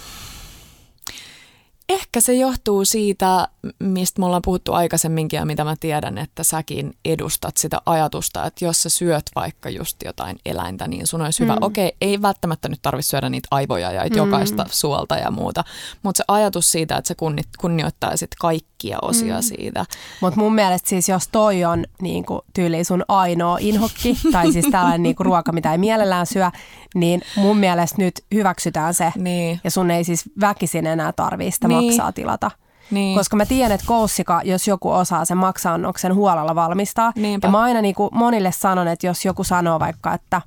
Ehkä 1.88 2.20
se 2.20 2.35
johtuu 2.35 2.85
siitä, 2.85 3.49
mistä 3.79 4.20
me 4.20 4.27
ollaan 4.27 4.42
puhuttu 4.44 4.72
aikaisemminkin 4.72 5.37
ja 5.37 5.44
mitä 5.44 5.64
mä 5.64 5.74
tiedän, 5.81 6.18
että 6.18 6.44
säkin 6.44 6.94
edustat 7.05 7.57
sitä 7.57 7.81
ajatusta, 7.87 8.46
että 8.46 8.64
jos 8.64 8.83
sä 8.83 8.88
syöt 8.88 9.22
vaikka 9.35 9.70
just 9.70 9.96
jotain 10.05 10.37
eläintä, 10.46 10.88
niin 10.88 11.07
sun 11.07 11.22
olisi 11.22 11.42
mm. 11.42 11.44
hyvä. 11.44 11.59
Okei, 11.61 11.92
ei 12.00 12.22
välttämättä 12.22 12.68
nyt 12.68 12.83
tarvitse 12.83 13.09
syödä 13.09 13.29
niitä 13.29 13.48
aivoja 13.50 13.92
ja 13.92 14.05
mm. 14.05 14.16
jokaista 14.16 14.66
suolta 14.70 15.16
ja 15.16 15.31
muuta, 15.31 15.64
mutta 16.03 16.16
se 16.16 16.24
ajatus 16.29 16.72
siitä, 16.72 16.96
että 16.96 17.09
sä 17.09 17.14
kunnioittaisit 17.59 18.31
kaikkia 18.40 18.98
osia 19.03 19.35
mm. 19.35 19.42
siitä. 19.42 19.85
Mutta 20.20 20.40
mun 20.40 20.55
mielestä 20.55 20.88
siis, 20.88 21.09
jos 21.09 21.29
toi 21.29 21.64
on 21.64 21.85
niin 22.03 22.24
tyyli 22.55 22.85
sun 22.85 23.05
ainoa 23.09 23.59
inhokki, 23.61 24.18
tai 24.33 24.53
siis 24.53 24.66
tällainen 24.70 25.03
niin 25.03 25.16
ruoka, 25.18 25.53
mitä 25.53 25.72
ei 25.72 25.79
mielellään 25.79 26.27
syö, 26.27 26.50
niin 26.94 27.22
mun 27.37 27.57
mielestä 27.57 28.03
nyt 28.03 28.14
hyväksytään 28.35 28.94
se. 28.94 29.12
Niin. 29.16 29.61
Ja 29.64 29.70
sun 29.70 29.90
ei 29.90 30.05
siis 30.05 30.24
väkisin 30.40 30.87
enää 30.87 31.12
tarvii 31.12 31.50
sitä 31.50 31.68
niin. 31.68 31.85
maksaa 31.85 32.12
tilata. 32.12 32.50
Niin. 32.90 33.18
Koska 33.18 33.37
mä 33.37 33.47
tiedän, 33.47 33.73
että 33.73 33.87
koussika, 33.87 34.40
jos 34.44 34.68
joku 34.68 34.90
osaa 34.90 35.25
sen 35.25 35.37
maksaannoksen 35.37 36.14
huolella 36.14 36.55
valmistaa. 36.55 37.12
Niinpä. 37.16 37.47
Ja 37.47 37.51
mä 37.51 37.61
aina 37.61 37.80
niin 37.80 37.95
kuin 37.95 38.11
monille 38.12 38.53
sanon, 38.53 38.89
että 38.89 39.07
jos 39.07 39.24
joku 39.24 39.45
sanoo 39.45 39.80
vaikka, 39.80 40.14
että 40.14 40.43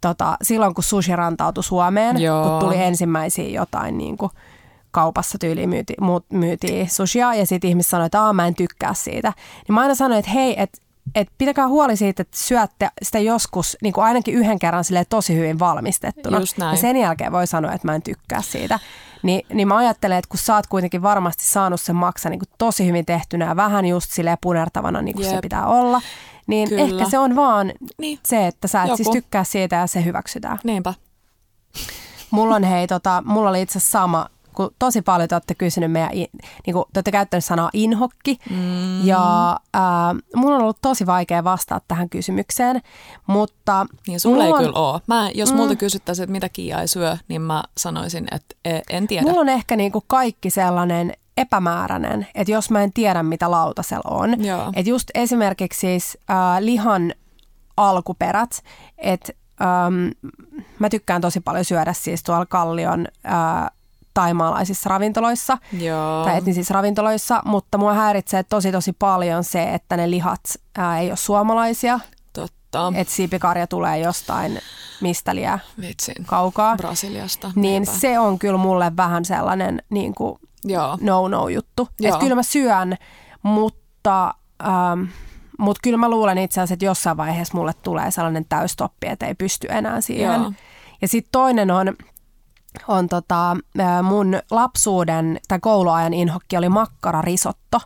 tota, 0.00 0.36
silloin 0.42 0.74
kun 0.74 0.84
sushi 0.84 1.16
rantautui 1.16 1.64
Suomeen, 1.64 2.20
Joo. 2.20 2.50
kun 2.50 2.58
tuli 2.68 2.82
ensimmäisiä 2.82 3.48
jotain 3.48 3.98
niin 3.98 4.16
kuin 4.16 4.30
kaupassa 4.90 5.38
tyyliin 5.38 5.68
myyti, 5.68 5.94
myytiin 6.32 6.90
sushia 6.90 7.34
ja 7.34 7.46
sitten 7.46 7.70
ihmiset 7.70 7.90
sanoi, 7.90 8.06
että 8.06 8.32
mä 8.32 8.46
en 8.46 8.54
tykkää 8.54 8.94
siitä. 8.94 9.32
Niin 9.68 9.74
mä 9.74 9.80
aina 9.80 9.94
sanoin, 9.94 10.18
että 10.18 10.30
hei, 10.30 10.62
että 10.62 10.78
et 11.14 11.28
pitäkää 11.38 11.68
huoli 11.68 11.96
siitä, 11.96 12.22
että 12.22 12.36
syötte 12.36 12.90
sitä 13.02 13.18
joskus 13.18 13.76
niin 13.82 13.92
kuin 13.92 14.04
ainakin 14.04 14.34
yhden 14.34 14.58
kerran 14.58 14.84
sille 14.84 15.04
tosi 15.04 15.36
hyvin 15.36 15.58
valmistettuna. 15.58 16.38
Ja 16.70 16.76
sen 16.76 16.96
jälkeen 16.96 17.32
voi 17.32 17.46
sanoa, 17.46 17.72
että 17.72 17.88
mä 17.88 17.94
en 17.94 18.02
tykkää 18.02 18.42
siitä. 18.42 18.78
Ni, 19.22 19.42
niin 19.52 19.68
mä 19.68 19.76
ajattelen, 19.76 20.18
että 20.18 20.28
kun 20.28 20.38
sä 20.38 20.54
oot 20.54 20.66
kuitenkin 20.66 21.02
varmasti 21.02 21.44
saanut 21.46 21.80
sen 21.80 21.96
maksa 21.96 22.28
niin 22.30 22.38
kuin 22.38 22.48
tosi 22.58 22.86
hyvin 22.86 23.06
tehtynä 23.06 23.44
ja 23.44 23.56
vähän 23.56 23.86
just 23.86 24.10
sille 24.10 24.38
punertavana 24.40 25.02
niin 25.02 25.16
kuin 25.16 25.28
se 25.30 25.38
pitää 25.42 25.66
olla, 25.66 26.00
Niin 26.46 26.68
Kyllä. 26.68 26.82
ehkä 26.82 27.10
se 27.10 27.18
on 27.18 27.36
vaan 27.36 27.72
Niin. 27.98 28.18
se, 28.26 28.46
että 28.46 28.68
sä 28.68 28.82
et 28.82 28.88
Joku. 28.88 28.96
siis 28.96 29.08
tykkää 29.10 29.44
siitä 29.44 29.76
ja 29.76 29.86
se 29.86 30.04
hyväksytään. 30.04 30.58
Niinpä. 30.64 30.94
Mulla 32.30 32.54
on 32.54 32.64
hei, 32.64 32.86
tota, 32.86 33.22
mulla 33.26 33.50
oli 33.50 33.62
itse 33.62 33.80
sama, 33.80 34.26
kun 34.60 34.74
tosi 34.78 35.02
paljon 35.02 35.28
te 35.28 35.34
olette 35.34 35.54
kysynyt 35.54 35.92
meidän, 35.92 36.10
niin 36.10 36.72
kuin, 36.72 36.84
te 36.92 36.98
olette 36.98 37.12
käyttänyt 37.12 37.44
sanaa 37.44 37.70
inhokki. 37.72 38.38
Mm. 38.50 39.06
Ja 39.06 39.56
ää, 39.74 40.14
mulla 40.36 40.56
on 40.56 40.62
ollut 40.62 40.78
tosi 40.82 41.06
vaikea 41.06 41.44
vastata 41.44 41.84
tähän 41.88 42.08
kysymykseen, 42.08 42.80
mutta... 43.26 43.86
Niin 44.06 44.20
sulla 44.20 44.44
ei 44.44 44.52
on- 44.52 44.58
kyllä 44.58 44.78
ole. 44.78 45.00
Mä, 45.06 45.30
jos 45.34 45.50
mm. 45.50 45.56
multa 45.56 45.76
kysyttäisiin, 45.76 46.24
että 46.24 46.32
mitä 46.32 46.48
Kiia 46.48 46.80
ei 46.80 46.88
syö, 46.88 47.16
niin 47.28 47.42
mä 47.42 47.62
sanoisin, 47.78 48.28
että 48.30 48.56
e- 48.64 48.80
en 48.90 49.06
tiedä. 49.06 49.26
Mulla 49.26 49.40
on 49.40 49.48
ehkä 49.48 49.76
niin 49.76 49.92
kuin 49.92 50.04
kaikki 50.06 50.50
sellainen 50.50 51.12
epämääräinen, 51.36 52.26
että 52.34 52.52
jos 52.52 52.70
mä 52.70 52.82
en 52.82 52.92
tiedä, 52.92 53.22
mitä 53.22 53.50
lautasella 53.50 54.10
on. 54.16 54.34
Että 54.74 54.90
just 54.90 55.10
esimerkiksi 55.14 55.80
siis 55.80 56.18
äh, 56.30 56.36
lihan 56.60 57.12
alkuperät, 57.76 58.62
että 58.98 59.32
ähm, 59.62 60.34
mä 60.78 60.88
tykkään 60.88 61.20
tosi 61.20 61.40
paljon 61.40 61.64
syödä 61.64 61.92
siis 61.92 62.22
tuolla 62.22 62.46
Kallion 62.46 63.06
äh, 63.26 63.70
taimaalaisissa 64.20 64.90
ravintoloissa 64.90 65.58
Joo. 65.80 66.24
tai 66.24 66.36
etnisissä 66.38 66.74
ravintoloissa, 66.74 67.42
mutta 67.44 67.78
mua 67.78 67.94
häiritsee 67.94 68.42
tosi 68.42 68.72
tosi 68.72 68.92
paljon 68.92 69.44
se, 69.44 69.74
että 69.74 69.96
ne 69.96 70.10
lihat 70.10 70.40
ää, 70.78 70.98
ei 70.98 71.08
ole 71.08 71.16
suomalaisia, 71.16 72.00
Totta. 72.32 72.92
että 72.96 73.14
siipikarja 73.14 73.66
tulee 73.66 73.98
jostain 73.98 74.58
mistä 75.00 75.34
liian 75.34 75.60
Vitsin. 75.80 76.24
kaukaa. 76.26 76.76
Brasiliasta. 76.76 77.52
Niin 77.54 77.62
niinpä. 77.62 77.92
se 77.92 78.18
on 78.18 78.38
kyllä 78.38 78.58
mulle 78.58 78.92
vähän 78.96 79.24
sellainen 79.24 79.82
niin 79.90 80.14
kuin 80.14 80.38
Joo. 80.64 80.98
no-no 81.00 81.48
juttu. 81.48 81.88
Että 82.04 82.18
kyllä 82.18 82.34
mä 82.34 82.42
syön, 82.42 82.96
mutta, 83.42 84.34
ähm, 84.64 85.02
mutta 85.58 85.80
kyllä 85.82 85.98
mä 85.98 86.08
luulen 86.08 86.38
itse 86.38 86.60
asiassa, 86.60 86.74
että 86.74 86.84
jossain 86.84 87.16
vaiheessa 87.16 87.54
mulle 87.54 87.72
tulee 87.82 88.10
sellainen 88.10 88.44
täystoppi, 88.48 89.06
että 89.06 89.26
ei 89.26 89.34
pysty 89.34 89.66
enää 89.70 90.00
siihen. 90.00 90.40
Joo. 90.40 90.52
Ja 91.02 91.08
sitten 91.08 91.32
toinen 91.32 91.70
on, 91.70 91.96
on 92.88 93.08
tota, 93.08 93.56
mun 94.02 94.38
lapsuuden 94.50 95.40
tai 95.48 95.58
kouluajan 95.60 96.14
inhokki 96.14 96.56
oli 96.56 96.68
makkararisotto. 96.68 97.80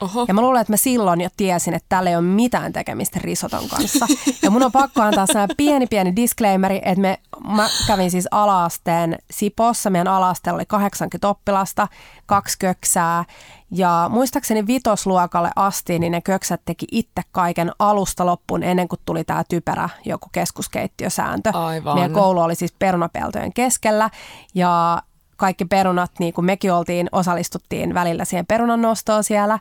Oho. 0.00 0.24
Ja 0.28 0.34
mä 0.34 0.40
luulen, 0.40 0.60
että 0.60 0.72
mä 0.72 0.76
silloin 0.76 1.20
jo 1.20 1.28
tiesin, 1.36 1.74
että 1.74 1.86
tällä 1.88 2.10
ei 2.10 2.16
ole 2.16 2.24
mitään 2.24 2.72
tekemistä 2.72 3.20
risoton 3.22 3.68
kanssa. 3.68 4.06
Ja 4.42 4.50
mun 4.50 4.62
on 4.62 4.72
pakko 4.72 5.02
antaa 5.02 5.26
sellainen 5.26 5.56
pieni 5.56 5.86
pieni 5.86 6.16
disclaimeri, 6.16 6.76
että 6.76 7.00
me, 7.00 7.18
mä 7.46 7.68
kävin 7.86 8.10
siis 8.10 8.28
alaasteen 8.30 9.18
Sipossa. 9.30 9.90
Meidän 9.90 10.08
alaasteella 10.08 10.56
oli 10.56 10.66
80 10.66 11.28
oppilasta, 11.28 11.88
kaksi 12.26 12.58
köksää. 12.58 13.24
Ja 13.70 14.10
muistaakseni 14.12 14.66
vitosluokalle 14.66 15.50
asti, 15.56 15.98
niin 15.98 16.12
ne 16.12 16.20
köksät 16.20 16.60
teki 16.64 16.86
itse 16.92 17.22
kaiken 17.32 17.72
alusta 17.78 18.26
loppuun 18.26 18.62
ennen 18.62 18.88
kuin 18.88 19.00
tuli 19.04 19.24
tämä 19.24 19.44
typerä 19.48 19.88
joku 20.04 20.28
keskuskeittiösääntö. 20.32 21.50
Aivan. 21.52 21.94
Meidän 21.94 22.12
koulu 22.12 22.40
oli 22.40 22.54
siis 22.54 22.74
perunapeltojen 22.78 23.52
keskellä 23.52 24.10
ja 24.54 25.02
kaikki 25.36 25.64
perunat, 25.64 26.10
niin 26.18 26.32
kuin 26.32 26.44
mekin 26.44 26.72
oltiin, 26.72 27.08
osallistuttiin 27.12 27.94
välillä 27.94 28.24
siihen 28.24 28.46
perunan 28.46 28.82
nostoon 28.82 29.24
siellä. 29.24 29.58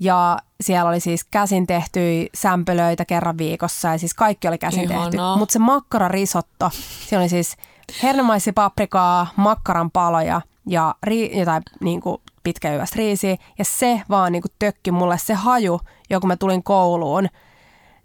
Ja 0.00 0.38
siellä 0.60 0.90
oli 0.90 1.00
siis 1.00 1.24
käsin 1.24 1.66
tehtyjä 1.66 2.28
sämpylöitä 2.34 3.04
kerran 3.04 3.38
viikossa 3.38 3.88
ja 3.88 3.98
siis 3.98 4.14
kaikki 4.14 4.48
oli 4.48 4.58
käsin 4.58 4.88
tehty. 4.88 5.16
Ihanaa. 5.16 5.36
Mutta 5.36 5.52
se 5.52 5.58
makkararisotto, 5.58 6.70
siinä 7.08 7.20
oli 7.20 7.28
siis 7.28 7.56
hernemaisipaprikaa, 8.02 9.26
makkaran 9.36 9.90
paloja 9.90 10.40
ja 10.66 10.94
ri- 11.06 11.38
jotain 11.38 11.62
niin 11.80 12.00
kuin 12.00 12.20
pitkäyvästä 12.42 12.96
riisiä. 12.98 13.36
Ja 13.58 13.64
se 13.64 14.02
vaan 14.10 14.32
niin 14.32 14.42
kuin 14.42 14.52
tökki 14.58 14.90
mulle 14.90 15.18
se 15.18 15.34
haju, 15.34 15.80
jo 16.10 16.20
kun 16.20 16.28
mä 16.28 16.36
tulin 16.36 16.62
kouluun, 16.62 17.28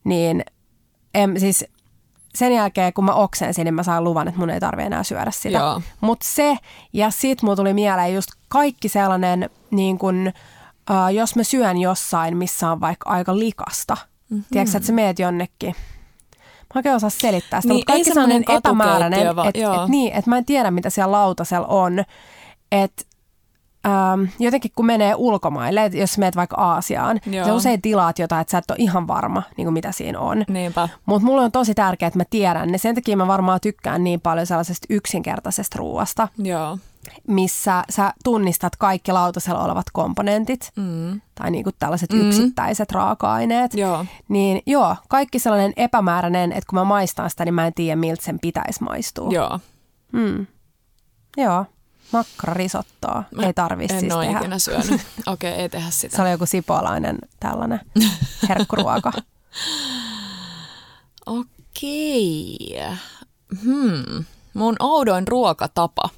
niin 0.04 0.44
en, 1.14 1.40
siis 1.40 1.66
sen 2.36 2.54
jälkeen, 2.54 2.94
kun 2.94 3.06
mä 3.06 3.14
oksensin, 3.14 3.66
niin 3.66 3.74
mä 3.74 3.84
sain 3.84 4.04
luvan, 4.04 4.28
että 4.28 4.40
mun 4.40 4.50
ei 4.50 4.60
tarvi 4.60 4.84
enää 4.84 5.04
syödä 5.04 5.32
sitä. 5.32 5.60
Mutta 6.02 6.26
se, 6.30 6.58
ja 6.94 7.10
sit 7.10 7.42
mulla 7.42 7.56
tuli 7.56 7.74
mieleen 7.74 8.14
just 8.14 8.30
kaikki 8.48 8.90
sellainen, 8.90 9.50
niin 9.72 9.98
kun, 9.98 10.32
äh, 10.92 11.14
jos 11.14 11.36
mä 11.36 11.44
syön 11.44 11.78
jossain, 11.78 12.38
missä 12.38 12.72
on 12.72 12.82
vaikka 12.82 13.10
aika 13.10 13.40
likasta. 13.40 13.98
Mm-hmm. 14.30 14.46
Tiedätkö, 14.52 14.78
että 14.78 14.88
sä 14.88 14.94
meet 14.94 15.20
jonnekin. 15.20 15.76
Mä 16.76 16.80
oikein 16.80 16.96
osaa 16.96 17.10
selittää 17.10 17.62
sitä, 17.62 17.74
Niin, 17.74 17.80
mutta 17.80 17.94
kaikki 17.94 18.14
sellainen 18.14 18.44
epämääräinen, 18.58 19.28
että 19.28 19.60
joo. 19.60 19.84
et, 19.84 19.90
niin, 19.90 20.14
et 20.14 20.28
mä 20.28 20.38
en 20.38 20.46
tiedä, 20.46 20.72
mitä 20.72 20.90
siellä 20.90 21.12
lautasella 21.12 21.68
on. 21.68 22.04
Että 22.72 23.04
ähm, 23.86 24.24
jotenkin 24.40 24.72
kun 24.76 24.86
menee 24.86 25.16
ulkomaille, 25.16 25.92
jos 25.94 26.18
meet 26.18 26.36
vaikka 26.36 26.56
Aasiaan, 26.56 27.20
Joo. 27.26 27.46
sä 27.46 27.54
usein 27.54 27.82
tilaat 27.82 28.20
jotain, 28.20 28.42
että 28.42 28.52
sä 28.52 28.58
et 28.58 28.72
ole 28.72 28.78
ihan 28.80 29.08
varma, 29.08 29.44
niin 29.58 29.66
kuin 29.66 29.74
mitä 29.74 29.92
siinä 29.92 30.20
on. 30.20 30.46
Niinpä. 30.48 30.90
Mutta 31.06 31.26
mulle 31.26 31.42
on 31.42 31.52
tosi 31.52 31.74
tärkeää, 31.74 32.08
että 32.08 32.20
mä 32.20 32.24
tiedän 32.30 32.72
ne. 32.72 32.78
Sen 32.78 32.96
takia 32.96 33.18
mä 33.18 33.28
varmaan 33.28 33.60
tykkään 33.62 34.04
niin 34.04 34.22
paljon 34.22 34.48
sellaisesta 34.48 34.88
yksinkertaisesta 34.90 35.80
ruoasta, 35.80 36.28
Joo. 36.38 36.78
missä 37.28 37.84
sä 37.90 38.14
tunnistat 38.24 38.76
kaikki 38.76 39.12
lautasella 39.12 39.64
olevat 39.64 39.86
komponentit 39.94 40.72
Mm. 40.76 41.22
tai 41.36 41.52
niinku 41.52 41.70
tällaiset 41.80 42.14
mm. 42.14 42.20
yksittäiset 42.28 42.92
raaka-aineet. 42.92 43.74
Joo. 43.74 44.06
Niin 44.28 44.62
joo, 44.66 44.96
kaikki 45.10 45.40
sellainen 45.40 45.74
epämääräinen, 45.78 46.52
että 46.52 46.70
kun 46.70 46.80
mä 46.80 46.84
maistan 46.84 47.30
sitä, 47.30 47.46
niin 47.46 47.54
mä 47.54 47.68
en 47.68 47.74
tiedä, 47.74 47.96
miltä 47.96 48.24
sen 48.24 48.40
pitäisi 48.40 48.84
maistua. 48.84 49.32
Joo. 49.32 49.60
Mm. 50.12 50.48
Joo, 51.38 51.66
makkararisottoa. 52.12 53.24
Ei 53.44 53.54
tarvitse 53.54 53.94
En 53.94 54.00
siis 54.00 54.14
ole 54.14 54.26
tehdä. 54.26 54.40
ikinä 54.40 54.60
syönyt. 54.60 54.86
Okei, 55.28 55.52
okay, 55.52 55.62
ei 55.62 55.70
tehdä 55.70 55.90
sitä. 55.90 56.16
Se 56.16 56.22
oli 56.22 56.32
joku 56.32 56.46
sipolainen 56.46 57.20
tällainen 57.40 57.82
herkkuruoka. 58.50 59.12
Okei. 61.26 62.80
Hmm. 63.64 64.26
Mun 64.54 64.76
oudoin 64.80 65.28
ruokatapa 65.28 66.10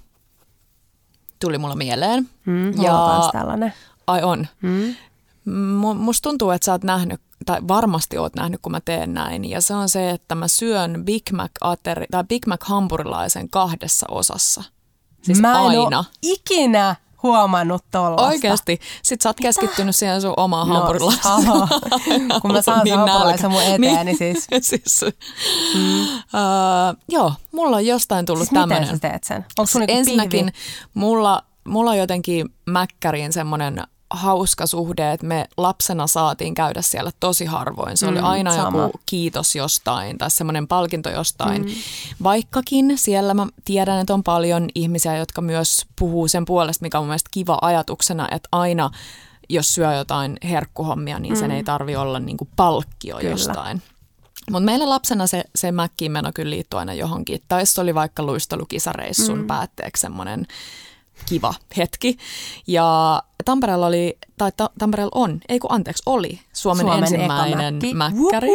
tuli 1.40 1.58
mulla 1.58 1.76
mieleen. 1.76 2.30
Mm, 2.46 2.74
mulla 2.78 3.16
on 3.26 3.32
tällainen. 3.32 3.74
Ai 4.08 4.24
on. 4.24 4.48
Mm. 4.62 4.96
Mu- 5.82 5.94
Musta 5.98 6.30
tuntuu, 6.30 6.52
että 6.52 6.66
sä 6.66 6.72
oot 6.72 6.84
nähnyt, 6.84 7.22
tai 7.46 7.60
varmasti 7.68 8.18
oot 8.18 8.36
nähnyt, 8.36 8.62
kun 8.62 8.72
mä 8.72 8.80
teen 8.86 9.14
näin. 9.14 9.46
Ja 9.50 9.62
se 9.62 9.74
on 9.74 9.90
se, 9.90 10.10
että 10.10 10.36
mä 10.36 10.48
syön 10.48 11.06
Big 11.06 11.32
Mac 11.32 11.52
ateri, 11.62 12.06
tai 12.12 12.24
Big 12.24 12.46
Mac 12.48 12.60
hampurilaisen 12.64 13.50
kahdessa 13.50 14.06
osassa. 14.10 14.64
Siis 15.28 15.42
mä 15.42 15.52
en 15.52 15.80
aina. 15.80 16.06
ikinä 16.22 16.96
huomannut 17.24 17.86
tollasta. 17.92 18.28
Oikeasti. 18.28 18.80
Sitten 19.04 19.24
sä 19.24 19.30
oot 19.30 19.38
keskittynyt 19.42 19.96
siihen 19.96 20.22
sun 20.22 20.34
omaan 20.38 20.68
hampurilaiseen. 20.68 21.46
No, 21.46 21.68
kun 22.42 22.52
mä 22.52 22.62
saan 22.62 22.78
sen 22.78 22.84
Niin 22.84 22.96
hampurilaisen 22.98 23.52
mun 23.52 23.62
eteen, 23.62 24.06
niin 24.06 24.18
siis... 24.18 24.48
siis 24.70 25.02
mm. 25.76 26.02
uh, 26.02 26.98
joo, 27.10 27.34
mulla 27.52 27.76
on 27.76 27.86
jostain 27.86 28.26
tullut 28.26 28.48
Siis 28.48 28.52
miten 28.52 28.70
tämmöinen. 28.70 28.96
sä 28.96 29.10
teet 29.10 29.24
sen? 29.24 29.46
Onko 29.58 29.68
sun 29.68 29.82
niinku 29.82 29.98
Ensinnäkin 29.98 30.46
pihvi? 30.46 30.90
mulla, 30.94 31.44
mulla 31.68 31.92
on 31.92 31.98
jotenkin 31.98 32.50
Mäkkäriin 32.66 33.34
semmoinen 33.34 33.84
hauska 34.10 34.66
suhde, 34.66 35.12
että 35.12 35.26
me 35.26 35.48
lapsena 35.58 36.08
saatiin 36.08 36.54
käydä 36.54 36.82
siellä 36.82 37.12
tosi 37.20 37.46
harvoin. 37.46 37.98
Se 37.98 38.08
oli 38.08 38.20
Mm, 38.20 38.26
aina 38.26 38.56
sama. 38.56 38.82
joku 38.82 39.00
kiitos 39.06 39.56
jostain 39.56 40.18
tai 40.18 40.32
semmoinen 40.32 40.68
palkinto 40.68 41.10
jostain. 41.10 41.62
Mm. 41.66 41.72
Vaikkakin 42.24 42.94
siellä 42.98 43.34
mä 43.34 43.48
tiedän, 43.66 44.00
että 44.00 44.14
on 44.14 44.24
paljon 44.24 44.70
ihmisiä, 44.76 45.18
jotka 45.18 45.42
myös 45.42 45.86
puhuu 46.00 46.28
sen 46.28 46.46
puolesta, 46.46 46.84
mikä 46.84 46.98
on 46.98 47.04
mun 47.04 47.10
mielestä 47.10 47.30
kiva 47.34 47.58
ajatuksena, 47.62 48.28
että 48.32 48.50
aina 48.52 48.90
jos 49.50 49.76
syö 49.76 49.94
jotain 49.94 50.38
herkkuhommia, 50.44 51.20
niin 51.20 51.38
sen 51.38 51.52
ei 51.52 51.64
tarvi 51.64 51.96
olla 51.96 52.20
niinku 52.20 52.48
palkkio 52.56 53.16
Mm. 53.16 53.20
Kyllä. 53.20 53.32
jostain. 53.32 53.82
Mutta 54.52 54.66
meillä 54.66 54.90
lapsena 54.90 55.28
se, 55.28 55.44
se 55.56 55.72
mäkkiin 55.72 56.12
meno 56.12 56.32
kyllä 56.36 56.50
liittyy 56.50 56.80
aina 56.80 56.94
johonkin. 56.94 57.42
Tai 57.48 57.66
se 57.66 57.82
oli 57.82 57.96
vaikka 57.96 58.24
luistelukisareissun 58.24 59.40
mm. 59.40 59.48
päätteeksi 59.48 60.02
semmoinen 60.02 60.48
kiva 61.26 61.54
hetki. 61.78 62.18
Ja 62.68 63.22
Tampereella 63.46 63.88
oli, 63.88 64.18
tai 64.38 64.52
ta, 64.58 64.70
Tampereella 64.80 65.12
on, 65.16 65.40
ei 65.50 65.60
kun 65.60 65.72
anteeksi, 65.72 66.04
oli 66.06 66.40
Suomen, 66.54 66.86
Suomen 66.86 67.04
ensimmäinen 67.04 67.80
mäkkäri 67.94 68.50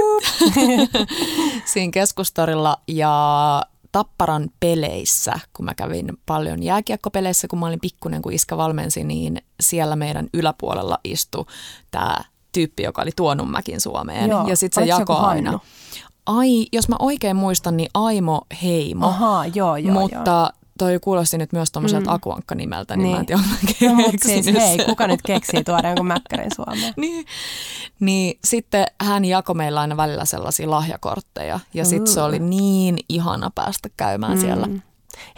siinä 1.73 1.91
keskustorilla. 1.91 2.77
Ja 2.89 3.63
Tapparan 3.93 4.51
peleissä, 4.61 5.33
kun 5.53 5.65
mä 5.65 5.75
kävin 5.75 6.19
paljon 6.27 6.63
jääkiekkopeleissä, 6.63 7.49
kun 7.49 7.59
mä 7.59 7.67
olin 7.67 7.81
pikkunen, 7.81 8.23
kun 8.23 8.33
iskä 8.33 8.57
valmensi, 8.57 9.05
niin 9.05 9.43
siellä 9.61 9.97
meidän 9.97 10.29
yläpuolella 10.35 10.99
istui 11.05 11.45
tämä 11.91 12.17
tyyppi, 12.53 12.83
joka 12.83 13.03
oli 13.03 13.11
tuonut 13.17 13.51
mäkin 13.51 13.81
Suomeen. 13.81 14.31
Joo. 14.31 14.49
Ja 14.49 14.57
sitten 14.57 14.85
se 14.85 14.91
joku 14.91 15.13
aina. 15.13 15.61
Ai, 16.27 16.67
jos 16.73 16.89
mä 16.89 16.97
oikein 16.99 17.37
muistan, 17.37 17.77
niin 17.77 17.91
Aimo 17.95 18.41
Heimo. 18.63 19.07
Ahaa, 19.07 19.47
joo, 19.47 19.77
joo, 19.77 20.01
mutta 20.01 20.53
toi 20.85 20.99
kuulosti 21.01 21.39
nyt 21.39 21.53
myös 21.53 21.73
tuommoiselta 21.73 22.11
mm. 22.11 22.15
Akuankka-nimeltä, 22.15 22.97
niin, 22.97 23.03
Niin. 23.03 23.15
mä 23.15 23.21
en 23.21 23.27
tiedä, 23.27 23.43
mä 23.43 23.57
joo. 23.81 23.95
No, 23.95 24.03
mutta 24.03 24.29
siis 24.29 24.47
hei, 24.47 24.79
kuka 24.87 25.07
nyt 25.07 25.21
keksii 25.23 25.65
tuoda 25.65 25.89
jonkun 25.89 26.07
mäkkärin 26.07 26.51
Suomeen? 26.57 26.95
Niin, 27.03 27.27
niin 28.01 28.39
sitten 28.45 28.87
hän 29.03 29.25
jakoi 29.25 29.55
meillä 29.55 29.81
aina 29.81 29.97
välillä 29.97 30.25
sellaisia 30.25 30.71
lahjakortteja 30.71 31.61
ja 31.75 31.85
sitten 31.85 32.13
se 32.13 32.23
oli 32.23 32.39
niin 32.39 32.99
ihana 33.09 33.51
päästä 33.55 33.89
käymään 33.97 34.35
mm. 34.35 34.41
siellä. 34.41 34.69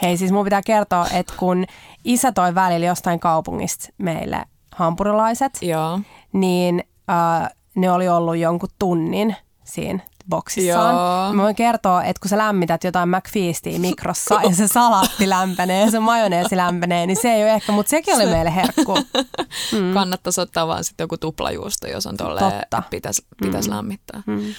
Hei, 0.03 0.17
siis 0.17 0.33
mun 0.33 0.45
pitää 0.45 0.63
kertoa, 0.63 1.07
että 1.13 1.35
kun 1.37 1.65
isä 2.05 2.33
toi 2.33 2.55
välillä 2.55 2.87
jostain 2.87 3.21
kaupungista 3.21 3.89
meille 3.99 4.45
hampurilaiset, 4.75 5.59
Joo, 5.63 6.01
niin 6.33 6.85
äh, 7.11 7.51
ne 7.75 7.91
oli 7.91 8.09
ollut 8.09 8.37
jonkun 8.37 8.69
tunnin 8.79 9.37
siinä 9.65 9.99
boksissaan. 10.29 10.95
Joo. 10.95 11.33
Mä 11.33 11.43
voin 11.43 11.55
kertoa, 11.55 12.05
että 12.05 12.21
kun 12.21 12.29
sä 12.29 12.39
lämmität 12.39 12.85
jotain 12.85 13.09
McFeastia 13.09 13.79
mikrossa 13.79 14.41
ja 14.43 14.55
se 14.55 14.69
salaatti 14.69 15.29
lämpenee 15.29 15.85
ja 15.85 15.91
se 15.91 16.01
majoneesi 16.01 16.57
lämpenee, 16.57 17.07
niin 17.07 17.17
se 17.17 17.33
ei 17.33 17.43
ole 17.43 17.53
ehkä, 17.53 17.73
mutta 17.73 17.91
sekin 17.91 18.15
oli 18.15 18.27
meille 18.27 18.55
herkku. 18.55 18.99
Mm. 19.73 19.95
Kannattaisi 19.95 20.41
ottaa 20.41 20.67
vaan 20.67 20.85
sitten 20.85 21.05
joku 21.05 21.17
tuplajuusto, 21.17 21.87
jos 21.87 22.07
on 22.07 22.17
tolleen, 22.17 22.53
Totta. 22.53 22.83
pitäisi 22.91 23.27
pitäis 23.43 23.69
mm. 23.69 23.75
lämmittää. 23.75 24.23
Mm. 24.27 24.55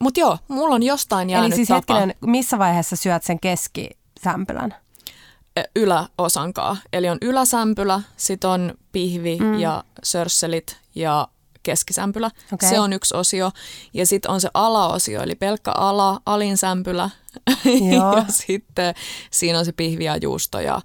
Mutta 0.00 0.20
joo, 0.20 0.38
mulla 0.48 0.74
on 0.74 0.82
jostain 0.82 1.30
jäänyt 1.30 1.46
Eli 1.46 1.56
siis 1.56 1.68
tapa 1.68 1.94
hetkinen, 1.94 2.16
missä 2.20 2.58
vaiheessa 2.58 2.96
syöt 2.96 3.22
sen 3.22 3.40
keskisämpylän? 3.40 4.74
yläosankaa. 5.76 6.76
Eli 6.92 7.08
on 7.08 7.18
yläsämpylä, 7.22 8.00
sit 8.16 8.44
on 8.44 8.74
pihvi 8.92 9.38
mm. 9.40 9.58
ja 9.58 9.84
sörsselit 10.02 10.76
ja 10.94 11.28
keskisämpylä. 11.62 12.30
Okei. 12.52 12.68
Se 12.68 12.80
on 12.80 12.92
yksi 12.92 13.16
osio. 13.16 13.50
Ja 13.94 14.06
sitten 14.06 14.30
on 14.30 14.40
se 14.40 14.48
alaosio, 14.54 15.22
eli 15.22 15.34
pelkkä 15.34 15.72
ala, 15.72 16.20
alinsämpylä. 16.26 17.10
Joo. 17.96 18.16
ja 18.16 18.24
sitten 18.28 18.94
siinä 19.30 19.58
on 19.58 19.64
se 19.64 19.72
pihvi 19.72 20.04
ja 20.04 20.16
juusto 20.16 20.60
ja, 20.60 20.80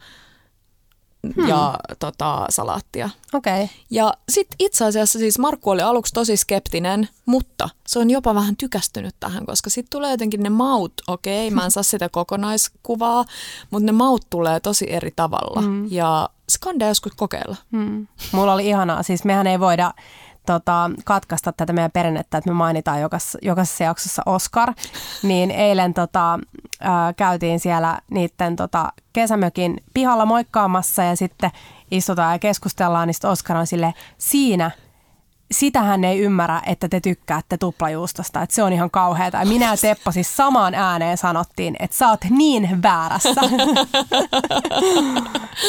hmm. 1.35 1.47
ja 1.47 1.75
tota, 1.99 2.45
salaattia. 2.49 3.09
Okay. 3.33 3.67
Ja 3.89 4.13
sitten 4.29 4.55
itse 4.59 4.85
asiassa 4.85 5.19
siis 5.19 5.39
Markku 5.39 5.69
oli 5.69 5.81
aluksi 5.81 6.13
tosi 6.13 6.37
skeptinen, 6.37 7.09
mutta 7.25 7.69
se 7.87 7.99
on 7.99 8.09
jopa 8.09 8.35
vähän 8.35 8.57
tykästynyt 8.57 9.15
tähän, 9.19 9.45
koska 9.45 9.69
sitten 9.69 9.89
tulee 9.89 10.11
jotenkin 10.11 10.43
ne 10.43 10.49
maut, 10.49 10.93
okei, 11.07 11.51
mä 11.51 11.65
en 11.65 11.71
saa 11.71 11.83
sitä 11.93 12.09
kokonaiskuvaa, 12.09 13.25
mutta 13.71 13.85
ne 13.85 13.91
maut 13.91 14.25
tulee 14.29 14.59
tosi 14.59 14.85
eri 14.93 15.11
tavalla. 15.15 15.61
Mm. 15.61 15.87
Ja 15.91 16.29
se 16.49 16.57
kannattaa 16.61 16.87
joskus 16.87 17.11
kokeilla. 17.15 17.55
Hmm. 17.71 18.07
Mulla 18.31 18.53
oli 18.53 18.67
ihanaa. 18.67 19.03
Siis 19.03 19.23
mehän 19.23 19.47
ei 19.47 19.59
voida 19.59 19.93
tota, 20.47 20.91
katkaista 21.05 21.51
tätä 21.51 21.73
meidän 21.73 21.91
perinnettä, 21.91 22.37
että 22.37 22.49
me 22.49 22.53
mainitaan 22.53 23.01
jokas, 23.01 23.37
jokaisessa 23.41 23.83
jaksossa 23.83 24.21
Oscar. 24.25 24.73
Niin 25.23 25.51
eilen 25.51 25.93
tota, 25.93 26.39
ää, 26.79 27.13
käytiin 27.13 27.59
siellä 27.59 27.99
niiden 28.11 28.55
tota, 28.55 28.93
kesämökin 29.13 29.77
pihalla 29.93 30.25
moikkaamassa 30.25 31.03
ja 31.03 31.15
sitten 31.15 31.51
istutaan 31.91 32.33
ja 32.33 32.39
keskustellaan, 32.39 33.07
niin 33.07 33.13
sitten 33.13 33.29
Oscar 33.29 33.57
on 33.57 33.67
sille 33.67 33.93
siinä 34.17 34.71
sitä 35.51 35.81
hän 35.81 36.03
ei 36.03 36.19
ymmärrä, 36.19 36.61
että 36.65 36.89
te 36.89 36.99
tykkäätte 36.99 37.57
tuplajuustosta, 37.57 38.41
että 38.41 38.55
se 38.55 38.63
on 38.63 38.73
ihan 38.73 38.91
kauheata. 38.91 39.37
Ja 39.37 39.45
minä 39.45 39.65
ja 39.71 39.77
Teppo 39.77 40.11
siis 40.11 40.37
samaan 40.37 40.73
ääneen 40.75 41.17
sanottiin, 41.17 41.75
että 41.79 41.97
sä 41.97 42.09
oot 42.09 42.19
niin 42.29 42.81
väärässä. 42.83 43.41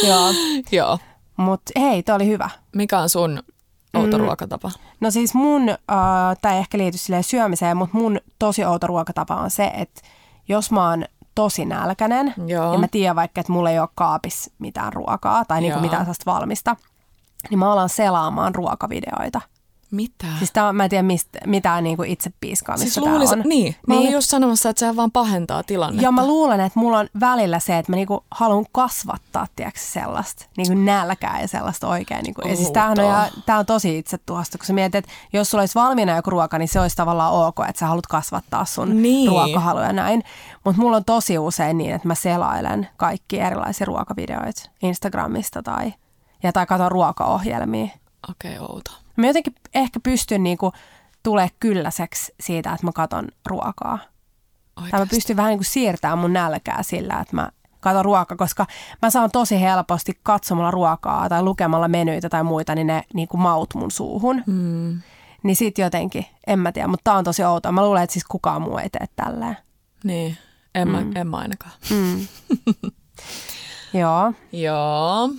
Joo, 0.08 0.32
Joo. 0.72 0.98
mutta 1.36 1.72
hei, 1.80 2.02
toi 2.02 2.16
oli 2.16 2.26
hyvä. 2.26 2.50
Mikä 2.74 2.98
on 2.98 3.08
sun 3.08 3.42
outo 3.96 4.18
Mm. 4.18 4.24
ruokatapa? 4.24 4.70
No 5.00 5.10
siis 5.10 5.34
mun, 5.34 5.68
äh, 5.68 5.76
tämä 6.42 6.54
ei 6.54 6.60
ehkä 6.60 6.78
liity 6.78 6.98
silleen 6.98 7.24
syömiseen, 7.24 7.76
mutta 7.76 7.98
mun 7.98 8.20
tosi 8.38 8.64
outo 8.64 8.86
ruokatapa 8.86 9.34
on 9.34 9.50
se, 9.50 9.70
että 9.74 10.00
jos 10.48 10.70
mä 10.72 10.88
oon 10.90 11.04
tosi 11.34 11.64
nälkäinen 11.64 12.34
Joo. 12.46 12.72
ja 12.72 12.78
mä 12.78 12.88
tiedän 12.88 13.16
vaikka, 13.16 13.40
että 13.40 13.52
mulla 13.52 13.70
ei 13.70 13.78
ole 13.78 13.88
kaapissa 13.94 14.50
mitään 14.58 14.92
ruokaa 14.92 15.44
tai 15.44 15.60
niinku 15.60 15.78
Joo. 15.78 15.82
mitään 15.82 16.02
sellaista 16.04 16.32
valmista, 16.32 16.76
niin 17.50 17.58
mä 17.58 17.72
alan 17.72 17.88
selaamaan 17.88 18.54
ruokavideoita. 18.54 19.40
Mitä? 19.90 20.26
Siis 20.38 20.52
tää 20.52 20.68
on, 20.68 20.76
mä 20.76 20.84
en 20.84 20.90
tiedä 20.90 21.02
mistä, 21.02 21.38
mitään 21.46 21.84
niinku 21.84 22.02
itse 22.02 22.30
piiskaamista 22.40 22.92
siis 22.92 23.04
tää 23.04 23.12
luulisin, 23.12 23.38
on. 23.38 23.44
niin, 23.48 23.76
mä 23.86 23.94
niin. 23.94 24.00
olin 24.00 24.12
just 24.12 24.30
sanomassa, 24.30 24.68
että 24.70 24.80
sehän 24.80 24.96
vaan 24.96 25.10
pahentaa 25.10 25.62
tilannetta. 25.62 26.02
Ja 26.06 26.12
mä 26.12 26.26
luulen, 26.26 26.60
että 26.60 26.78
mulla 26.80 26.98
on 26.98 27.08
välillä 27.20 27.58
se, 27.58 27.78
että 27.78 27.92
mä 27.92 27.96
niinku 27.96 28.24
haluan 28.30 28.66
kasvattaa 28.72 29.46
tiedätkö, 29.56 29.80
sellaista 29.82 30.46
niinku 30.56 30.74
nälkää 30.84 31.40
ja 31.40 31.48
sellaista 31.48 31.88
oikein. 31.88 32.22
Niinku. 32.22 32.48
Ja 32.48 32.56
siis 32.56 32.70
tämähän 32.70 32.98
on, 33.00 33.04
ihan- 33.04 33.28
tää 33.46 33.58
on 33.58 33.66
tosi 33.66 33.98
itse 33.98 34.18
tuosta, 34.18 34.58
kun 34.58 34.66
sä 34.66 34.72
mietit, 34.72 34.94
että 34.94 35.10
jos 35.32 35.50
sulla 35.50 35.62
olisi 35.62 35.74
valmiina 35.74 36.16
joku 36.16 36.30
ruoka, 36.30 36.58
niin 36.58 36.68
se 36.68 36.80
olisi 36.80 36.96
tavallaan 36.96 37.32
ok, 37.32 37.56
että 37.68 37.78
sä 37.80 37.86
haluat 37.86 38.06
kasvattaa 38.06 38.64
sun 38.64 39.02
Niin. 39.02 39.28
ruokahaluja 39.30 39.92
näin. 39.92 40.22
Mutta 40.64 40.80
mulla 40.82 40.96
on 40.96 41.04
tosi 41.04 41.38
usein 41.38 41.78
niin, 41.78 41.94
että 41.94 42.08
mä 42.08 42.14
selailen 42.14 42.88
kaikki 42.96 43.40
erilaisia 43.40 43.84
ruokavideoita 43.84 44.70
Instagramista 44.82 45.62
tai, 45.62 45.92
ja 46.42 46.52
tai 46.52 46.66
katon 46.66 46.90
ruokaohjelmia. 46.92 47.88
Okei, 48.30 48.58
okay, 48.58 48.66
outo. 48.74 48.90
Mä 49.18 49.26
jotenkin 49.26 49.54
ehkä 49.74 50.00
pystyn 50.02 50.42
niinku 50.42 50.72
tulee 51.22 51.48
kylläiseksi 51.60 52.34
siitä, 52.40 52.72
että 52.72 52.86
mä 52.86 52.92
katon 52.92 53.28
ruokaa. 53.46 53.98
Tai 53.98 54.04
mä 54.76 54.82
Oikeasti. 54.84 55.16
pystyn 55.16 55.36
vähän 55.36 55.50
niin 55.50 55.58
kuin 55.58 55.66
siirtämään 55.66 56.18
mun 56.18 56.32
nälkää 56.32 56.82
sillä, 56.82 57.18
että 57.20 57.36
mä 57.36 57.48
katon 57.80 58.04
ruokaa, 58.04 58.36
koska 58.36 58.66
mä 59.02 59.10
saan 59.10 59.30
tosi 59.30 59.60
helposti 59.60 60.20
katsomalla 60.22 60.70
ruokaa 60.70 61.28
tai 61.28 61.42
lukemalla 61.42 61.88
menyitä 61.88 62.28
tai 62.28 62.42
muita, 62.44 62.74
niin 62.74 62.86
ne 62.86 63.02
niin 63.14 63.28
kuin 63.28 63.40
maut 63.40 63.74
mun 63.74 63.90
suuhun. 63.90 64.42
Mm, 64.46 65.00
Niin 65.42 65.56
sit 65.56 65.78
jotenkin, 65.78 66.26
en 66.46 66.58
mä 66.58 66.72
tiedä, 66.72 66.88
mutta 66.88 67.04
tää 67.04 67.18
on 67.18 67.24
tosi 67.24 67.44
outoa. 67.44 67.72
Mä 67.72 67.84
luulen, 67.84 68.02
että 68.02 68.12
siis 68.12 68.24
kukaan 68.24 68.62
muu 68.62 68.78
ei 68.78 68.90
tee 68.90 69.06
tälleen. 69.16 69.56
niin, 70.04 70.36
en, 70.74 70.88
mm. 70.88 70.92
mä, 70.94 71.20
en 71.20 71.26
mä 71.28 71.36
ainakaan. 71.36 71.72
Mm. 71.90 72.26
Joo. 74.00 74.32
Joo. 74.52 75.30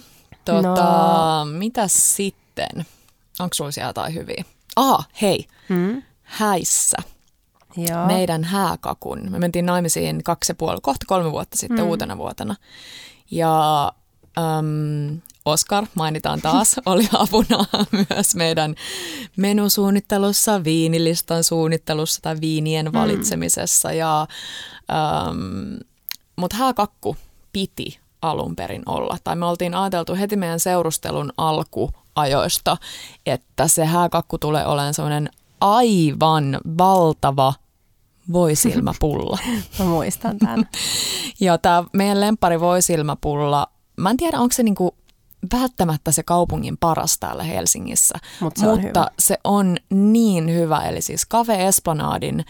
Tota, 0.46 1.42
no. 1.46 1.46
mitä 1.46 1.88
sitten? 1.88 2.86
Onko 3.40 3.54
sulla 3.54 3.72
siellä 3.72 3.90
jotain 3.90 4.14
hyviä? 4.14 4.44
Aha, 4.76 5.04
hei. 5.22 5.48
Mm. 5.70 6.04
Häissä. 6.24 6.98
Joo. 7.78 8.08
Meidän 8.08 8.44
hääkakun. 8.44 9.32
Me 9.32 9.40
mentiin 9.40 9.66
naimisiin 9.66 10.24
kaksi 10.24 10.52
ja 10.52 10.56
puoli, 10.56 10.80
kohta 10.82 11.06
kolme 11.08 11.32
vuotta 11.32 11.58
sitten 11.58 11.80
mm. 11.86 11.90
uutena 11.90 12.18
vuotena. 12.18 12.56
Ja 13.32 13.86
äm, 14.38 15.22
Oskar, 15.46 15.86
mainitaan 15.96 16.42
taas, 16.42 16.76
oli 16.86 17.10
apuna 17.14 17.66
myös 18.10 18.36
meidän 18.36 18.76
menusuunnittelussa, 19.36 20.64
viinilistan 20.64 21.44
suunnittelussa 21.44 22.22
tai 22.22 22.36
viinien 22.42 22.94
valitsemisessa. 22.94 23.94
Ja, 23.94 24.28
äm, 24.92 25.80
mutta 26.36 26.58
hääkakku 26.58 27.18
piti 27.54 27.99
alun 28.22 28.56
perin 28.56 28.84
olla. 28.86 29.18
Tai 29.24 29.36
me 29.36 29.46
oltiin 29.46 29.76
ajateltu 29.76 30.16
heti 30.16 30.36
meidän 30.36 30.60
seurustelun 30.60 31.34
alkuajoista, 31.38 32.78
että 33.26 33.68
se 33.68 33.86
hääkakku 33.86 34.38
tulee 34.38 34.66
olemaan 34.66 34.94
sellainen 34.94 35.30
aivan 35.62 36.58
valtava 36.78 37.54
voisilmäpulla. 38.32 39.38
Mä 39.80 39.86
muistan 39.86 40.38
tämän. 40.38 40.70
Ja 41.40 41.58
tämä 41.58 41.84
meidän 41.94 42.22
lempari 42.22 42.60
voisilmäpulla, 42.60 43.68
mä 43.98 44.10
en 44.10 44.18
tiedä 44.18 44.40
onko 44.40 44.54
se 44.54 44.64
niinku 44.64 44.96
välttämättä 45.54 46.12
se 46.12 46.24
kaupungin 46.24 46.78
paras 46.78 47.18
täällä 47.20 47.44
Helsingissä, 47.44 48.16
Mut 48.40 48.58
se 48.58 48.68
on 48.68 48.82
mutta 48.82 49.00
hyvä. 49.00 49.12
se 49.20 49.38
on 49.44 49.78
niin 49.90 50.54
hyvä. 50.54 50.82
Eli 50.84 51.02
siis 51.02 51.28
Cafe 51.30 51.68
Esplanadin 51.68 52.46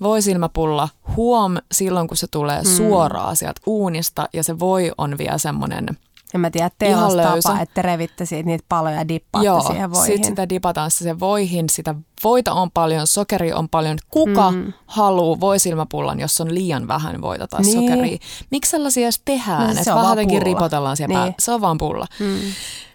voisilmäpulla 0.00 0.88
huom 1.16 1.56
silloin, 1.72 2.08
kun 2.08 2.16
se 2.16 2.26
tulee 2.26 2.62
Hmm. 2.62 2.72
suoraan 2.76 3.36
sieltä 3.36 3.60
uunista 3.66 4.28
ja 4.32 4.44
se 4.44 4.58
voi 4.58 4.92
on 4.98 5.18
vielä 5.18 5.38
semmoinen 5.38 5.86
En 6.34 6.40
mä 6.40 6.50
tiedä, 6.50 6.70
teillä 6.78 6.96
Ihan 6.96 7.10
on 7.10 7.16
löysä. 7.16 7.48
tapa, 7.48 7.60
että 7.62 7.74
te 7.74 7.82
revitte 7.82 8.24
siitä 8.26 8.46
niitä 8.46 8.64
paloja 8.68 8.96
ja 8.96 9.08
dippaatte 9.08 9.46
Joo, 9.46 9.60
siihen 9.60 9.90
voihin. 9.92 10.06
sitten 10.06 10.28
sitä 10.32 10.48
dipataan 10.48 10.90
se 10.90 11.20
voihin, 11.20 11.68
sitä 11.70 11.94
voita 12.24 12.52
on 12.52 12.70
paljon, 12.70 13.06
sokeri 13.06 13.52
on 13.52 13.68
paljon. 13.68 13.98
Kuka 14.08 14.50
mm. 14.50 14.72
haluaa 14.86 15.40
voisilmäpullan, 15.40 16.20
jos 16.20 16.40
on 16.40 16.54
liian 16.54 16.88
vähän 16.88 17.20
voita 17.22 17.46
tai 17.48 17.60
Niin. 17.62 17.90
sokeria? 17.90 18.18
Miksi 18.50 18.70
sellaisia 18.70 19.02
edes 19.04 19.20
tehdään? 19.24 19.66
No 19.68 19.74
se 19.74 19.80
että 19.80 19.94
vaan 19.94 20.08
jotenkin 20.08 20.42
ripotellaan 20.42 20.96
siellä 20.96 21.08
Niin. 21.12 21.18
päällä. 21.18 21.34
Se 21.40 21.52
on 21.52 21.60
vaan 21.60 21.78
pulla. 21.78 22.06
Mm. 22.20 22.26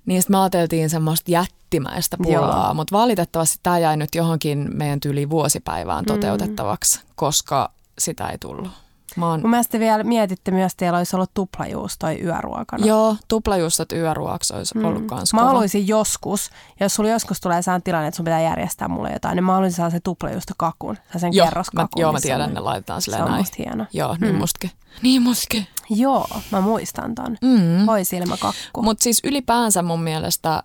Niin 0.06 0.22
sitten 0.22 0.34
me 0.36 0.40
ajateltiin 0.40 0.90
semmoista 0.90 1.32
jättimäistä 1.32 2.18
pullaa, 2.24 2.74
mutta 2.74 2.98
valitettavasti 2.98 3.58
tämä 3.64 3.80
jäi 3.80 3.98
nyt 3.98 4.16
johonkin 4.16 4.70
meidän 4.74 5.00
tyyli 5.00 5.30
vuosipäivään 5.30 6.04
Mm. 6.04 6.08
toteutettavaksi, 6.14 7.00
koska 7.16 7.72
sitä 8.00 8.28
ei 8.28 8.38
tullut. 8.38 8.70
Mä 9.18 9.30
oon, 9.30 9.42
Mun 9.42 9.50
mielestä 9.50 9.80
vielä 9.80 10.04
mietitte 10.04 10.52
myös, 10.52 10.72
että 10.72 10.80
teillä 10.80 10.98
olisi 10.98 11.16
ollut 11.16 11.32
tuplajuustoi 11.34 12.22
yöruokana. 12.24 12.86
joo, 12.86 13.16
tuplajuustot 13.28 13.92
yöruoksi 13.92 14.56
olisi 14.56 14.80
ollut 14.84 15.06
kans 15.06 15.34
Mä 15.34 15.40
kova. 15.40 15.48
haluaisin 15.50 15.88
joskus, 15.88 16.50
jos 16.80 16.96
sulla 16.96 17.10
joskus 17.10 17.42
tulee 17.42 17.62
sellainen 17.62 17.84
tilanne, 17.84 18.08
että 18.08 18.16
sun 18.16 18.24
pitää 18.24 18.42
järjestää 18.42 18.88
mulle 18.88 19.10
jotain, 19.14 19.36
niin 19.36 19.44
mä 19.44 19.54
haluaisin 19.54 19.78
saada 19.78 19.90
se 19.92 20.00
tuplajuusto 20.00 20.54
kakun, 20.58 20.98
sen 21.18 21.34
Joo, 21.34 21.46
kerroskakun. 21.48 21.88
mä, 21.98 22.02
joo, 22.02 22.12
mä 22.14 22.20
tiedän, 22.22 22.42
on- 22.50 22.54
ne 22.54 22.60
laitetaan 22.60 23.02
Se 23.02 23.06
silleen 23.06 23.24
on 23.24 23.30
näin. 23.32 23.42
musta 23.42 23.56
hieno. 23.60 23.86
Joo, 23.94 24.16
niin 24.22 24.36
mustakin. 24.36 24.72
Niin 25.02 25.22
mustakin. 25.22 25.68
Joo, 25.90 26.28
mä 26.52 26.62
muistan 26.62 27.16
ton. 27.16 27.38
Mm. 27.42 27.86
Voi 27.86 28.06
silmäkakku. 28.06 28.82
Mutta 28.82 29.04
siis 29.04 29.22
ylipäänsä 29.24 29.82
mun 29.82 30.02
mielestä 30.04 30.64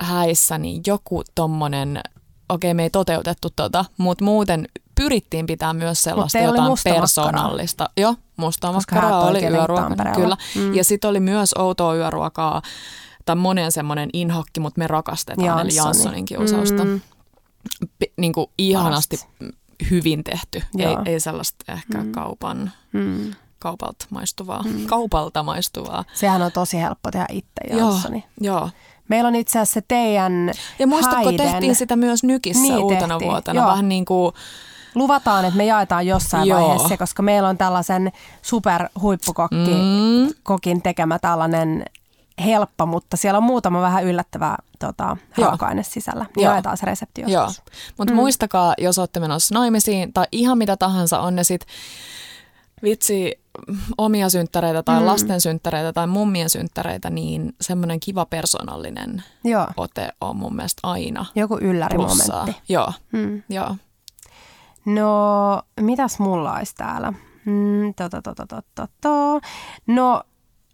häissä 0.00 0.58
niin 0.58 0.82
joku 0.86 1.22
tommonen, 1.34 2.00
okei 2.48 2.74
me 2.74 2.82
ei 2.82 2.90
toteutettu 2.90 3.48
tota, 3.56 3.84
mutta 3.98 4.24
muuten 4.24 4.68
pyrittiin 4.98 5.46
pitää 5.46 5.72
myös 5.72 6.02
sellaista 6.02 6.38
jotain 6.38 6.70
makkaraa. 6.70 7.00
persoonallista. 7.00 7.90
Joo, 7.96 8.14
musta 8.36 8.72
makkaraa 8.72 9.20
oli 9.26 9.40
Tampereella. 9.76 10.14
kyllä. 10.22 10.36
Mm. 10.56 10.74
Ja 10.74 10.84
sitten 10.84 11.10
oli 11.10 11.20
myös 11.20 11.54
outoa 11.58 11.94
yöruokaa, 11.94 12.62
tai 13.24 13.36
monen 13.36 13.72
semmoinen 13.72 14.10
inhokki, 14.12 14.60
mutta 14.60 14.78
me 14.78 14.86
rakastetaan, 14.86 15.60
eli 15.60 15.74
Janssoni. 15.74 15.86
Janssonin 15.86 16.24
kiusausta. 16.24 16.84
Mm. 16.84 17.00
P- 17.98 18.12
niin 18.16 18.32
kuin 18.32 18.46
ihanasti 18.58 19.16
hyvin 19.90 20.24
tehty, 20.24 20.62
ei, 20.78 20.84
Joo. 20.84 21.02
ei 21.06 21.20
sellaista 21.20 21.72
ehkä 21.72 22.04
kaupan, 22.10 22.72
Mm. 22.92 23.30
kaupalta 23.58 24.06
maistuvaa, 24.10 24.64
kaupalta 24.86 25.42
maistuvaa. 25.42 26.04
Sehän 26.14 26.42
on 26.42 26.52
tosi 26.52 26.76
helppo 26.80 27.10
tehdä 27.10 27.26
itse, 27.32 27.50
Joo, 27.70 27.78
Janssoni. 27.78 28.24
joo. 28.40 28.70
Meillä 29.08 29.28
on 29.28 29.34
itse 29.34 29.58
asiassa 29.58 29.74
se 29.74 29.84
teidän 29.88 30.50
Ja 30.78 30.86
muistatko, 30.86 31.24
häiden. 31.24 31.36
tehtiin 31.50 31.74
sitä 31.76 31.96
myös 31.96 32.22
Nykissä 32.24 32.62
Niin 32.62 32.78
uutena 32.78 33.08
tehtiin, 33.08 33.30
vuotena, 33.30 33.60
joo. 33.60 33.70
vähän 33.70 33.88
niin 33.88 34.04
kuin 34.04 34.32
luvataan, 34.94 35.44
että 35.44 35.56
me 35.56 35.64
jaetaan 35.66 36.06
jossain 36.06 36.48
Joo. 36.48 36.60
vaiheessa 36.60 36.96
koska 36.96 37.22
meillä 37.22 37.48
on 37.48 37.58
tällaisen 37.58 38.12
superhuippukokin 38.42 39.58
Mm. 39.58 40.34
kokin 40.42 40.82
tekemä 40.82 41.18
tällainen 41.18 41.84
helppo, 42.44 42.86
mutta 42.86 43.16
siellä 43.16 43.36
on 43.38 43.42
muutama 43.42 43.80
vähän 43.80 44.04
yllättävä 44.04 44.56
tota, 44.78 45.16
Joo. 45.38 45.46
raaka-aine 45.48 45.82
sisällä. 45.82 46.26
Niin 46.36 46.44
Joo. 46.44 46.52
Jaetaan 46.52 46.76
se 46.76 46.86
resepti 46.86 47.20
Joo, 47.26 47.30
joskus. 47.42 47.62
mutta 47.98 48.12
mm. 48.14 48.16
muistakaa, 48.16 48.74
jos 48.78 48.98
olette 48.98 49.20
menossa 49.20 49.54
naimisiin 49.54 50.12
tai 50.12 50.26
ihan 50.32 50.58
mitä 50.58 50.76
tahansa 50.76 51.20
on 51.20 51.36
ne 51.36 51.44
sit 51.44 51.66
vitsi 52.82 53.40
omia 53.98 54.28
synttäreitä 54.28 54.82
tai 54.82 55.00
mm. 55.00 55.06
lasten 55.06 55.40
synttäreitä 55.40 55.92
tai 55.92 56.06
mummien 56.06 56.50
synttäreitä, 56.50 57.10
niin 57.10 57.54
semmoinen 57.60 58.00
kiva 58.00 58.26
persoonallinen 58.26 59.22
Joo, 59.44 59.66
ote 59.76 60.08
on 60.20 60.36
mun 60.36 60.56
mielestä 60.56 60.80
aina 60.82 61.26
joku 61.34 61.58
yllärimomentti. 61.60 62.56
Joo, 62.68 62.92
Mm. 63.12 63.42
joo. 63.48 63.76
No, 64.94 65.62
mitäs 65.80 66.18
mulla 66.18 66.52
olisi 66.54 66.74
täällä? 66.76 67.12
Mm, 67.44 67.94
to, 67.94 68.08
to, 68.08 68.22
to, 68.22 68.34
to, 68.34 68.46
to, 68.46 68.62
to, 68.74 68.86
to. 69.00 69.40
No, 69.86 70.22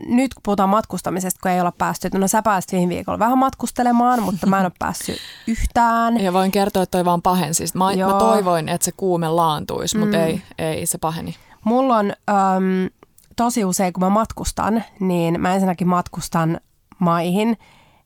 nyt 0.07 0.35
kun 0.35 0.41
puhutaan 0.45 0.69
matkustamisesta, 0.69 1.41
kun 1.43 1.51
ei 1.51 1.61
olla 1.61 1.73
päästy, 1.79 2.09
no 2.15 2.29
sä 2.29 2.43
pääsit 2.43 2.73
viime 2.73 2.95
viikolla 2.95 3.19
vähän 3.19 3.39
matkustelemaan, 3.39 4.23
mutta 4.23 4.47
mä 4.47 4.59
en 4.59 4.65
ole 4.67 4.73
päässyt 4.79 5.17
yhtään. 5.47 6.21
Ja 6.21 6.33
voin 6.33 6.51
kertoa, 6.51 6.83
että 6.83 6.99
toi 6.99 7.05
vaan 7.05 7.23
pahensi. 7.23 7.65
Mä, 7.75 7.93
Joo. 7.93 8.13
mä 8.13 8.19
toivoin, 8.19 8.69
että 8.69 8.85
se 8.85 8.93
kuume 8.97 9.29
laantuisi, 9.29 9.99
mutta 9.99 10.17
Mm. 10.17 10.23
ei, 10.23 10.43
ei 10.59 10.87
se 10.87 10.99
paheni. 10.99 11.35
Mulla 11.65 11.97
on 11.97 12.07
äm, 12.31 12.91
tosi 13.37 13.65
usein, 13.65 13.93
kun 13.93 14.01
mä 14.05 14.11
matkustan, 14.11 14.85
niin 15.01 15.41
mä 15.41 15.55
ensinnäkin 15.55 15.89
matkustan 15.89 16.61
maihin, 16.99 17.59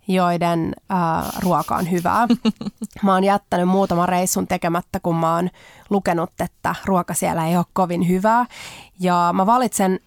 joiden 0.08 0.74
äh, 0.92 1.42
ruoka 1.42 1.76
on 1.76 1.90
hyvää. 1.90 2.26
Mä 3.02 3.14
oon 3.14 3.24
jättänyt 3.24 3.68
muutaman 3.68 4.08
reissun 4.08 4.46
tekemättä, 4.46 5.00
kun 5.00 5.16
mä 5.16 5.34
oon 5.34 5.50
lukenut, 5.90 6.30
että 6.40 6.74
ruoka 6.84 7.14
siellä 7.14 7.46
ei 7.46 7.56
ole 7.56 7.64
kovin 7.72 8.08
hyvää. 8.08 8.46
Ja 9.00 9.30
mä 9.32 9.46
valitsen 9.46 10.00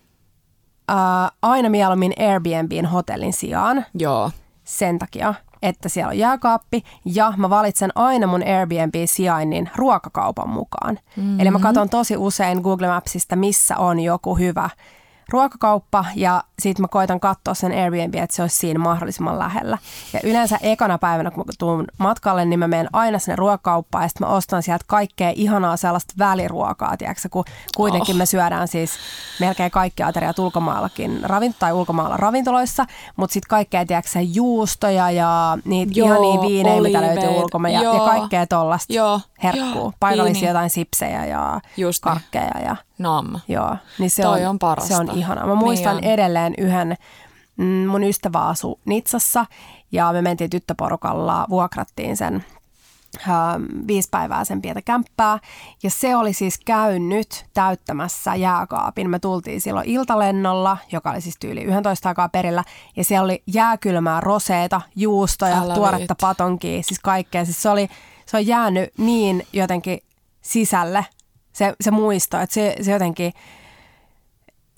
äh, 0.91 0.97
aina 1.41 1.69
mieluummin 1.69 2.13
Airbnbin 2.19 2.85
hotellin 2.85 3.33
sijaan 3.33 3.85
Joo, 3.93 4.31
sen 4.63 4.99
takia, 4.99 5.33
että 5.61 5.89
siellä 5.89 6.09
on 6.09 6.17
jääkaappi 6.17 6.83
ja 7.05 7.33
mä 7.37 7.49
valitsen 7.49 7.89
aina 7.95 8.27
mun 8.27 8.43
Airbnb-sijainnin 8.43 9.69
ruokakaupan 9.75 10.49
mukaan. 10.49 10.99
Mm-hmm. 11.15 11.39
Eli 11.39 11.51
mä 11.51 11.59
katson 11.59 11.89
tosi 11.89 12.17
usein 12.17 12.61
Google 12.61 12.87
Mapsista, 12.87 13.35
missä 13.35 13.77
on 13.77 13.99
joku 13.99 14.35
hyvä 14.35 14.69
ruokakauppa 15.31 16.05
ja 16.15 16.43
sitten 16.59 16.83
mä 16.83 16.87
koitan 16.87 17.19
katsoa 17.19 17.53
sen 17.53 17.71
Airbnb, 17.71 18.15
että 18.15 18.35
se 18.35 18.41
olisi 18.41 18.57
siinä 18.57 18.79
mahdollisimman 18.79 19.39
lähellä. 19.39 19.77
Ja 20.13 20.19
yleensä 20.23 20.57
ekana 20.61 20.97
päivänä, 20.97 21.31
kun 21.31 21.43
mä 21.47 21.53
tuun 21.59 21.85
matkalle, 21.97 22.45
niin 22.45 22.59
mä 22.59 22.67
menen 22.67 22.87
aina 22.93 23.19
sinne 23.19 23.35
ruokakauppaan 23.35 24.03
ja 24.03 24.07
sitten 24.07 24.27
mä 24.27 24.33
ostan 24.33 24.63
sieltä 24.63 24.85
kaikkea 24.87 25.31
ihanaa 25.35 25.77
sellaista 25.77 26.13
väliruokaa, 26.19 26.97
tiedätkö, 26.97 27.29
kun 27.31 27.43
kuitenkin 27.75 28.15
Oh. 28.15 28.17
me 28.17 28.25
syödään 28.25 28.67
siis 28.67 28.91
melkein 29.39 29.71
kaikki 29.71 30.03
ateriat 30.03 30.39
ulkomaallakin 30.39 31.19
ravint- 31.23 31.55
tai 31.59 31.73
ulkomailla 31.73 32.17
ravintoloissa, 32.17 32.85
mutta 33.15 33.33
sitten 33.33 33.49
kaikkea, 33.49 33.85
tiedätkö, 33.85 34.19
juustoja 34.21 35.11
ja 35.11 35.57
niitä 35.65 35.91
Joo, 35.95 36.07
ihania 36.07 36.41
viinejä, 36.41 36.81
mitä 36.81 37.01
löytyy 37.01 37.29
ulkomailla 37.29 37.79
ja, 37.83 37.93
ja 37.93 37.99
kaikkea 37.99 38.47
tollasta 38.47 38.93
joo. 38.93 39.19
herkkuu. 39.43 39.93
Paikallisia 39.99 40.41
viini. 40.41 40.47
jotain 40.47 40.69
sipsejä 40.69 41.25
ja 41.25 41.61
Just 41.77 42.05
niin. 42.05 42.13
karkkeja 42.13 42.59
ja 42.65 42.75
Nam. 43.01 43.39
Joo, 43.47 43.77
niin 43.99 44.09
se 44.11 44.23
Toi 44.23 44.43
on, 44.43 44.49
on 44.49 44.59
parasta. 44.59 44.87
Se 44.87 44.95
on 45.01 45.17
ihanaa. 45.17 45.47
Mä 45.47 45.55
muistan 45.55 45.95
Niin 45.97 46.05
on. 46.07 46.13
edelleen 46.13 46.53
yhden, 46.57 46.97
mm, 47.57 47.65
mun 47.65 48.03
ystävä 48.03 48.39
asui 48.39 48.75
Nitsassa 48.85 49.45
ja 49.91 50.11
me 50.13 50.21
mentiin 50.21 50.49
tyttöporukalla, 50.49 51.45
vuokrattiin 51.49 52.17
sen 52.17 52.45
ähm, 53.29 53.63
viisi 53.87 54.07
päivää 54.11 54.45
sen 54.45 54.61
pientä 54.61 54.81
kämppää. 54.81 55.39
Ja 55.83 55.89
se 55.89 56.15
oli 56.15 56.33
siis 56.33 56.59
käynyt 56.65 57.45
täyttämässä 57.53 58.35
jääkaapin. 58.35 59.09
Me 59.09 59.19
tultiin 59.19 59.61
silloin 59.61 59.89
iltalennolla, 59.89 60.77
joka 60.91 61.11
oli 61.11 61.21
siis 61.21 61.35
tyyli 61.39 61.61
11 61.63 62.09
aikaa 62.09 62.29
perillä. 62.29 62.63
Ja 62.95 63.03
siellä 63.03 63.25
oli 63.25 63.43
jääkylmää 63.47 64.19
roseeta, 64.21 64.81
juustoja, 64.95 65.57
Älä 65.61 65.73
tuoretta 65.73 66.15
patonkia, 66.21 66.83
siis 66.83 66.99
kaikkea. 66.99 67.45
Siis 67.45 67.61
se, 67.61 67.69
oli, 67.69 67.89
se 68.25 68.37
on 68.37 68.47
jäänyt 68.47 68.89
niin 68.97 69.47
jotenkin 69.53 69.99
sisälle, 70.41 71.05
se, 71.53 71.73
se 71.81 71.91
muisto, 71.91 72.39
että 72.39 72.53
se, 72.53 72.75
se 72.81 72.91
jotenkin 72.91 73.33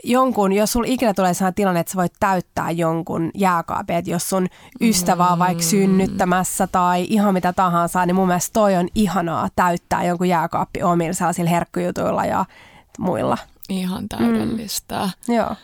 jonkun, 0.04 0.54
jos 0.54 0.72
sulla 0.72 0.88
ikinä 0.90 1.14
tulee 1.14 1.34
sellainen 1.34 1.56
tilanne, 1.56 1.80
että 1.80 1.92
sä 1.92 1.98
voit 1.98 2.14
täyttää 2.20 2.72
jonkun 2.72 3.32
jääkaapin, 3.36 3.96
että 3.96 4.12
jos 4.12 4.30
sun 4.30 4.48
ystävä 4.82 5.28
on 5.28 5.40
vaikka 5.40 5.64
synnyttämässä 5.64 6.68
tai 6.68 7.06
ihan 7.10 7.34
mitä 7.34 7.54
tahansa, 7.54 8.06
niin 8.06 8.16
mun 8.16 8.28
mielestä 8.28 8.54
toi 8.54 8.76
on 8.76 8.88
ihanaa 8.96 9.48
täyttää 9.56 10.04
jonkun 10.04 10.30
jääkaappi 10.30 10.84
omilla 10.84 11.14
sellaisilla 11.14 11.50
herkkujutuilla 11.50 12.26
ja 12.26 12.46
muilla. 13.00 13.38
Ihan 13.70 14.10
täydellistä. 14.10 15.10
Mm. 15.28 15.36
Joo. 15.36 15.56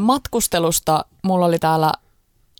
Matkustelusta 0.00 1.04
mulla 1.22 1.46
oli 1.46 1.58
täällä 1.58 1.92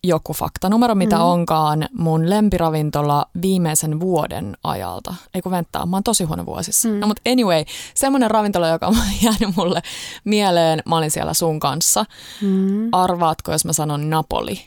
joku 0.07 0.32
faktanumero, 0.34 0.94
mitä 0.94 1.16
mm. 1.16 1.22
onkaan 1.22 1.88
mun 1.98 2.30
lempiravintola 2.30 3.26
viimeisen 3.42 4.00
vuoden 4.00 4.57
ajalta. 4.64 5.14
Ei 5.34 5.42
kun 5.42 5.52
venttaa, 5.52 5.86
mä 5.86 5.96
oon 5.96 6.02
tosi 6.02 6.24
huono 6.24 6.46
vuosissa. 6.46 6.88
Mm. 6.88 6.94
No 7.00 7.07
mutta 7.07 7.30
anyway, 7.30 7.64
semmoinen 7.94 8.30
ravintola, 8.30 8.68
joka 8.68 8.86
on 8.86 8.96
jäänyt 9.24 9.57
mulle 9.57 9.82
mieleen, 10.24 10.82
mä 10.86 10.96
olin 10.96 11.11
siellä 11.11 11.34
sun 11.34 11.61
kanssa. 11.61 12.04
Mm. 12.42 12.88
Arvaatko, 12.92 13.52
jos 13.52 13.64
mä 13.64 13.72
sanon 13.72 14.11
Napoli? 14.11 14.61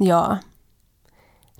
Joo. 0.00 0.36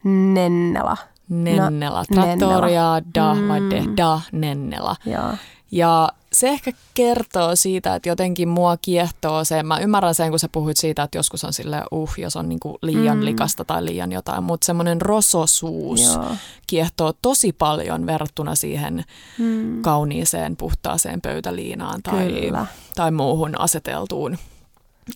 Nennela. 0.05 0.97
Nennela. 1.29 2.05
No, 2.11 2.23
Trattoria 2.23 3.03
da 3.15 3.35
Mm. 3.35 3.49
vai 3.49 3.61
de 3.61 3.83
da 3.97 4.21
Nennela. 4.33 4.97
Joo. 5.07 5.33
Ja 5.71 6.09
se 6.39 6.49
ehkä 6.49 6.73
kertoo 6.95 7.57
siitä, 7.57 7.95
että 7.95 8.09
jotenkin 8.09 8.49
mua 8.49 8.77
kiehtoo 8.77 9.45
se. 9.45 9.63
Mä 9.63 9.79
ymmärrän 9.79 10.15
sen, 10.15 10.31
kun 10.31 10.39
sä 10.39 10.49
puhuit 10.53 10.77
siitä, 10.77 11.03
että 11.03 11.19
joskus 11.19 11.45
on 11.45 11.53
sille 11.53 11.83
uh, 11.91 12.11
jos 12.19 12.37
on 12.37 12.49
niinku 12.49 12.79
liian 12.83 13.19
Mm. 13.19 13.25
likasta 13.25 13.65
tai 13.65 13.85
liian 13.85 14.13
jotain, 14.13 14.43
mutta 14.45 14.65
semmoinen 14.65 15.01
rososuus 15.03 16.03
Joo. 16.05 16.25
kiehtoo 16.67 17.13
tosi 17.23 17.53
paljon 17.53 18.07
verrattuna 18.07 18.55
siihen 18.55 19.05
Mm. 19.39 19.83
kauniiseen, 19.83 20.57
puhtaaseen 20.57 21.21
pöytäliinaan 21.21 22.03
tai, 22.03 22.29
Kyllä. 22.33 22.67
tai 22.95 23.11
muuhun 23.11 23.61
aseteltuun. 23.61 24.39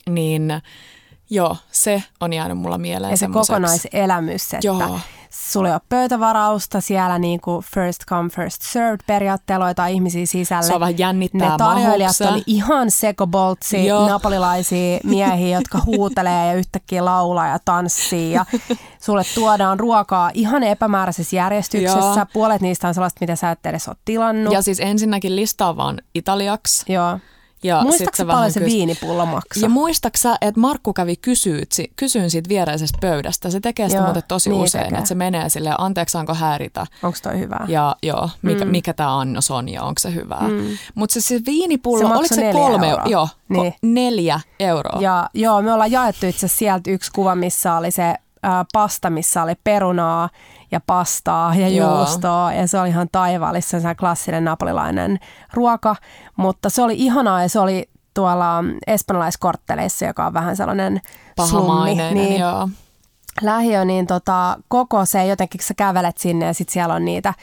Niin 0.08 0.52
joo, 1.30 1.56
se 1.72 2.02
on 2.20 2.32
jäänyt 2.32 2.58
mulla 2.58 2.78
mieleen 2.78 3.10
Ja 3.10 3.16
se 3.16 3.26
kokonaiselämys, 3.32 4.54
että 4.54 4.66
Joo. 4.66 5.00
Sulla 5.32 5.68
ei 5.68 5.74
ole 5.74 5.80
pöytävarausta 5.88 6.80
siellä 6.80 7.18
niin 7.18 7.40
kuin 7.40 7.64
first 7.74 8.04
come 8.06 8.30
first 8.30 8.62
served 8.62 9.00
periaatteella 9.06 9.68
jotain 9.68 9.94
ihmisiä 9.94 10.26
sisälle. 10.26 10.62
Se 10.62 10.74
on 10.74 10.80
vähän 10.80 10.98
jännittää, 10.98 11.50
Ne 11.50 11.56
tarjoilijat 11.58 12.20
on 12.20 12.38
se? 12.38 12.44
ihan 12.46 12.90
sekoboltsi, 12.90 13.88
napolilaisia 14.08 14.98
miehiä, 15.04 15.58
jotka 15.58 15.80
huutelee 15.86 16.46
ja 16.46 16.54
yhtäkkiä 16.54 17.04
laulaa 17.04 17.46
ja 17.48 17.58
tanssii. 17.64 18.32
Ja 18.32 18.46
sulle 19.02 19.22
tuodaan 19.34 19.80
ruokaa 19.80 20.30
ihan 20.34 20.62
epämääräisessä 20.62 21.36
järjestyksessä. 21.36 21.98
Joo. 21.98 22.26
Puolet 22.32 22.62
niistä 22.62 22.88
on 22.88 22.94
sellaista, 22.94 23.18
mitä 23.20 23.36
sä 23.36 23.50
et 23.50 23.66
edes 23.66 23.88
ole 23.88 23.96
tilannut. 24.04 24.52
Ja 24.52 24.62
siis 24.62 24.80
ensinnäkin 24.80 25.36
listaa 25.36 25.76
vaan 25.76 25.98
italiaksi. 26.14 26.92
Joo. 26.92 27.18
Ja 27.64 27.82
Muistatko 27.82 28.24
paljon 28.24 28.52
se 28.52 28.60
kys- 28.60 28.64
viinipullo 28.64 29.26
maksaa? 29.26 29.62
Ja 29.62 29.68
muistaksä, 29.68 30.36
että 30.40 30.60
Markku 30.60 30.92
kävi 30.92 31.16
kysyyn, 31.16 31.62
kysyyn 31.96 32.30
siitä 32.30 32.48
viereisestä 32.48 32.98
pöydästä. 33.00 33.50
Se 33.50 33.60
tekee 33.60 33.88
sitä 33.88 33.98
Joo, 33.98 34.04
muuten 34.06 34.22
tosi 34.28 34.50
niin 34.50 34.62
usein, 34.62 34.84
tekee. 34.84 34.98
että 34.98 35.08
se 35.08 35.14
menee 35.14 35.48
silleen, 35.48 35.74
anteeksi 35.80 36.12
saanko 36.12 36.34
häiritä. 36.34 36.86
Onko 37.02 37.18
toi 37.22 37.38
hyvää? 37.38 37.64
Ja 37.68 37.96
joo, 38.02 38.30
mikä, 38.42 38.64
Mm. 38.64 38.70
mikä 38.70 38.92
tämä 38.92 39.18
annos 39.20 39.50
on 39.50 39.68
ja 39.68 39.82
onko 39.82 39.98
se 39.98 40.14
hyvää. 40.14 40.48
Mm. 40.48 40.66
Mutta 40.94 41.14
se, 41.14 41.20
se 41.20 41.40
viinipullo, 41.46 41.98
Se 42.08 42.14
oliko 42.14 42.34
se 42.34 42.40
neljä 42.40 42.52
kolme 42.52 42.88
euroa. 42.88 43.06
Joo, 43.06 43.28
Niin. 43.48 43.74
neljä 43.82 44.40
euroa. 44.60 45.00
Ja 45.00 45.30
joo, 45.34 45.62
me 45.62 45.72
ollaan 45.72 45.90
jaettu 45.92 46.26
itse 46.26 46.48
sieltä 46.48 46.90
yksi 46.90 47.10
kuva, 47.12 47.34
missä 47.34 47.74
oli 47.76 47.90
se 47.90 48.14
pasta, 48.72 49.10
missä 49.10 49.42
oli 49.42 49.52
perunaa 49.64 50.28
ja 50.72 50.80
pastaa 50.86 51.54
ja 51.54 51.68
Joo. 51.68 51.98
juustoa. 51.98 52.52
Ja 52.52 52.66
se 52.66 52.80
oli 52.80 52.88
ihan 52.88 53.08
taivaallista, 53.12 53.80
se 53.80 53.94
klassinen 53.94 54.44
napolilainen 54.44 55.18
ruoka. 55.52 55.96
Mutta 56.36 56.70
se 56.70 56.82
oli 56.82 56.94
ihanaa 56.96 57.42
ja 57.42 57.48
se 57.48 57.60
oli 57.60 57.88
tuolla 58.14 58.64
espanjalaiskortteleissa, 58.86 60.04
joka 60.04 60.26
on 60.26 60.34
vähän 60.34 60.56
sellainen 60.56 61.00
slummi. 61.48 61.94
Niin, 61.94 62.40
joo. 62.40 62.68
lähiö, 63.42 63.84
niin 63.84 64.06
tota, 64.06 64.56
koko 64.68 65.04
se 65.04 65.26
jotenkin, 65.26 65.60
sä 65.64 65.74
kävelet 65.74 66.18
sinne 66.18 66.46
ja 66.46 66.54
sitten 66.54 66.72
siellä 66.72 66.94
on 66.94 67.04
niitä 67.04 67.34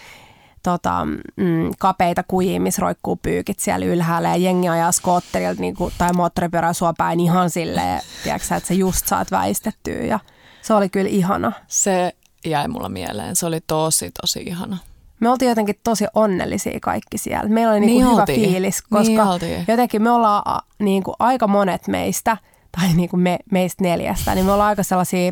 tota, 0.64 1.06
mm, 1.36 1.72
kapeita 1.80 2.24
kujia, 2.28 2.60
missä 2.60 2.82
roikkuu 2.82 3.16
pyykit 3.16 3.60
siellä 3.60 3.86
ylhäällä 3.86 4.30
ja 4.30 4.36
jengi 4.36 4.70
ajaa 4.70 4.92
skootterilta 4.92 5.62
niin 5.62 5.76
kuin, 5.76 5.94
tai 5.98 6.14
moottoripyörää 6.14 6.74
sua 6.74 6.94
päin 6.98 7.20
ihan 7.20 7.50
silleen, 7.50 8.02
tiedätkö, 8.24 8.56
että 8.56 8.68
sä 8.68 8.74
just 8.74 9.08
saat 9.08 9.32
väistettyä 9.32 10.02
ja 10.04 10.20
se 10.62 10.74
oli 10.74 10.90
kyllä 10.90 11.10
ihana. 11.10 11.52
Se 11.68 12.14
jäi 12.46 12.68
mulla 12.68 12.90
mieleen. 12.90 13.36
Se 13.36 13.46
oli 13.46 13.60
tosi, 13.68 14.12
tosi 14.22 14.40
ihana. 14.48 14.78
Me 15.20 15.30
oltiin 15.30 15.50
jotenkin 15.50 15.76
tosi 15.84 16.06
onnellisia 16.14 16.80
kaikki 16.82 17.18
siellä. 17.18 17.50
Meillä 17.50 17.72
oli 17.72 17.80
niin 17.80 17.88
Niin 17.88 18.06
hyvä 18.12 18.20
oltiin. 18.22 18.42
fiilis, 18.52 18.84
Niin 18.92 19.00
koska 19.18 19.32
oltiin. 19.32 19.66
jotenkin 19.68 20.02
me 20.02 20.12
ollaan 20.12 20.42
a, 20.46 20.60
niin 20.80 21.04
kuin 21.04 21.16
aika 21.20 21.48
monet 21.48 21.88
meistä, 21.88 22.38
tai 22.80 22.94
niin 22.94 23.10
kuin 23.10 23.20
me, 23.20 23.40
meistä 23.52 23.84
neljästä, 23.84 24.36
niin 24.36 24.46
me 24.46 24.52
ollaan 24.52 24.70
aika 24.70 24.84
sellaisia 24.84 25.32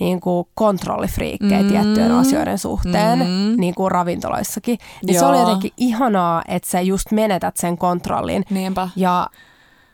niin 0.00 0.20
kuin 0.20 0.48
kontrollifriikkejä 0.54 1.62
Mm. 1.62 1.68
tiettyjen 1.68 2.12
asioiden 2.12 2.58
suhteen, 2.58 3.18
Mm. 3.18 3.60
niin 3.60 3.74
kuin 3.74 3.90
ravintoloissakin. 3.90 4.78
Niin 5.06 5.18
se 5.18 5.24
oli 5.26 5.38
jotenkin 5.38 5.72
ihanaa, 5.76 6.42
että 6.48 6.68
sä 6.70 6.80
just 6.80 7.10
menetät 7.10 7.56
sen 7.56 7.78
kontrollin. 7.78 8.44
Niinpä. 8.50 8.88
Ja 8.96 9.28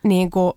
niin 0.03 0.31
kuin, 0.31 0.53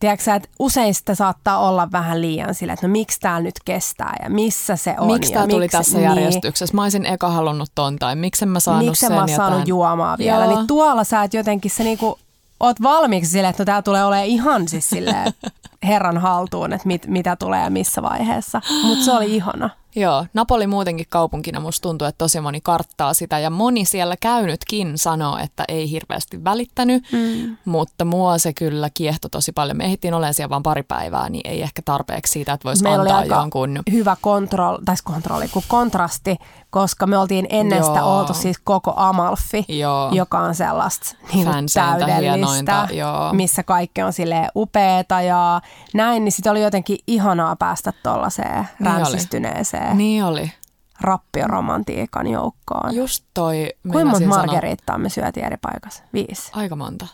tiedätkö 0.00 0.34
että 0.34 0.48
usein 0.58 0.94
sitä 0.94 1.14
saattaa 1.14 1.68
olla 1.68 1.92
vähän 1.92 2.20
liian 2.20 2.54
sillä, 2.54 2.72
että 2.72 2.86
no 2.86 2.92
miksi 2.92 3.20
tää 3.20 3.40
nyt 3.40 3.54
kestää 3.64 4.16
ja 4.22 4.30
missä 4.30 4.76
se 4.76 4.94
on. 4.98 5.06
Miksi 5.06 5.32
tämä 5.32 5.46
tuli 5.46 5.64
miksi, 5.64 5.76
tässä 5.76 5.98
niin, 5.98 6.08
järjestyksessä? 6.08 6.74
Mä 6.74 6.82
olisin 6.82 7.06
eka 7.06 7.30
halunnut 7.30 7.70
ton 7.74 7.96
tai 7.96 8.16
miksi 8.16 8.44
en 8.44 8.48
mä 8.48 8.60
saanut 8.60 8.86
Miksi 8.86 9.06
sen 9.06 9.12
mä 9.12 9.24
ja 9.28 9.36
saanut 9.36 9.68
juomaa 9.68 10.18
vielä. 10.18 10.44
Joo. 10.44 10.56
Niin 10.56 10.66
tuolla 10.66 11.04
sä 11.04 11.22
et 11.22 11.34
jotenkin 11.34 11.70
se 11.70 11.84
niinku, 11.84 12.18
oot 12.60 12.82
valmiiksi 12.82 13.30
silleen, 13.30 13.50
että 13.50 13.62
no 13.62 13.64
tää 13.64 13.82
tulee 13.82 14.04
olemaan 14.04 14.26
ihan 14.26 14.68
siis 14.68 14.90
silleen 14.90 15.32
herran 15.86 16.18
haltuun, 16.18 16.72
että 16.72 16.86
mit, 16.86 17.06
mitä 17.06 17.36
tulee 17.36 17.64
ja 17.64 17.70
missä 17.70 18.02
vaiheessa. 18.02 18.60
Mutta 18.82 19.04
se 19.04 19.12
oli 19.12 19.34
ihana. 19.34 19.70
Joo, 19.96 20.26
Napoli 20.34 20.66
muutenkin 20.66 21.06
kaupunkina 21.08 21.60
musta 21.60 21.82
tuntuu, 21.82 22.08
että 22.08 22.18
tosi 22.18 22.40
moni 22.40 22.60
karttaa 22.60 23.14
sitä 23.14 23.38
ja 23.38 23.50
moni 23.50 23.84
siellä 23.84 24.16
käynytkin 24.20 24.98
sanoo, 24.98 25.38
että 25.38 25.64
ei 25.68 25.90
hirveästi 25.90 26.44
välittänyt, 26.44 27.04
mm. 27.12 27.56
mutta 27.64 28.04
mua 28.04 28.38
se 28.38 28.52
kyllä 28.52 28.90
kiehto 28.94 29.28
tosi 29.28 29.52
paljon. 29.52 29.76
Me 29.76 29.84
ehdittiin 29.84 30.14
olemaan 30.14 30.34
siellä 30.34 30.50
vain 30.50 30.62
pari 30.62 30.82
päivää, 30.82 31.28
niin 31.28 31.50
ei 31.50 31.62
ehkä 31.62 31.82
tarpeeksi 31.84 32.32
siitä, 32.32 32.52
että 32.52 32.64
voisi 32.64 32.82
Meillä 32.82 33.00
antaa 33.00 33.18
aika 33.18 33.34
jonkun... 33.34 33.82
hyvä 33.92 34.16
kontrolli, 34.20 34.84
tai 34.84 34.96
kontrolli, 35.04 35.48
kuin 35.48 35.64
kontrasti, 35.68 36.36
koska 36.70 37.06
me 37.06 37.18
oltiin 37.18 37.46
ennen 37.50 37.84
sitä 37.84 37.98
Joo. 37.98 38.18
oltu 38.18 38.34
siis 38.34 38.58
koko 38.64 38.92
Amalfi, 38.96 39.64
Joo. 39.68 40.10
joka 40.12 40.38
on 40.38 40.54
sellaista 40.54 41.16
niin 41.32 41.46
täydellistä, 41.74 42.20
hienointa, 42.20 42.88
joo. 42.92 43.32
missä 43.32 43.62
kaikki 43.62 44.02
on 44.02 44.12
silleen 44.12 44.48
upeeta 44.56 45.20
ja 45.20 45.60
näin, 45.94 46.24
niin 46.24 46.32
sitten 46.32 46.50
oli 46.50 46.62
jotenkin 46.62 46.98
ihanaa 47.06 47.56
päästä 47.56 47.92
tuollaiseen 48.02 48.68
Niin 48.78 48.88
oli. 48.92 48.98
ränsistyneeseen 48.98 49.98
Niin 49.98 50.24
oli. 50.24 50.52
rappioromantiikan 51.00 52.26
joukkoon. 52.26 52.94
Just 52.94 53.24
toi... 53.34 53.70
Kuinka 53.92 54.10
monta 54.10 54.26
margerittaa 54.28 54.98
me 54.98 55.08
syötiin 55.08 55.46
eri 55.46 55.56
paikassa? 55.56 56.02
Viisi. 56.12 56.50
Aika 56.54 56.76
monta. 56.76 57.06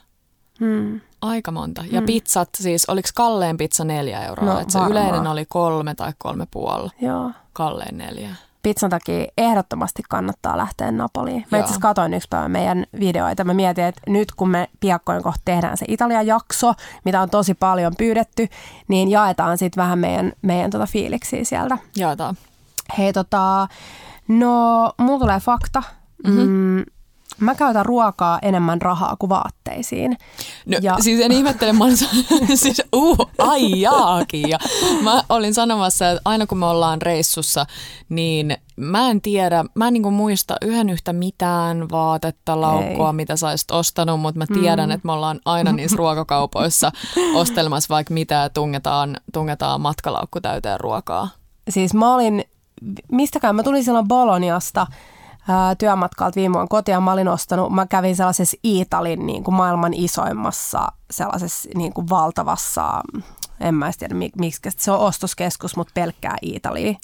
Hmm. 0.60 1.00
Aika 1.22 1.50
monta. 1.50 1.84
Ja 1.90 2.02
pizzat 2.02 2.48
siis, 2.58 2.84
oliko 2.88 3.08
kalleen 3.14 3.56
pizza 3.56 3.84
neljä 3.84 4.24
euroa? 4.24 4.44
No, 4.54 4.60
Et 4.60 4.70
se 4.70 4.78
varmaan. 4.78 4.92
yleinen 5.06 5.26
oli 5.26 5.44
kolme 5.48 5.94
tai 5.94 6.12
kolme 6.18 6.46
puoli. 6.50 6.88
Joo. 7.00 7.30
Kalleen 7.52 7.98
neljä. 7.98 8.30
Pizzan 8.66 8.90
takia 8.90 9.26
ehdottomasti 9.38 10.02
kannattaa 10.08 10.56
lähteä 10.56 10.90
Napoliin. 10.90 11.46
Mä 11.50 11.58
itse 11.58 11.64
asiassa 11.64 11.80
katsoin 11.80 12.14
yksi 12.14 12.28
päivä 12.30 12.48
meidän 12.48 12.86
videoita. 13.00 13.44
Mä 13.44 13.54
mietin, 13.54 13.84
että 13.84 14.00
nyt 14.06 14.32
kun 14.32 14.50
me 14.50 14.68
piakkoin 14.80 15.22
kohta 15.22 15.40
tehdään 15.44 15.76
se 15.76 15.84
Italian 15.88 16.26
jakso, 16.26 16.74
mitä 17.04 17.20
on 17.20 17.30
tosi 17.30 17.54
paljon 17.54 17.92
pyydetty, 17.98 18.48
niin 18.88 19.10
jaetaan 19.10 19.58
sitten 19.58 19.82
vähän 19.82 19.98
meidän, 19.98 20.32
meidän 20.42 20.70
tota 20.70 20.86
fiiliksiä 20.86 21.44
sieltä. 21.44 21.78
Jaetaan. 21.96 22.36
Hei 22.98 23.12
tota, 23.12 23.68
no 24.28 24.92
mulla 24.98 25.18
tulee 25.18 25.40
fakta. 25.40 25.82
Mm-hmm. 26.26 26.48
Mm, 26.48 26.84
mä 27.40 27.54
käytän 27.54 27.86
ruokaa 27.86 28.38
enemmän 28.42 28.82
rahaa 28.82 29.16
kuin 29.18 29.30
vaatteisiin. 29.30 30.16
No, 30.66 30.78
Ja- 30.82 30.96
siis 31.00 31.20
en 31.20 31.32
ihmettele, 31.32 31.72
mä 31.72 31.84
olin, 31.84 31.96
siis 32.54 32.82
uh, 32.96 33.16
ai 33.38 33.80
jaakin. 33.80 34.48
Ja 34.48 34.58
mä 35.02 35.22
olin 35.28 35.54
sanomassa, 35.54 36.10
että 36.10 36.22
aina 36.24 36.46
kun 36.46 36.58
me 36.58 36.66
ollaan 36.66 37.02
reissussa, 37.02 37.66
niin 38.08 38.56
mä 38.76 39.10
en 39.10 39.20
tiedä, 39.20 39.64
mä 39.74 39.86
en 39.86 39.92
niinku 39.92 40.10
muista 40.10 40.56
yhden 40.62 40.90
yhtä 40.90 41.12
mitään 41.12 41.90
vaatetta, 41.90 42.60
laukkua, 42.60 43.06
Ei. 43.08 43.12
mitä 43.12 43.36
sä 43.36 43.48
olisit 43.48 43.70
ostanut, 43.70 44.20
mutta 44.20 44.38
mä 44.38 44.46
tiedän, 44.60 44.88
mm. 44.88 44.94
että 44.94 45.06
me 45.06 45.12
ollaan 45.12 45.40
aina 45.44 45.72
niissä 45.72 45.96
ruokakaupoissa 45.96 46.92
ostelemassa 47.34 47.94
vaikka 47.94 48.14
mitä 48.14 48.34
ja 48.34 48.48
tungetaan, 48.50 49.16
tungetaan 49.32 49.80
matkalaukku 49.80 50.40
täyteen 50.40 50.80
ruokaa. 50.80 51.28
siis 51.70 51.94
mä 51.94 52.14
olin, 52.14 52.44
mistäkään, 53.12 53.56
mä 53.56 53.62
tulin 53.62 53.84
silloin 53.84 54.08
Boloniasta 54.08 54.86
ää, 55.48 55.74
työmatkalta 55.74 56.36
viime 56.36 56.52
vuonna 56.52 56.68
kotiin. 56.68 57.02
Mä 57.02 57.12
olin 57.12 57.28
ostanut, 57.28 57.72
mä 57.72 57.86
kävin 57.86 58.16
sellaisessa 58.16 58.56
Iitalin 58.64 59.26
niin 59.26 59.44
kuin 59.44 59.54
maailman 59.54 59.94
isoimmassa 59.94 60.88
sellaisessa 61.10 61.68
niin 61.74 61.92
kuin 61.92 62.08
valtavassa, 62.08 63.00
en 63.60 63.74
mä 63.74 63.90
tiedä 63.98 64.14
mi- 64.14 64.30
miksi, 64.38 64.60
se 64.76 64.92
on 64.92 64.98
ostoskeskus, 64.98 65.76
mutta 65.76 65.92
pelkkää 65.94 66.36
Iitalia. 66.42 66.94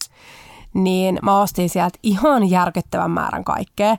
Niin 0.75 1.19
mä 1.23 1.41
ostin 1.41 1.69
sieltä 1.69 1.99
ihan 2.03 2.51
järkyttävän 2.51 3.11
määrän 3.11 3.45
kaikkea. 3.45 3.97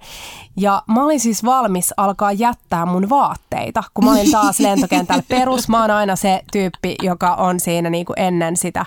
Ja 0.57 0.81
mä 0.87 1.03
olin 1.03 1.19
siis 1.19 1.45
valmis 1.45 1.93
alkaa 1.97 2.31
jättää 2.31 2.85
mun 2.85 3.09
vaatteita, 3.09 3.83
kun 3.93 4.05
mä 4.05 4.11
olin 4.11 4.31
taas 4.31 4.59
lentokentällä 4.69 5.23
perus. 5.27 5.69
Mä 5.69 5.81
oon 5.81 5.91
aina 5.91 6.15
se 6.15 6.41
tyyppi, 6.51 6.95
joka 7.01 7.35
on 7.35 7.59
siinä 7.59 7.89
niin 7.89 8.05
kuin 8.05 8.19
ennen 8.19 8.57
sitä 8.57 8.85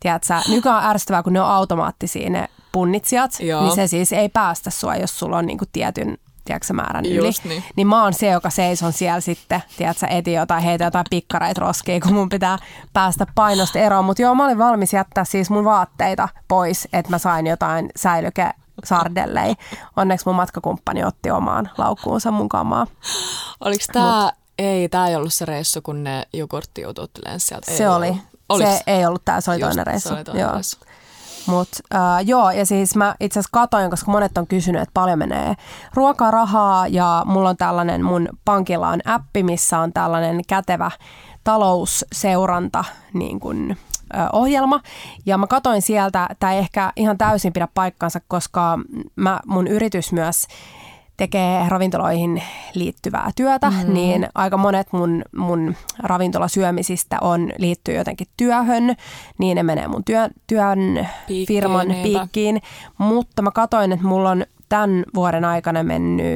Tiedätkö, 0.00 0.34
nykyään 0.48 0.78
on 0.78 0.90
ärsyttävää, 0.90 1.22
kun 1.22 1.32
ne 1.32 1.40
on 1.40 1.48
automaattisia 1.50 2.30
ne 2.30 2.48
punnitsijat, 2.74 3.30
Joo. 3.40 3.62
niin 3.62 3.74
se 3.74 3.86
siis 3.86 4.12
ei 4.12 4.28
päästä 4.28 4.70
sua, 4.70 4.96
jos 4.96 5.18
sulla 5.18 5.36
on 5.36 5.46
niinku 5.46 5.64
tietyn 5.72 6.18
tiedätkö, 6.44 6.72
määrän 6.72 7.06
yli. 7.06 7.26
Just 7.26 7.44
niin. 7.44 7.64
niin 7.76 7.86
mä 7.86 8.02
oon 8.02 8.14
se, 8.14 8.30
joka 8.30 8.50
seison 8.50 8.92
siellä 8.92 9.20
sitten, 9.20 9.62
tiedätkö, 9.76 10.06
eti 10.06 10.32
jotain, 10.32 10.62
heitä 10.62 10.84
jotain 10.84 11.06
pikkareita 11.10 11.60
roskiin, 11.60 12.00
kun 12.00 12.12
mun 12.12 12.28
pitää 12.28 12.58
päästä 12.92 13.26
painosta 13.34 13.78
eroon. 13.78 14.04
Mutta 14.04 14.22
joo, 14.22 14.34
mä 14.34 14.44
olin 14.44 14.58
valmis 14.58 14.92
jättää 14.92 15.24
siis 15.24 15.50
mun 15.50 15.64
vaatteita 15.64 16.28
pois, 16.48 16.88
että 16.92 17.10
mä 17.10 17.18
sain 17.18 17.46
jotain 17.46 17.90
säilyke 17.96 18.50
sardellei. 18.84 19.54
Onneksi 19.96 20.26
mun 20.26 20.34
matkakumppani 20.34 21.04
otti 21.04 21.30
omaan 21.30 21.70
laukkuunsa 21.78 22.30
mun 22.30 22.48
kamaa. 22.48 22.86
Oliko 23.60 23.84
tämä, 23.92 24.32
ei, 24.58 24.88
tämä 24.88 25.08
ei 25.08 25.16
ollut 25.16 25.34
se 25.34 25.44
reissu, 25.44 25.82
kun 25.82 26.04
ne 26.04 26.22
jogurttijutut 26.32 27.10
sieltä. 27.38 27.70
Ei 27.70 27.76
Se 27.76 27.88
oli. 27.88 28.08
ollut. 28.08 28.22
Oliks? 28.48 28.70
Se 28.70 28.82
ei 28.86 29.06
ollut 29.06 29.24
tämä, 29.24 29.40
se 29.40 29.50
oli 29.50 29.60
toinen 29.60 29.86
reissu. 29.86 30.08
Se 30.08 30.14
oli 30.14 30.24
toinen 30.24 30.42
joo. 30.42 30.52
reissu. 30.52 30.78
Mut, 31.46 31.68
äh, 31.94 32.00
joo, 32.26 32.50
ja 32.50 32.66
siis 32.66 32.96
mä 32.96 33.14
itse 33.20 33.40
asiassa 33.40 33.58
katoin, 33.60 33.90
koska 33.90 34.12
monet 34.12 34.38
on 34.38 34.46
kysynyt, 34.46 34.82
että 34.82 34.94
paljon 34.94 35.18
menee 35.18 35.54
ruokaa, 35.94 36.30
rahaa, 36.30 36.86
ja 36.86 37.22
mulla 37.26 37.48
on 37.48 37.56
tällainen, 37.56 38.04
mun 38.04 38.28
pankilla 38.44 38.88
on 38.88 39.00
appi, 39.04 39.42
missä 39.42 39.78
on 39.78 39.92
tällainen 39.92 40.40
kätevä 40.48 40.90
talousseuranta 41.44 42.84
niin 43.12 43.40
kun, 43.40 43.76
ö, 44.14 44.16
ohjelma. 44.32 44.80
Ja 45.26 45.38
mä 45.38 45.46
katoin 45.46 45.82
sieltä, 45.82 46.28
tämä 46.40 46.52
ehkä 46.52 46.92
ihan 46.96 47.18
täysin 47.18 47.52
pidä 47.52 47.68
paikkansa, 47.74 48.20
koska 48.28 48.78
mä, 49.16 49.40
mun 49.46 49.66
yritys 49.66 50.12
myös 50.12 50.46
tekee 51.16 51.68
ravintoloihin 51.68 52.42
liittyvää 52.74 53.30
työtä, 53.36 53.70
mm. 53.70 53.94
niin 53.94 54.28
aika 54.34 54.56
monet 54.56 54.92
mun, 54.92 55.22
mun 55.36 55.74
ravintolasyömisistä 55.98 57.18
on 57.20 57.52
liittyy 57.58 57.94
jotenkin 57.94 58.26
työhön, 58.36 58.94
niin 59.38 59.56
ne 59.56 59.62
menee 59.62 59.88
mun 59.88 60.04
työ, 60.04 60.28
työn 60.46 61.08
Piikkiin, 61.26 61.46
firman 61.46 61.88
niinpä. 61.88 62.18
piikkiin. 62.18 62.62
Mutta 62.98 63.42
mä 63.42 63.50
katsoin, 63.50 63.92
että 63.92 64.06
mulla 64.06 64.30
on 64.30 64.44
tämän 64.68 65.04
vuoden 65.14 65.44
aikana 65.44 65.82
mennyt 65.82 66.26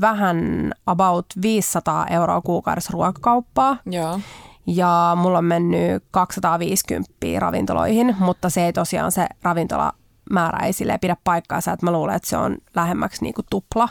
vähän 0.00 0.70
about 0.86 1.26
500 1.42 2.06
euroa 2.06 2.40
kuukaudessa 2.40 2.90
ruokakauppaa. 2.92 3.76
Joo. 3.86 4.20
Ja 4.66 5.16
mulla 5.20 5.38
on 5.38 5.44
mennyt 5.44 6.04
250 6.10 7.10
ravintoloihin, 7.38 8.16
mutta 8.18 8.50
se 8.50 8.64
ei 8.64 8.72
tosiaan 8.72 9.12
se 9.12 9.26
ravintolamäärä 9.42 10.66
ei 10.66 10.72
silleen 10.72 11.00
pidä 11.00 11.16
paikkaansa, 11.24 11.72
että 11.72 11.86
mä 11.86 11.92
luulen, 11.92 12.16
että 12.16 12.28
se 12.28 12.36
on 12.36 12.56
lähemmäksi 12.74 13.22
niinku 13.22 13.42
tupla. 13.50 13.88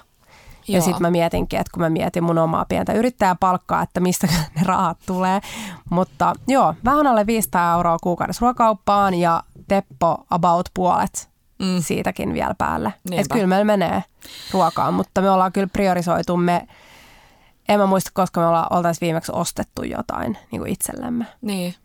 Ja 0.67 0.77
Joo. 0.77 0.85
sitten 0.85 1.01
mä 1.01 1.11
mietinkin, 1.11 1.59
että 1.59 1.71
kun 1.73 1.81
mä 1.81 1.89
mietin 1.89 2.23
mun 2.23 2.37
omaa 2.37 2.65
pientä 2.65 2.93
yrittäjäpalkkaa, 2.93 3.81
että 3.81 3.99
mistä 3.99 4.27
ne 4.27 4.63
rahat 4.63 4.97
tulee. 5.05 5.41
Mutta 5.89 6.33
joo, 6.47 6.73
vähän 6.85 7.07
alle 7.07 7.25
500 7.25 7.75
euroa 7.75 7.97
kuukaudessa 8.03 8.41
ruokauppaan 8.41 9.13
ja 9.13 9.43
Teppo 9.67 10.25
about 10.29 10.69
puolet 10.73 11.29
mm. 11.59 11.81
siitäkin 11.81 12.33
vielä 12.33 12.55
päälle. 12.57 12.93
Että 13.11 13.33
kyllä 13.33 13.47
meillä 13.47 13.65
menee 13.65 14.03
ruokaan, 14.53 14.93
mutta 14.93 15.21
me 15.21 15.29
ollaan 15.29 15.51
kyllä 15.51 15.67
priorisoitu 15.67 16.37
me, 16.37 16.67
en 17.69 17.79
mä 17.79 17.85
muista, 17.85 18.11
koska 18.13 18.41
me 18.41 18.47
ollaan, 18.47 18.67
oltaisiin 18.69 19.07
viimeksi 19.07 19.31
ostettu 19.35 19.83
jotain 19.83 20.37
niin 20.51 20.59
kuin 20.59 20.71
itsellemme. 20.71 21.25
Niin. 21.41 21.75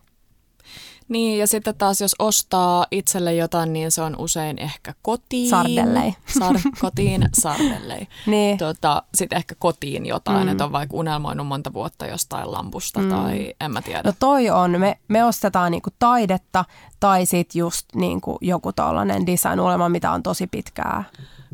Niin, 1.09 1.39
ja 1.39 1.47
sitten 1.47 1.75
taas 1.75 2.01
jos 2.01 2.17
ostaa 2.19 2.87
itselle 2.91 3.35
jotain, 3.35 3.73
niin 3.73 3.91
se 3.93 4.03
on 4.03 4.17
usein 4.19 4.59
ehkä 4.59 4.95
kotiin. 5.03 5.51
Sardellei. 5.51 6.15
Sar, 6.39 6.55
kotiin 6.81 7.29
sardellei. 7.41 8.09
Niin. 8.27 8.59
Tota, 8.59 9.03
sitten 9.15 9.37
ehkä 9.37 9.55
kotiin 9.59 10.07
jotain, 10.07 10.43
mm. 10.47 10.49
että 10.49 10.65
on 10.65 10.73
vaikka 10.73 10.97
unelmoinut 10.97 11.47
monta 11.47 11.73
vuotta 11.73 12.07
jostain 12.07 12.53
lampusta 12.53 13.01
mm. 13.01 13.09
tai 13.09 13.55
en 13.61 13.73
mä 13.73 13.83
tiedä. 13.83 14.03
No 14.05 14.13
toi 14.19 14.51
on, 14.51 14.81
me, 14.81 14.99
me 15.09 15.25
ostetaan 15.25 15.71
niinku 15.73 15.91
taidetta 15.99 16.65
tai 17.01 17.27
sitten 17.27 17.59
just 17.61 17.87
niinku 17.95 18.39
joku 18.41 18.73
tollainen 18.73 19.27
design 19.27 19.59
mitä 19.89 20.13
on 20.13 20.23
tosi 20.23 20.47
pitkää 20.47 21.05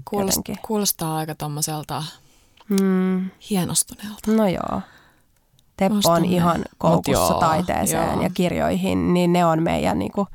Kuulost, 0.04 0.36
jotenkin. 0.36 0.58
kuulostaa 0.66 1.16
aika 1.16 1.34
tommoselta 1.34 2.04
Mm, 2.68 3.30
hienostuneelta. 3.50 4.30
no 4.32 4.48
joo. 4.48 4.80
Teppo 5.76 6.10
on 6.10 6.24
ihan 6.24 6.64
koukussa 6.78 7.32
joo, 7.32 7.40
taiteeseen 7.40 8.12
joo. 8.12 8.22
ja 8.22 8.30
kirjoihin, 8.34 9.14
niin 9.14 9.32
ne 9.32 9.44
on 9.46 9.62
meidän 9.62 9.98
niinku 9.98 10.26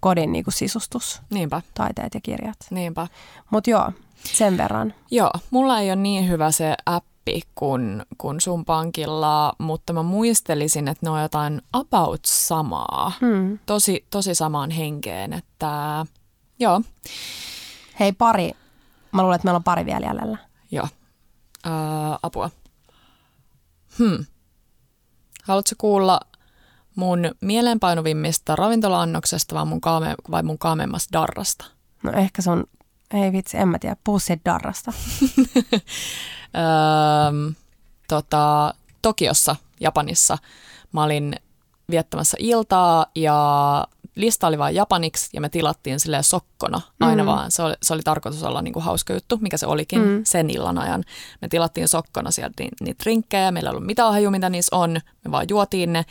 kodin 0.00 0.32
niinku 0.32 0.50
sisustus, 0.50 1.22
Niinpä, 1.30 1.62
taiteet 1.74 2.14
ja 2.14 2.20
kirjat. 2.20 2.56
niinpä. 2.70 3.06
Mutta 3.50 3.70
joo, 3.70 3.92
sen 4.24 4.56
verran. 4.56 4.94
Joo, 5.10 5.30
mulla 5.50 5.78
ei 5.78 5.88
ole 5.90 5.96
niin 5.96 6.28
hyvä 6.28 6.50
se 6.50 6.74
appi 6.86 7.40
kuin, 7.54 8.02
kuin 8.18 8.40
sun 8.40 8.64
pankilla, 8.64 9.52
mutta 9.58 9.92
mä 9.92 10.02
muistelisin, 10.02 10.88
että 10.88 11.06
ne 11.06 11.10
on 11.10 11.22
jotain 11.22 11.62
about 11.72 12.20
samaa. 12.26 13.12
Hmm. 13.20 13.58
Tosi, 13.66 14.06
tosi 14.10 14.34
samaan 14.34 14.70
henkeen, 14.70 15.32
että 15.32 16.06
Joo, 16.58 16.82
Hei 18.00 18.12
pari, 18.12 18.50
mä 19.12 19.22
luulen, 19.22 19.36
että 19.36 19.46
meillä 19.46 19.56
on 19.56 19.64
pari 19.64 19.86
vielä 19.86 20.06
jäljellä. 20.06 20.38
joo. 20.70 20.88
Öö, 21.66 21.72
apua. 22.22 22.50
Hmm. 23.98 24.24
Haluatko 25.42 25.74
kuulla 25.78 26.20
mun 26.96 27.30
mieleenpainuvimmista 27.40 28.56
ravintola-annoksesta 28.56 29.54
vai 29.54 29.66
mun, 29.66 29.80
kaame, 29.80 30.14
vai 30.30 30.42
mun 30.42 30.58
kaamemmasta 30.58 31.18
darrasta? 31.18 31.64
No 32.02 32.12
ehkä 32.12 32.42
sun, 32.42 32.64
ei 33.14 33.32
vitsi, 33.32 33.58
en 33.58 33.68
mä 33.68 33.78
tiedä, 33.78 33.96
puhu 34.04 34.18
darrasta. 34.44 34.92
öö, 36.56 37.52
tota, 38.08 38.74
Tokiossa, 39.02 39.56
Japanissa, 39.80 40.38
mä 40.92 41.02
olin 41.02 41.36
viettämässä 41.90 42.36
iltaa 42.40 43.06
ja 43.14 43.88
lista 44.14 44.46
oli 44.46 44.58
vain 44.58 44.74
japaniksi 44.74 45.30
ja 45.32 45.40
me 45.40 45.48
tilattiin 45.48 46.00
silleen 46.00 46.24
sokkona 46.24 46.80
aina 47.00 47.22
mm. 47.22 47.26
vaan. 47.26 47.50
Se 47.50 47.62
oli, 47.62 47.74
se 47.82 47.94
oli 47.94 48.02
tarkoitus 48.02 48.42
olla 48.42 48.62
niinku 48.62 48.80
hauska 48.80 49.12
juttu, 49.12 49.38
mikä 49.40 49.56
se 49.56 49.66
olikin 49.66 50.02
mm. 50.02 50.20
sen 50.24 50.50
illan 50.50 50.78
ajan. 50.78 51.04
Me 51.40 51.48
tilattiin 51.48 51.88
sokkona 51.88 52.30
sieltä 52.30 52.62
ni, 52.62 52.68
niitä 52.80 53.02
rinkkejä, 53.06 53.50
meillä 53.50 53.68
ei 53.68 53.70
ollut 53.70 53.86
mitään 53.86 54.12
haju, 54.12 54.30
mitä 54.30 54.50
niissä 54.50 54.76
on. 54.76 54.90
Me 55.24 55.30
vaan 55.30 55.46
juotiin 55.48 55.92
ne 55.92 56.04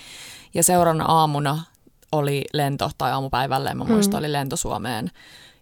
ja 0.53 0.63
seuraavana 0.63 1.05
aamuna 1.05 1.63
oli 2.11 2.45
lento 2.53 2.91
tai 2.97 3.11
aamupäivälle, 3.11 3.73
mä 3.73 3.83
muistan, 3.83 4.19
mm. 4.19 4.25
oli 4.25 4.31
lento 4.31 4.55
Suomeen. 4.55 5.11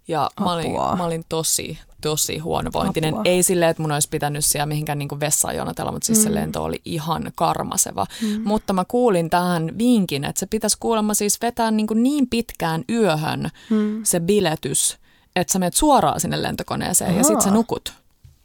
Ja 0.09 0.29
mä 0.39 0.53
olin, 0.53 0.71
mä 0.97 1.03
olin 1.03 1.23
tosi, 1.29 1.79
tosi 2.01 2.37
huonovointinen. 2.37 3.13
Apua. 3.13 3.21
Ei 3.25 3.43
silleen, 3.43 3.71
että 3.71 3.81
mun 3.81 3.91
olisi 3.91 4.09
pitänyt 4.09 4.45
siellä 4.45 4.65
mihinkään 4.65 4.99
niin 4.99 5.19
vessaan 5.19 5.55
jonotella, 5.55 5.91
mutta 5.91 6.05
siis 6.05 6.19
mm. 6.19 6.23
se 6.23 6.35
lento 6.35 6.63
oli 6.63 6.81
ihan 6.85 7.31
karmaseva. 7.35 8.05
Mm. 8.21 8.41
Mutta 8.43 8.73
mä 8.73 8.85
kuulin 8.85 9.29
tähän 9.29 9.77
vinkin, 9.77 10.23
että 10.23 10.39
se 10.39 10.45
pitäisi 10.45 10.77
kuulemma 10.79 11.13
siis 11.13 11.41
vetää 11.41 11.71
niin, 11.71 11.87
niin 11.95 12.29
pitkään 12.29 12.83
yöhön 12.89 13.49
mm. 13.69 14.01
se 14.03 14.19
biletys, 14.19 14.97
että 15.35 15.53
sä 15.53 15.59
menet 15.59 15.73
suoraan 15.73 16.19
sinne 16.19 16.41
lentokoneeseen 16.41 17.09
Aha. 17.09 17.19
ja 17.19 17.23
sit 17.23 17.41
sä 17.41 17.51
nukut. 17.51 17.93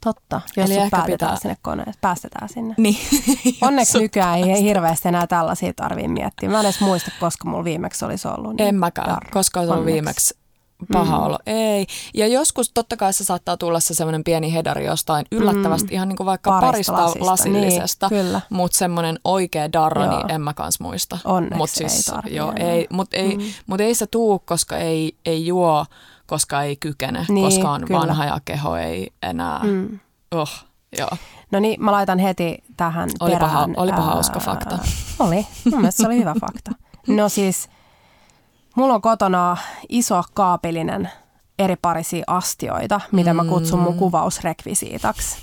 Totta, 0.03 0.41
jos 0.57 0.69
Eli 0.69 0.79
ehkä 0.79 1.03
pitää... 1.05 1.35
sinne 1.35 1.57
koneeseen, 1.61 1.95
päästetään 2.01 2.49
sinne. 2.49 2.75
Niin. 2.83 2.97
Onneksi 3.61 3.99
nykyään 3.99 4.39
ei 4.39 4.63
hirveästi 4.63 5.07
enää 5.07 5.27
tällaisia 5.27 5.73
tarvii 5.75 6.07
miettiä. 6.07 6.49
Mä 6.49 6.59
en 6.59 6.65
edes 6.65 6.81
muista, 6.81 7.11
koska 7.19 7.49
mulla 7.49 7.63
viimeksi 7.63 8.05
olisi 8.05 8.27
ollut. 8.27 8.57
Niin 8.57 8.67
en 8.67 8.75
mäkään, 8.75 9.17
koska 9.31 9.59
olisi 9.59 9.73
ollut 9.73 9.85
viimeksi 9.85 10.44
paha 10.93 11.17
mm. 11.17 11.23
olo. 11.23 11.39
Ei. 11.45 11.87
Ja 12.13 12.27
joskus 12.27 12.71
totta 12.73 12.97
kai 12.97 13.13
se 13.13 13.23
saattaa 13.23 13.57
tulla 13.57 13.79
se 13.79 13.93
semmoinen 13.93 14.23
pieni 14.23 14.53
hedari 14.53 14.85
jostain 14.85 15.25
yllättävästi, 15.31 15.87
mm. 15.87 15.93
ihan 15.93 16.07
niin 16.07 16.17
kuin 16.17 16.27
vaikka 16.27 16.51
parista, 16.51 16.93
parista 16.93 17.03
lasista. 17.03 17.25
lasillisesta, 17.25 18.07
niin, 18.11 18.41
mutta 18.49 18.77
semmoinen 18.77 19.19
oikea 19.23 19.71
darra, 19.73 20.05
joo. 20.05 20.17
niin 20.17 20.31
en 20.31 20.41
mä 20.41 20.53
kans 20.53 20.79
muista. 20.79 21.17
Onneksi 21.25 21.57
mut 21.57 21.69
siis, 21.69 22.11
ei 22.25 22.35
joo, 22.35 22.53
ei, 22.55 22.87
Mutta 22.89 23.17
ei, 23.17 23.37
mm. 23.37 23.43
mut 23.67 23.81
ei 23.81 23.95
se 23.95 24.07
tuu, 24.07 24.39
koska 24.39 24.77
ei, 24.77 25.17
ei 25.25 25.45
juo, 25.45 25.85
koska 26.25 26.63
ei 26.63 26.75
kykene, 26.75 27.25
niin, 27.29 27.45
koska 27.45 27.71
on 27.71 27.85
kyllä. 27.85 27.99
vanha 27.99 28.25
ja 28.25 28.37
keho 28.45 28.75
ei 28.75 29.11
enää. 29.23 29.59
Mm. 29.63 29.99
Oh, 30.31 30.51
joo. 30.97 31.09
No 31.51 31.59
niin, 31.59 31.83
mä 31.83 31.91
laitan 31.91 32.19
heti 32.19 32.63
tähän 32.77 33.09
olipa 33.19 33.39
perään. 33.39 33.51
Ha, 33.51 33.67
olipa 33.77 33.97
ää, 33.97 34.03
hauska 34.03 34.39
fakta. 34.39 34.77
Oli, 35.19 35.47
mun 35.65 35.81
mielestä 35.81 36.01
se 36.01 36.07
oli 36.07 36.17
hyvä 36.17 36.33
fakta. 36.39 36.71
No 37.07 37.29
siis 37.29 37.69
Mulla 38.75 38.93
on 38.93 39.01
kotona 39.01 39.57
iso 39.89 40.23
kaapillinen 40.33 41.09
eri 41.59 41.75
parisia 41.75 42.23
astioita, 42.27 43.01
mitä 43.11 43.33
mä 43.33 43.45
kutsun 43.45 43.79
mun 43.79 43.93
mm. 43.93 43.99
kuvausrekvisiitaksi. 43.99 45.37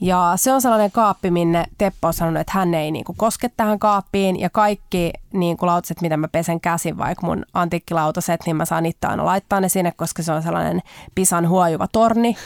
Ja 0.00 0.32
se 0.36 0.52
on 0.52 0.62
sellainen 0.62 0.90
kaappi, 0.90 1.30
minne 1.30 1.64
Teppo 1.78 2.06
on 2.06 2.14
sanonut, 2.14 2.40
että 2.40 2.52
hän 2.54 2.74
ei 2.74 2.90
niinku 2.90 3.14
koske 3.16 3.50
tähän 3.56 3.78
kaappiin. 3.78 4.40
Ja 4.40 4.50
kaikki 4.50 5.12
niinku 5.32 5.66
lautaset, 5.66 6.00
mitä 6.00 6.16
mä 6.16 6.28
pesen 6.28 6.60
käsin, 6.60 6.98
vaikka 6.98 7.26
mun 7.26 7.44
antiikkilautaset, 7.54 8.40
niin 8.46 8.56
mä 8.56 8.64
saan 8.64 8.86
itse 8.86 9.06
aina 9.06 9.24
laittaa 9.24 9.60
ne 9.60 9.68
sinne, 9.68 9.92
koska 9.96 10.22
se 10.22 10.32
on 10.32 10.42
sellainen 10.42 10.80
pisan 11.14 11.48
huojuva 11.48 11.88
torni. 11.88 12.36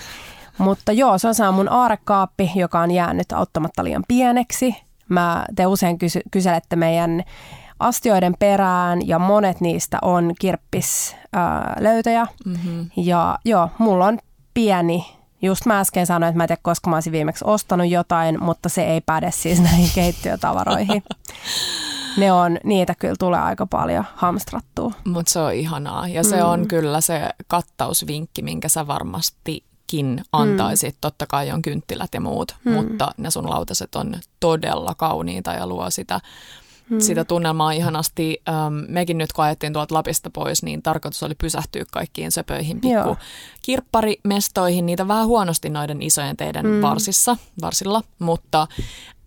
Mutta 0.59 0.93
joo, 0.93 1.19
se 1.19 1.29
on 1.29 1.35
sellainen 1.35 1.57
mun 1.57 1.73
aarekaappi, 1.73 2.51
joka 2.55 2.81
on 2.81 2.91
jäänyt 2.91 3.33
auttamatta 3.33 3.85
liian 3.85 4.05
pieneksi. 4.09 4.77
Mä, 5.09 5.45
te 5.57 5.67
usein 5.67 5.99
kysy- 5.99 6.23
kyselette 6.31 6.77
meidän 6.77 7.25
astioiden 7.85 8.35
perään 8.39 9.09
ja 9.09 9.19
monet 9.19 9.61
niistä 9.61 9.99
on 10.03 10.33
kirppislöytöjä. 10.41 12.27
Mm-hmm. 12.47 12.91
Ja 12.97 13.39
joo, 13.45 13.69
mulla 13.79 14.07
on 14.07 14.19
pieni, 14.55 15.07
just 15.43 15.67
mä 15.67 15.81
äsken 15.81 16.07
sanoin, 16.07 16.29
että 16.29 16.37
mä 16.37 16.45
en 16.45 16.49
tiedä 16.49 16.61
koska 16.63 16.91
mä 16.91 16.97
olisin 16.97 17.13
viimeksi 17.13 17.45
ostanut 17.47 17.89
jotain, 17.89 18.43
mutta 18.43 18.69
se 18.69 18.85
ei 18.85 19.01
päde 19.01 19.31
siis 19.31 19.61
näihin 19.71 19.91
keittiötavaroihin. 19.95 21.03
ne 22.17 22.33
on, 22.33 22.59
niitä 22.65 22.95
kyllä 22.95 23.15
tulee 23.19 23.41
aika 23.41 23.67
paljon 23.67 24.05
hamstrattua. 24.15 24.93
Mutta 25.05 25.33
se 25.33 25.39
on 25.39 25.55
ihanaa 25.55 26.09
ja 26.09 26.25
se 26.25 26.37
mm. 26.37 26.49
on 26.49 26.69
kyllä 26.69 27.01
se 27.01 27.31
kattausvinkki, 27.47 28.43
minkä 28.43 28.69
sä 28.69 28.87
varmastikin 28.87 30.23
antaisit. 30.33 30.95
Mm. 30.95 30.99
Totta 31.01 31.27
kai 31.27 31.51
on 31.51 31.63
kynttilät 31.63 32.15
ja 32.15 32.21
muut, 32.21 32.57
mm. 32.65 32.73
mutta 32.73 33.13
ne 33.17 33.31
sun 33.31 33.51
lautaset 33.51 33.95
on 33.95 34.17
todella 34.41 34.95
kauniita 34.95 35.53
ja 35.53 35.67
luo 35.67 35.91
sitä 35.91 36.21
hmm. 36.91 37.01
sitä 37.01 37.25
tunnelmaa 37.25 37.73
ihanasti. 37.73 38.43
Ähm, 38.49 38.75
mekin 38.89 39.19
nyt 39.19 39.33
kun 39.33 39.45
ajettiin 39.45 39.73
tuolta 39.73 39.95
Lapista 39.95 40.31
pois, 40.31 40.63
niin 40.63 40.83
tarkoitus 40.83 41.23
oli 41.23 41.35
pysähtyä 41.35 41.85
kaikkiin 41.93 42.33
söpöihin 42.33 42.81
pikku 42.81 43.17
kirpparimestoihin. 43.63 44.87
Niitä 44.87 45.09
vähän 45.09 45.27
huonosti 45.27 45.71
noiden 45.71 46.03
isojen 46.03 46.37
teidän 46.37 46.67
hmm. 46.67 46.83
varsissa, 46.83 47.37
varsilla, 47.63 48.03
mutta 48.19 48.67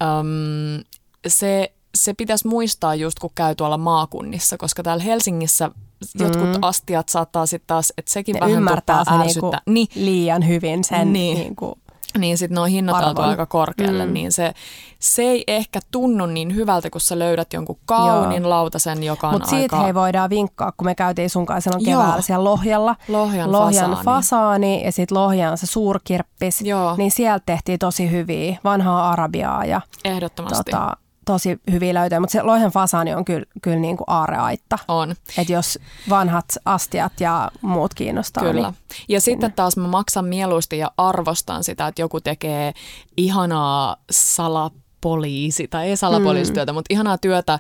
ähm, 0.03 0.82
se, 1.28 1.74
se 1.95 2.14
pitäisi 2.14 2.47
muistaa 2.47 2.95
just 2.95 3.20
kun 3.20 3.32
käy 3.36 3.55
tuolla 3.55 3.78
maakunnissa, 3.78 4.58
koska 4.58 4.84
täällä 4.84 5.03
Helsingissä 5.03 5.72
jotkut 6.20 6.47
mm. 6.47 6.60
astiat 6.62 7.10
saattaa 7.10 7.45
sitten 7.45 7.68
taas, 7.68 7.93
että 7.97 8.12
sekin 8.12 8.34
ne 8.34 8.39
vähän 8.39 8.58
ymmärtää 8.58 9.03
se 9.03 9.18
niinku 9.18 9.51
niin. 9.66 9.88
liian 9.95 10.47
hyvin 10.47 10.84
sen 10.84 11.14
niin. 11.14 11.38
niinku 11.38 11.78
niin 12.18 12.38
sitten 12.38 12.55
ne 12.55 12.61
on 12.61 12.68
hinnoiteltu 12.68 13.22
aika 13.22 13.45
korkealle, 13.45 14.05
mm. 14.05 14.13
niin 14.13 14.32
se, 14.32 14.53
se 14.99 15.22
ei 15.22 15.43
ehkä 15.47 15.80
tunnu 15.91 16.26
niin 16.26 16.55
hyvältä, 16.55 16.89
kun 16.89 17.01
sä 17.01 17.20
löydät 17.20 17.53
jonkun 17.53 17.80
kaunin 17.86 18.41
Joo. 18.41 18.49
lautasen, 18.49 19.03
joka 19.03 19.28
on 19.28 19.34
Mutta 19.34 19.49
siitä 19.49 19.76
aika... 19.76 19.84
hei 19.84 19.93
voidaan 19.93 20.30
vinkkaa, 20.30 20.72
kun 20.72 20.86
me 20.86 20.95
käytiin 20.95 21.30
sun 21.30 21.45
kanssa 21.45 21.72
silloin 21.72 21.86
keväällä 21.86 22.22
siellä 22.22 22.43
Lohjalla. 22.43 22.95
Lohjan, 23.07 23.51
Lohjan 23.51 23.89
fasaani. 23.89 24.05
fasaani 24.05 24.86
ja 24.86 24.91
sitten 24.91 25.18
Lohjan 25.18 25.57
se 25.57 25.65
suurkirppis. 25.65 26.61
Joo. 26.61 26.95
Niin 26.97 27.11
sieltä 27.11 27.43
tehtiin 27.45 27.80
tosi 27.80 28.11
hyviä, 28.11 28.57
vanhaa 28.63 29.11
arabiaa 29.11 29.65
ja 29.65 29.82
Ehdottomasti. 30.05 30.72
Tota, 30.72 30.97
tosi 31.28 31.60
hyviä 31.72 31.94
löytöjä, 31.94 32.20
mutta 32.20 32.32
se 32.32 32.42
lohen 32.42 32.72
fasaani 32.72 33.14
on 33.14 33.26
kyllä, 33.26 33.46
kyllä 33.62 33.80
niin 33.80 33.98
kuin 33.98 34.06
aareaitta. 34.08 34.80
On. 34.88 35.16
Että 35.38 35.54
jos 35.54 35.80
vanhat 36.10 36.46
astiat 36.66 37.14
ja 37.20 37.52
muut 37.62 37.94
kiinnostaa. 37.94 38.44
Kyllä. 38.44 38.70
Niin, 38.70 39.06
ja 39.10 39.22
sitten 39.22 39.54
taas 39.54 39.78
mä 39.78 39.88
maksan 39.88 40.26
mieluusti 40.26 40.78
ja 40.78 40.92
arvostan 40.98 41.64
sitä, 41.64 41.88
että 41.88 42.02
joku 42.02 42.22
tekee 42.22 42.74
ihanaa 43.18 43.96
salapoliisi, 44.12 45.68
tai 45.68 45.90
ei 45.90 45.98
salapoliisityötä, 45.98 46.72
mm. 46.72 46.76
mutta 46.76 46.94
ihanaa 46.94 47.18
työtä 47.18 47.60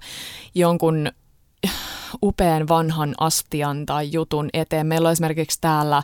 jonkun 0.55 1.11
upean 2.23 2.67
vanhan 2.67 3.15
astian 3.19 3.85
tai 3.85 4.09
jutun 4.11 4.49
eteen. 4.53 4.87
Meillä 4.87 5.07
on 5.07 5.11
esimerkiksi 5.11 5.61
täällä 5.61 6.03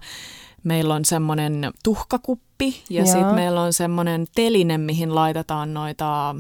Meillä 0.63 0.93
on 0.93 1.05
semmoinen 1.05 1.71
tuhkakuppi 1.83 2.83
ja 2.89 3.05
sitten 3.05 3.35
meillä 3.35 3.61
on 3.61 3.73
semmoinen 3.73 4.25
teline, 4.35 4.77
mihin 4.77 5.15
laitetaan 5.15 5.73
noita 5.73 6.35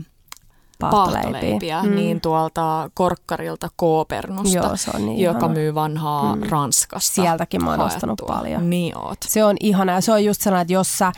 paahtoleipiä, 0.91 1.83
mm. 1.83 1.95
niin 1.95 2.21
tuolta 2.21 2.89
Korkkarilta 2.93 3.69
Koopernusta, 3.75 4.57
Joo, 4.57 4.75
se 4.75 4.91
on 4.93 5.05
niin 5.05 5.19
joka 5.19 5.39
ihana. 5.39 5.53
myy 5.53 5.75
vanhaa 5.75 6.35
mm. 6.35 6.43
Ranskasta. 6.49 7.15
Sieltäkin 7.15 7.63
mä 7.63 7.71
oon 7.71 7.81
ostanut 7.81 8.21
paljon. 8.27 8.69
Niin 8.69 8.97
oot. 8.97 9.17
Se 9.27 9.43
on 9.43 9.55
ihana 9.59 9.93
ja 9.93 10.01
se 10.01 10.11
on 10.11 10.25
just 10.25 10.41
sellainen, 10.41 10.61
että 10.61 10.73
jos 10.73 10.97
sä 10.97 11.11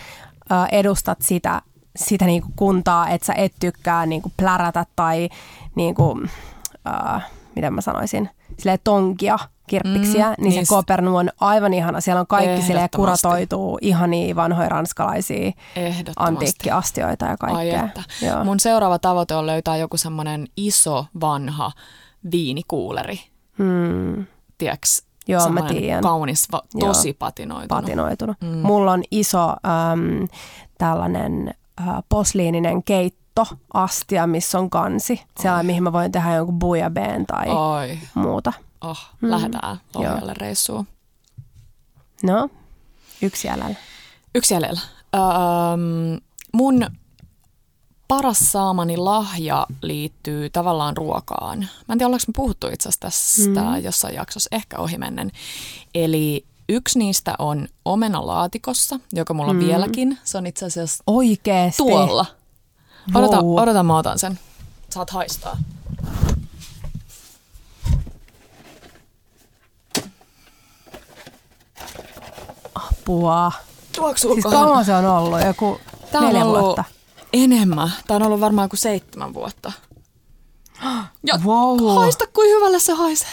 edustat 0.71 1.17
sitä, 1.21 1.61
sitä 1.95 2.25
niinku 2.25 2.47
kuntaa, 2.55 3.09
että 3.09 3.25
sä 3.25 3.33
et 3.33 3.53
tykkää 3.59 4.05
niinku 4.05 4.31
plärätä 4.37 4.85
tai 4.95 5.29
niinku, 5.75 6.21
äh, 6.87 7.25
miten 7.55 7.73
mä 7.73 7.81
sanoisin, 7.81 8.29
silleen 8.57 8.79
tonkia– 8.83 9.39
kirppiksiä, 9.67 10.29
mm, 10.37 10.43
niin 10.43 10.65
se 10.65 10.69
Kopernu 10.75 11.17
on 11.17 11.29
aivan 11.39 11.73
ihana. 11.73 12.01
Siellä 12.01 12.19
on 12.19 12.27
kaikki 12.27 12.61
sille 12.61 12.89
kuratoituu 12.95 13.77
ihania 13.81 14.35
vanhoja 14.35 14.69
ranskalaisia 14.69 15.51
antiikkiastioita 16.17 17.25
ja 17.25 17.37
kaikkea. 17.37 17.89
Joo. 18.21 18.43
Mun 18.43 18.59
seuraava 18.59 18.99
tavoite 18.99 19.35
on 19.35 19.45
löytää 19.45 19.77
joku 19.77 19.97
semmoinen 19.97 20.47
iso 20.57 21.05
vanha 21.21 21.71
viinikuuleri. 22.31 23.19
Hmm. 23.57 24.25
Tiedätkö, 24.57 24.87
Joo, 25.27 25.49
mä 25.49 25.61
tiedän. 25.61 26.01
kaunis, 26.03 26.47
va- 26.51 26.61
tosi 26.79 27.07
Joo, 27.09 27.15
patinoitunut. 27.19 27.67
patinoitunut. 27.67 28.37
Mm. 28.41 28.47
Mulla 28.47 28.91
on 28.91 29.03
iso 29.11 29.49
äm, 29.49 30.27
tällainen 30.77 31.53
äh, 31.81 31.87
posliininen 32.09 32.83
keitto 32.83 33.47
astia, 33.73 34.27
missä 34.27 34.59
on 34.59 34.69
kansi. 34.69 35.21
Siellä, 35.39 35.63
mihin 35.63 35.83
mä 35.83 35.93
voin 35.93 36.11
tehdä 36.11 36.33
jonkun 36.35 36.59
bujabeen 36.59 37.25
tai 37.25 37.45
Oi. 37.49 37.97
muuta 38.15 38.53
oh, 38.81 38.99
mm. 39.21 39.31
lähdetään 39.31 39.77
Lohjalle 39.95 40.33
reissuun. 40.33 40.87
No, 42.23 42.49
yksi 43.21 43.47
jäljellä. 43.47 43.75
Yksi 44.35 44.53
jäljellä. 44.53 44.81
Öm, 45.15 46.19
mun 46.53 46.85
paras 48.07 48.39
saamani 48.51 48.97
lahja 48.97 49.67
liittyy 49.81 50.49
tavallaan 50.49 50.97
ruokaan. 50.97 51.59
Mä 51.59 51.91
en 51.93 51.97
tiedä, 51.97 52.05
ollaanko 52.07 52.23
me 52.27 52.33
puhuttu 52.35 52.67
itse 52.67 52.89
asiassa 52.89 53.01
tästä 53.01 53.61
mm. 53.61 53.83
jossain 53.83 54.15
jaksossa, 54.15 54.49
ehkä 54.51 54.77
ohimennen. 54.77 55.31
Eli 55.95 56.45
yksi 56.69 56.99
niistä 56.99 57.35
on 57.39 57.67
omenalaatikossa, 57.85 58.99
joka 59.13 59.33
mulla 59.33 59.49
on 59.49 59.55
mm. 59.55 59.65
vieläkin. 59.65 60.17
Se 60.23 60.37
on 60.37 60.47
itse 60.47 60.65
asiassa 60.65 61.03
Oikeesti. 61.07 61.77
tuolla. 61.77 62.25
Odota, 63.15 63.41
Wow. 63.41 63.59
odota, 63.59 63.83
mä 63.83 63.97
otan 63.97 64.19
sen. 64.19 64.39
Saat 64.89 65.09
haistaa. 65.09 65.57
Apua. 73.05 73.51
Tuoksuukohan? 73.95 74.41
Siis 74.41 74.53
kauan 74.53 74.85
se 74.85 74.93
on 74.95 75.05
ollut? 75.05 75.39
Joku 75.45 75.79
Tää 76.11 76.21
on 76.21 76.27
neljä 76.27 76.45
ollut 76.45 76.61
vuotta. 76.61 76.83
enemmän. 77.33 77.91
Tämä 78.07 78.15
on 78.15 78.23
ollut 78.23 78.39
varmaan 78.39 78.69
kuin 78.69 78.79
seitsemän 78.79 79.33
vuotta. 79.33 79.71
Ja 81.25 81.39
Wow. 81.45 81.95
haista 81.95 82.25
kuin 82.33 82.49
hyvälle 82.49 82.79
se 82.79 82.93
haisee. 82.93 83.27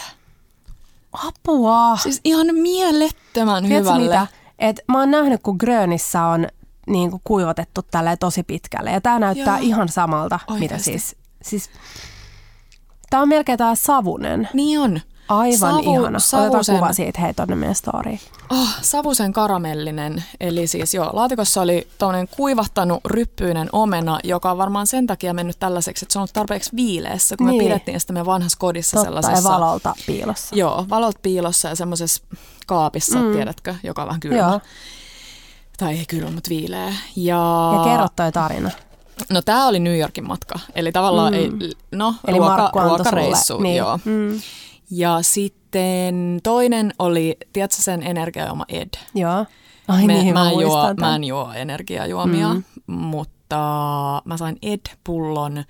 Apua. 1.12 1.97
Siis 1.97 2.20
ihan 2.25 2.47
mielettömän 2.55 3.64
Tiedätkö 3.64 3.91
hyvälle. 3.93 4.05
mitä? 4.09 4.27
Et 4.59 4.81
mä 4.89 4.99
oon 4.99 5.11
nähnyt, 5.11 5.41
kun 5.43 5.57
Grönissä 5.57 6.23
on 6.25 6.47
niin 6.87 7.11
kuin 7.11 7.20
kuivatettu 7.25 7.81
tälleen 7.91 8.18
tosi 8.18 8.43
pitkälle. 8.43 8.91
Ja 8.91 9.01
tää 9.01 9.18
näyttää 9.18 9.59
Joo. 9.59 9.66
ihan 9.66 9.89
samalta, 9.89 10.39
mitä 10.49 10.53
Oikeesti. 10.55 10.85
siis. 10.85 11.16
siis 11.43 11.70
tää 13.11 13.20
on 13.20 13.29
melkein 13.29 13.59
tää 13.59 13.75
savunen. 13.75 14.49
Niin 14.55 14.81
on. 14.81 15.01
Aivan 15.29 15.59
Savu- 15.59 15.93
ihana. 15.93 16.18
Otetaan 16.18 16.20
savusen- 16.64 16.75
kuva 16.79 16.93
siitä 16.93 17.20
hei 17.20 17.35
tonne 17.35 17.55
meidän 17.57 17.75
storyin. 17.75 18.20
Oh, 18.51 18.68
savusen 18.83 19.33
karamellinen, 19.33 20.25
eli 20.41 20.66
siis 20.66 20.95
joo, 20.95 21.11
laatikossa 21.12 21.61
oli 21.62 21.89
tuommoinen 21.99 22.29
kuivahtanut 22.37 23.01
ryppyinen 23.05 23.68
omena, 23.73 24.18
joka 24.25 24.51
on 24.51 24.59
varmaan 24.59 24.87
sen 24.87 25.07
takia 25.07 25.35
mennyt 25.35 25.59
tällaiseksi, 25.59 26.05
että 26.05 26.12
se 26.12 26.18
on 26.18 26.20
ollut 26.20 26.33
tarpeeksi 26.33 26.70
viileessä, 26.77 27.37
kun 27.37 27.47
Niin. 27.47 27.62
me 27.62 27.68
pidettiin 27.68 28.01
sitä 28.01 28.12
meidän 28.12 28.27
vanhassa 28.27 28.59
kodissa 28.59 28.97
Totta, 28.97 29.11
ja 29.11 29.23
sellaisessa. 29.23 29.51
valolta 29.51 29.95
piilossa. 30.07 30.57
Joo, 30.57 30.87
valot 30.91 31.16
piilossa 31.23 31.68
ja 31.68 31.75
semmoisessa 31.77 32.23
kaapissa, 32.66 33.18
mm. 33.18 33.33
tiedätkö, 33.33 33.75
joka 33.83 34.03
on 34.03 34.09
vähän 34.09 34.20
kylmä. 34.20 34.39
Joo. 34.39 34.61
Tai 35.79 35.99
ei 35.99 36.07
kylmä, 36.07 36.31
mutta 36.31 36.49
viileä. 36.51 36.95
Ja, 37.16 37.73
Ja 37.77 37.85
kerro 37.85 38.07
toi 38.16 38.33
tarina. 38.33 38.70
No 39.31 39.43
tämä 39.43 39.66
oli 39.66 39.81
New 39.81 39.99
Yorkin 39.99 40.27
matka, 40.29 40.59
eli 40.75 40.93
tavallaan 40.93 41.33
mm. 41.33 41.39
ei, 41.39 41.51
no 41.93 42.14
Eli 42.27 42.39
ruoka, 42.39 42.70
ruokareissu. 42.83 43.59
Niin. 43.59 43.77
joo. 43.77 43.99
Mm. 44.05 44.41
Ja 44.95 45.18
sitten 45.22 46.40
toinen 46.43 46.93
oli, 46.99 47.36
tiedätkö 47.53 47.82
sen 47.82 48.03
energiajuoma 48.03 48.64
Ed? 48.68 48.88
Joo. 49.14 49.47
Ai 49.88 50.07
Me, 50.07 50.12
niin, 50.12 50.34
mä, 50.34 50.45
mä, 50.45 50.51
en 50.51 50.61
juo, 50.61 50.95
mä 51.01 51.16
en 51.16 51.24
juo 51.24 51.53
energiajuomia, 51.53 52.55
mm. 52.55 52.62
mutta 52.86 54.22
mä 54.24 54.36
sain 54.36 54.57
Ed-pullon 54.62 55.64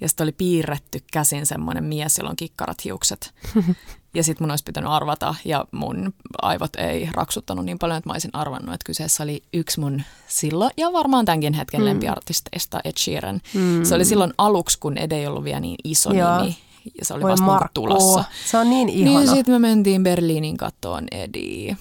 ja 0.00 0.08
sitten 0.08 0.24
oli 0.24 0.32
piirretty 0.32 0.98
käsin 1.12 1.46
semmoinen 1.46 1.84
mies, 1.84 2.18
jolla 2.18 2.30
on 2.30 2.36
kikkarat 2.36 2.84
hiukset. 2.84 3.34
ja 4.14 4.24
sitten 4.24 4.44
mun 4.44 4.50
olisi 4.50 4.64
pitänyt 4.64 4.90
arvata 4.90 5.34
ja 5.44 5.64
mun 5.72 6.14
aivot 6.42 6.76
ei 6.76 7.08
raksuttanut 7.12 7.64
niin 7.64 7.78
paljon, 7.78 7.98
että 7.98 8.08
mä 8.08 8.12
olisin 8.12 8.30
arvannut, 8.32 8.74
että 8.74 8.86
kyseessä 8.86 9.22
oli 9.22 9.42
yksi 9.52 9.80
mun 9.80 10.02
silloin 10.26 10.70
ja 10.76 10.92
varmaan 10.92 11.24
tämänkin 11.24 11.54
hetken 11.54 11.80
mm. 11.80 11.84
lempiartisteista 11.84 12.80
Ed 12.84 12.98
Sheeran. 12.98 13.40
Mm. 13.54 13.84
Se 13.84 13.94
oli 13.94 14.04
silloin 14.04 14.32
aluksi, 14.38 14.78
kun 14.78 14.98
Ed 14.98 15.12
ei 15.12 15.26
ollut 15.26 15.44
vielä 15.44 15.60
niin 15.60 15.76
iso 15.84 16.12
Joo. 16.12 16.38
nimi 16.38 16.56
ja 16.98 17.04
se 17.04 17.14
oli 17.14 17.22
Voi 17.22 17.30
vasta 17.30 17.46
Markku, 17.46 17.68
tulossa. 17.74 18.24
se 18.46 18.58
on 18.58 18.70
niin 18.70 18.88
ihana. 18.88 19.18
Niin 19.18 19.28
sitten 19.30 19.54
me 19.54 19.58
mentiin 19.58 20.02
Berliinin 20.02 20.56
kattoon 20.56 21.04
Eddie. 21.10 21.76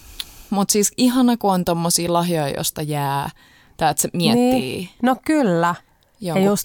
Mutta 0.49 0.71
siis 0.71 0.91
ihana, 0.97 1.37
kun 1.37 1.53
on 1.53 1.65
tommosia 1.65 2.13
lahjoja, 2.13 2.49
josta 2.57 2.81
jää, 2.81 3.29
tai 3.77 3.91
että 3.91 4.01
se 4.01 4.09
miettii 4.13 4.51
Niin. 4.51 4.89
No 5.01 5.15
kyllä. 5.25 5.75
Ja 6.21 6.39
just 6.39 6.63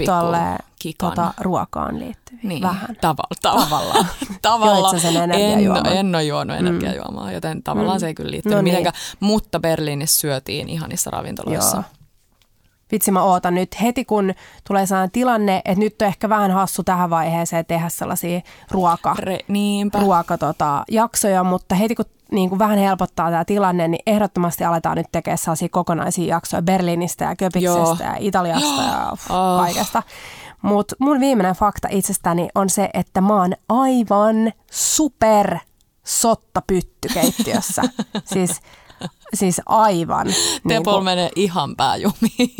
kikan. 0.79 1.11
tota, 1.11 1.35
ruokaan 1.41 1.99
liittyviä. 1.99 2.41
niin, 2.43 2.63
Vähän. 2.63 2.97
Tavalla, 3.01 3.35
Tavallaan. 3.43 4.07
tavallaan. 4.43 4.95
Sä 5.01 5.13
sen 5.13 5.17
en, 5.17 5.87
en 5.97 6.15
ole 6.15 6.25
juonut 6.25 6.57
energiajuomaa, 6.57 7.33
joten 7.33 7.63
tavallaan 7.63 7.97
Mm. 7.97 8.01
se 8.01 8.07
ei 8.07 8.15
kyllä 8.15 8.31
liittynyt 8.31 8.55
No 8.57 8.59
no 8.59 8.63
niin. 8.63 8.73
mitenkään. 8.75 9.03
Mutta 9.21 9.61
Berliinissä 9.61 10.21
syötiin 10.21 10.69
ihanissa 10.69 11.11
ravintoloissa. 11.11 11.77
Joo. 11.77 11.85
Vitsi 12.93 13.11
mä 13.11 13.23
ootan 13.23 13.55
nyt 13.55 13.83
heti, 13.83 14.05
kun 14.05 14.35
tulee 14.69 14.87
sellainen 14.87 15.11
tilanne, 15.11 15.57
että 15.65 15.81
nyt 15.81 16.03
on 16.03 16.09
ehkä 16.09 16.29
vähän 16.29 16.51
hassu 16.51 16.83
tähän 16.83 17.11
vaiheeseen 17.11 17.67
tehdä 17.67 17.89
sellaisia 17.89 18.41
ruoka, 18.71 19.15
Re, 19.19 19.39
niinpä. 19.49 19.99
ruoka 20.01 20.39
tota, 20.39 20.85
jaksoja, 20.91 21.45
mutta 21.45 21.75
heti 21.75 21.95
kun 21.95 22.05
niin 22.33 22.49
kuin 22.49 22.59
vähän 22.59 22.79
helpottaa 22.79 23.31
tämä 23.31 23.45
tilanne, 23.45 23.89
niin 23.89 24.03
ehdottomasti 24.07 24.65
aletaan 24.65 24.97
nyt 24.97 25.07
tekemään 25.13 25.39
sellaisia 25.39 25.69
kokonaisia 25.69 26.35
jaksoja 26.35 26.63
Berliinistä 26.63 27.25
ja 27.25 27.37
Köpiksestä 27.37 27.79
Joo. 27.79 27.97
ja 28.01 28.17
Italiasta 28.19 28.83
ja 28.83 29.09
uff, 29.13 29.31
Oh. 29.31 29.61
kaikesta. 29.61 30.03
Mutta 30.63 30.95
mun 30.99 31.21
viimeinen 31.21 31.55
fakta 31.55 31.89
itsestäni 31.91 32.49
on 32.55 32.71
se, 32.71 32.91
että 32.95 33.21
mä 33.21 33.35
oon 33.41 33.53
aivan 33.69 34.53
super 34.71 35.59
sotta 36.05 36.63
pytty 36.67 37.09
keittiössä. 37.15 37.83
siis, 38.35 38.61
siis 39.35 39.61
aivan. 39.67 40.27
Tepol 40.27 40.93
niinku- 40.93 41.01
menee 41.01 41.31
ihan 41.37 41.77
pääjumiin. 41.77 42.51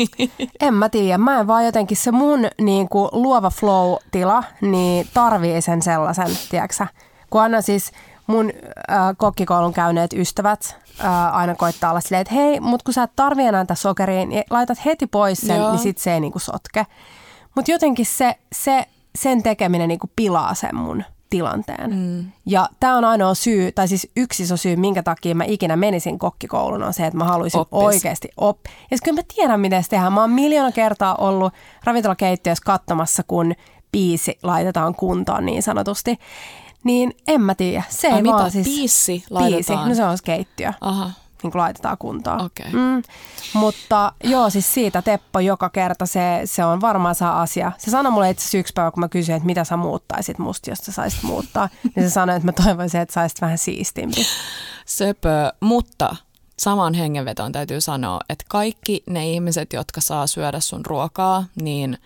en 0.61 0.73
mä 0.73 0.89
tiedä, 0.89 1.17
mä 1.17 1.39
en 1.39 1.47
vaan 1.47 1.65
jotenkin 1.65 1.97
se 1.97 2.11
mun 2.11 2.47
niin 2.61 2.89
kuin, 2.89 3.09
luova 3.11 3.49
flow-tila, 3.49 4.43
niin 4.61 5.07
tarvii 5.13 5.61
sen 5.61 5.81
sellaisen, 5.81 6.27
tiedätkö 6.49 6.85
Kun 7.29 7.41
aina 7.41 7.61
siis 7.61 7.91
mun 8.27 8.51
äh, 8.91 8.97
kokkikoulun 9.17 9.73
käyneet 9.73 10.13
ystävät 10.13 10.75
äh, 11.05 11.35
aina 11.35 11.55
koittaa 11.55 11.89
olla 11.89 12.01
silleen, 12.01 12.21
että 12.21 12.33
hei, 12.33 12.59
mut 12.59 12.83
kun 12.83 12.93
sä 12.93 13.03
et 13.03 13.15
tarvii 13.15 13.45
enää 13.45 13.65
tätä 13.65 13.75
sokeria, 13.75 14.25
niin 14.25 14.43
laitat 14.49 14.85
heti 14.85 15.07
pois 15.07 15.41
sen, 15.41 15.57
Joo. 15.57 15.71
niin 15.71 15.79
sit 15.79 15.97
se 15.97 16.13
ei 16.13 16.19
niin 16.19 16.31
kuin, 16.31 16.41
sotke. 16.41 16.85
Mutta 17.55 17.71
jotenkin 17.71 18.05
se, 18.05 18.35
se, 18.53 18.85
sen 19.15 19.43
tekeminen 19.43 19.87
niin 19.87 19.99
kuin, 19.99 20.11
pilaa 20.15 20.53
sen 20.53 20.75
mun 20.75 21.03
tilanteen. 21.29 21.95
Mm. 21.95 22.31
Ja 22.45 22.69
tämä 22.79 22.97
on 22.97 23.05
ainoa 23.05 23.33
syy, 23.33 23.71
tai 23.71 23.87
siis 23.87 24.07
yksi 24.17 24.43
iso 24.43 24.57
syy, 24.57 24.75
minkä 24.75 25.03
takia 25.03 25.35
mä 25.35 25.43
ikinä 25.43 25.75
menisin 25.75 26.19
kokkikouluun, 26.19 26.83
on 26.83 26.93
se, 26.93 27.05
että 27.05 27.17
mä 27.17 27.23
haluaisin 27.23 27.59
Oppis. 27.59 27.77
oikeasti 27.77 28.29
op. 28.37 28.59
Ja 28.91 28.97
sit 28.97 29.03
kyllä 29.03 29.19
mä 29.19 29.23
tiedän, 29.35 29.59
miten 29.59 29.83
se 29.83 29.89
tehdään. 29.89 30.13
Mä 30.13 30.21
oon 30.21 30.31
miljoona 30.31 30.71
kertaa 30.71 31.15
ollut 31.15 31.53
ravintolakeittiössä 31.83 32.63
katsomassa, 32.65 33.23
kun 33.23 33.53
biisi 33.91 34.39
laitetaan 34.43 34.95
kuntoon 34.95 35.45
niin 35.45 35.63
sanotusti. 35.63 36.19
Niin 36.83 37.13
en 37.27 37.41
mä 37.41 37.55
tiedä. 37.55 37.83
Se 37.89 38.07
Ai 38.07 38.15
ei 38.15 38.21
mitä, 38.21 38.33
vaan 38.33 38.51
siis... 38.51 38.65
Biisi, 38.67 39.23
laitetaan? 39.29 39.89
no 39.89 39.95
se 39.95 40.03
on 40.03 40.17
keittiö, 40.23 40.73
Aha, 40.81 41.11
niin 41.43 41.51
kuin 41.51 41.59
laitetaan 41.59 41.97
kuntoon. 41.97 42.45
okei. 42.45 42.71
Mm, 42.71 43.03
mutta 43.53 44.13
joo, 44.23 44.49
siis 44.49 44.73
siitä 44.73 45.01
Teppo 45.01 45.39
joka 45.39 45.69
kerta, 45.69 46.05
se, 46.05 46.41
se 46.45 46.65
on 46.65 46.81
varmaan 46.81 47.15
se 47.15 47.25
asia. 47.25 47.71
Se 47.77 47.91
sanoi 47.91 48.11
mulle 48.11 48.29
itse 48.29 48.41
asiassa 48.41 48.57
yksi 48.57 48.73
päivä, 48.73 48.91
kun 48.91 49.01
mä 49.01 49.09
kysyin, 49.09 49.35
että 49.35 49.45
mitä 49.45 49.63
sä 49.63 49.77
muuttaisit 49.77 50.39
musta, 50.39 50.69
jos 50.69 50.79
sä 50.79 50.91
saisit 50.91 51.23
muuttaa. 51.23 51.69
niin 51.95 52.03
se 52.03 52.09
sanoi, 52.09 52.35
että 52.35 52.47
mä 52.47 52.51
toivoisin, 52.51 53.01
että 53.01 53.13
saisit 53.13 53.41
vähän 53.41 53.57
siistimpi. 53.57 54.25
Söpö, 54.85 55.53
mutta 55.59 56.15
saman 56.59 56.93
hengenvetoon 56.93 57.51
täytyy 57.51 57.81
sanoa, 57.81 58.19
että 58.29 58.45
kaikki 58.47 59.03
ne 59.09 59.29
ihmiset, 59.29 59.73
jotka 59.73 60.01
saa 60.01 60.27
syödä 60.27 60.59
sun 60.59 60.85
ruokaa, 60.85 61.45
niin 61.61 61.97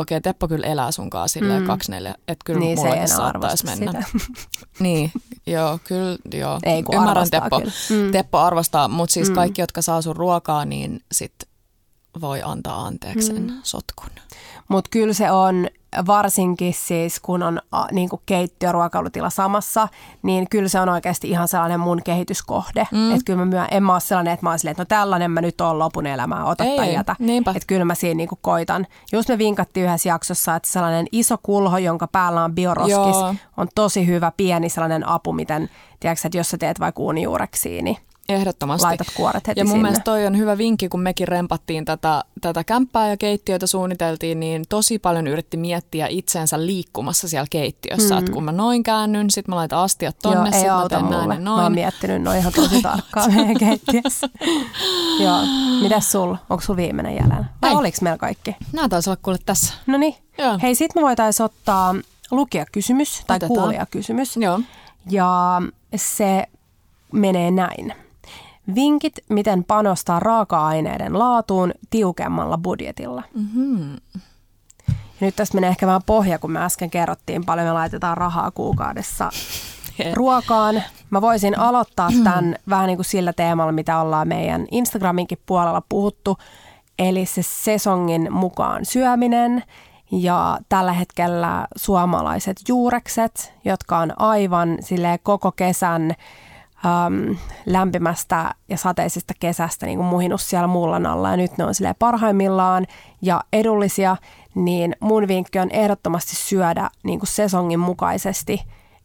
okei, 0.00 0.16
okay, 0.16 0.20
Teppo 0.32 0.48
kyllä 0.48 0.66
elää 0.66 0.92
sun 0.92 1.10
kanssa 1.10 1.38
silleen 1.40 1.60
mm. 1.62 1.66
kaksi 1.66 1.90
neljä, 1.90 2.14
että 2.28 2.42
kyllä 2.44 2.60
niin 2.60 2.76
se 2.76 2.80
ei 2.80 2.84
mullekin 2.84 3.04
enää 3.04 3.16
saattaisi 3.16 3.66
arvosta 3.68 3.86
mennä. 3.86 4.04
sitä. 4.18 4.38
Niin, 4.84 5.12
joo, 5.46 5.78
kyllä, 5.84 6.18
joo. 6.34 6.58
Ei, 6.62 6.82
kun 6.82 6.94
Ymmärrän 6.94 7.16
arvostaa 7.16 7.40
Teppo. 7.40 7.58
kyllä. 7.60 8.04
Mm. 8.04 8.12
Teppo 8.12 8.38
arvostaa, 8.38 8.88
mutta 8.88 9.12
siis 9.12 9.28
mm. 9.28 9.34
kaikki, 9.34 9.60
jotka 9.62 9.82
saa 9.82 10.02
sun 10.02 10.16
ruokaa, 10.16 10.64
niin 10.64 11.00
sit 11.12 11.34
voi 12.20 12.42
antaa 12.44 12.86
anteeksi 12.86 13.26
sen 13.26 13.42
Mm. 13.42 13.60
sotkun. 13.62 14.10
Mutta 14.68 14.88
kyllä 14.90 15.12
se 15.12 15.30
on, 15.30 15.68
varsinkin 16.06 16.74
siis 16.74 17.20
kun 17.20 17.42
on 17.42 17.60
niin 17.92 18.08
kuin 18.08 18.22
keittiö- 18.26 18.72
ruokailutila 18.72 19.30
samassa, 19.30 19.88
niin 20.22 20.46
kyllä 20.50 20.68
se 20.68 20.80
on 20.80 20.88
oikeasti 20.88 21.30
ihan 21.30 21.48
sellainen 21.48 21.80
mun 21.80 22.02
kehityskohde. 22.04 22.86
Mm. 22.92 23.10
Että 23.10 23.24
kyllä 23.24 23.38
mä 23.38 23.44
myö, 23.44 23.64
en 23.70 23.82
mä 23.82 23.92
ole 23.92 24.00
sellainen, 24.00 24.32
että 24.32 24.46
mä 24.46 24.50
oon 24.50 24.58
silleen, 24.58 24.72
että 24.72 24.82
no 24.82 24.86
tällainen 24.86 25.30
mä 25.30 25.40
nyt 25.40 25.60
oon 25.60 25.78
lopun 25.78 26.06
elämää, 26.06 26.44
ota 26.44 26.64
Ei, 26.64 26.76
tai 26.76 26.94
jätä. 26.94 27.16
Että 27.56 27.66
kyllä 27.66 27.84
mä 27.84 27.94
siinä 27.94 28.16
niin 28.16 28.28
kuin 28.28 28.38
koitan. 28.42 28.86
Just 29.12 29.28
me 29.28 29.38
vinkattiin 29.38 29.86
yhdessä 29.86 30.08
jaksossa, 30.08 30.56
että 30.56 30.68
sellainen 30.68 31.06
iso 31.12 31.36
kulho, 31.42 31.78
jonka 31.78 32.06
päällä 32.06 32.44
on 32.44 32.54
bioroskis, 32.54 33.16
Joo. 33.16 33.34
on 33.56 33.68
tosi 33.74 34.06
hyvä 34.06 34.32
pieni 34.36 34.68
sellainen 34.68 35.08
apu, 35.08 35.32
miten, 35.32 35.70
tiedätkö, 36.00 36.28
että 36.28 36.38
jos 36.38 36.50
sä 36.50 36.58
teet 36.58 36.80
vaikka 36.80 37.02
uunijuureksi, 37.02 37.82
niin 37.82 37.96
Ehdottomasti. 38.28 38.84
laitat 38.86 39.06
kuoret 39.16 39.46
heti 39.48 39.60
Ja 39.60 39.64
mun 39.64 39.70
sinne. 39.72 39.82
mielestä 39.82 40.04
toi 40.04 40.26
on 40.26 40.38
hyvä 40.38 40.58
vinkki, 40.58 40.88
kun 40.88 41.00
mekin 41.00 41.28
rempattiin 41.28 41.84
tätä, 41.84 42.24
tätä 42.40 42.64
kämppää 42.64 43.08
ja 43.08 43.16
keittiötä 43.16 43.66
suunniteltiin, 43.66 44.40
niin 44.40 44.64
tosi 44.68 44.98
paljon 44.98 45.26
yritti 45.26 45.56
miettiä 45.56 46.06
itseensä 46.10 46.66
liikkumassa 46.66 47.28
siellä 47.28 47.46
keittiössä. 47.50 48.14
Mm. 48.14 48.18
Että 48.18 48.32
kun 48.32 48.44
mä 48.44 48.52
noin 48.52 48.82
käännyn, 48.82 49.30
sit 49.30 49.48
mä 49.48 49.56
laitan 49.56 49.78
astiat 49.78 50.16
tonne, 50.22 50.38
Joo, 50.38 50.46
sit 50.46 50.54
ei 50.62 50.70
mä 50.70 50.88
teen 50.88 51.10
näin 51.10 51.22
ja 51.22 51.26
Mä 51.26 51.34
oon 51.34 51.44
noin. 51.44 51.72
miettinyt 51.72 52.22
noin 52.22 52.38
ihan 52.38 52.52
tosi 52.52 52.82
tarkkaan 52.82 53.32
meidän 53.34 53.56
keittiössä. 53.58 54.28
Joo. 55.20 55.38
Mitäs 55.82 56.12
sul? 56.12 56.34
Onko 56.50 56.60
sul 56.64 56.76
viimeinen 56.76 57.16
jäljellä? 57.16 57.44
Vai 57.62 57.74
oliks 57.74 58.00
meillä 58.02 58.18
kaikki? 58.18 58.56
Nää 58.72 58.88
taisi 58.88 59.10
olla 59.10 59.20
kuule 59.22 59.38
tässä. 59.46 59.74
No 59.86 59.98
niin. 59.98 60.14
Joo. 60.38 60.58
Hei, 60.62 60.74
sit 60.74 60.94
me 60.94 61.02
voitais 61.02 61.40
ottaa 61.40 61.94
lukijakysymys 62.30 63.22
tai 63.26 63.36
Otetaan. 63.36 63.60
kuulijakysymys. 63.60 64.36
Joo. 64.36 64.60
Ja 65.10 65.62
se 65.96 66.44
menee 67.12 67.50
näin. 67.50 67.94
Vinkit, 68.74 69.14
miten 69.28 69.64
panostaa 69.64 70.20
raaka-aineiden 70.20 71.18
laatuun 71.18 71.72
tiukemmalla 71.90 72.58
budjetilla. 72.58 73.22
Mm-hmm. 73.34 73.96
Ja 74.88 75.26
nyt 75.26 75.36
tästä 75.36 75.54
menee 75.54 75.70
ehkä 75.70 75.86
vähän 75.86 76.02
pohja, 76.06 76.38
kun 76.38 76.52
me 76.52 76.64
äsken 76.64 76.90
kerrottiin, 76.90 77.44
paljon 77.44 77.66
me 77.66 77.72
laitetaan 77.72 78.16
rahaa 78.16 78.50
kuukaudessa 78.50 79.30
ruokaan. 80.14 80.82
Mä 81.10 81.20
voisin 81.20 81.58
aloittaa 81.58 82.10
tämän 82.24 82.56
vähän 82.68 82.86
niin 82.86 82.96
kuin 82.96 83.04
sillä 83.04 83.32
teemalla, 83.32 83.72
mitä 83.72 84.00
ollaan 84.00 84.28
meidän 84.28 84.66
Instagraminkin 84.70 85.38
puolella 85.46 85.82
puhuttu, 85.88 86.38
eli 86.98 87.26
se 87.26 87.42
sesongin 87.42 88.32
mukaan 88.32 88.84
syöminen 88.84 89.62
ja 90.10 90.58
tällä 90.68 90.92
hetkellä 90.92 91.66
suomalaiset 91.76 92.56
juurekset, 92.68 93.52
jotka 93.64 93.98
on 93.98 94.20
aivan 94.20 94.78
sille 94.80 95.18
koko 95.22 95.52
kesän 95.52 96.14
äm, 96.86 97.36
lämpimästä 97.66 98.54
ja 98.68 98.76
sateisesta 98.76 99.34
kesästä 99.40 99.86
niin 99.86 99.98
kuin 99.98 100.08
muhinut 100.08 100.40
siellä 100.40 100.66
mullan 100.66 101.06
alla. 101.06 101.30
Ja 101.30 101.36
nyt 101.36 101.58
ne 101.58 101.64
on 101.64 101.74
sille 101.74 101.94
parhaimmillaan 101.98 102.86
ja 103.22 103.40
edullisia, 103.52 104.16
niin 104.54 104.96
mun 105.00 105.28
vinkki 105.28 105.58
on 105.58 105.70
ehdottomasti 105.70 106.36
syödä 106.36 106.90
niin 107.02 107.18
kuin 107.18 107.28
sesongin 107.28 107.80
mukaisesti, 107.80 108.62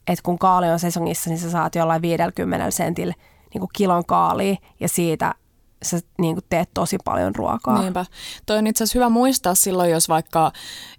että 0.07 0.24
kun 0.24 0.39
kaali 0.39 0.69
on 0.69 0.80
sesongissa, 0.80 1.30
niin 1.30 1.39
sä 1.39 1.51
saat 1.51 1.76
jollain 1.76 2.01
50 2.01 2.71
sentillä 2.71 3.13
niin 3.53 3.59
kuin 3.59 3.69
kilon 3.74 4.05
kaalia 4.05 4.55
ja 4.80 4.88
siitä 4.88 5.36
sä 5.84 6.00
niin 6.18 6.36
kuin 6.36 6.46
teet 6.50 6.70
tosi 6.74 6.98
paljon 7.06 7.36
ruokaa. 7.36 7.82
Niinpä. 7.82 8.06
Toi 8.46 8.58
on 8.58 8.68
itse 8.68 8.84
asiassa 8.84 9.00
hyvä 9.00 9.10
muistaa 9.10 9.56
silloin, 9.56 9.92
jos 9.92 10.10
vaikka 10.10 10.52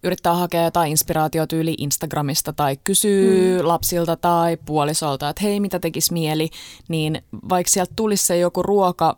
yrittää 0.02 0.34
hakea 0.34 0.64
jotain 0.64 0.90
inspiraatiotyyli 0.90 1.74
Instagramista 1.78 2.52
tai 2.52 2.76
kysyy 2.84 3.62
mm. 3.62 3.68
lapsilta 3.68 4.16
tai 4.16 4.56
puolisolta, 4.56 5.28
että 5.28 5.42
hei, 5.42 5.60
mitä 5.60 5.78
tekisi 5.78 6.12
mieli, 6.12 6.50
niin 6.88 7.22
vaikka 7.48 7.70
sieltä 7.70 7.92
tulisi 7.96 8.26
se 8.26 8.38
joku 8.38 8.62
ruoka, 8.62 9.16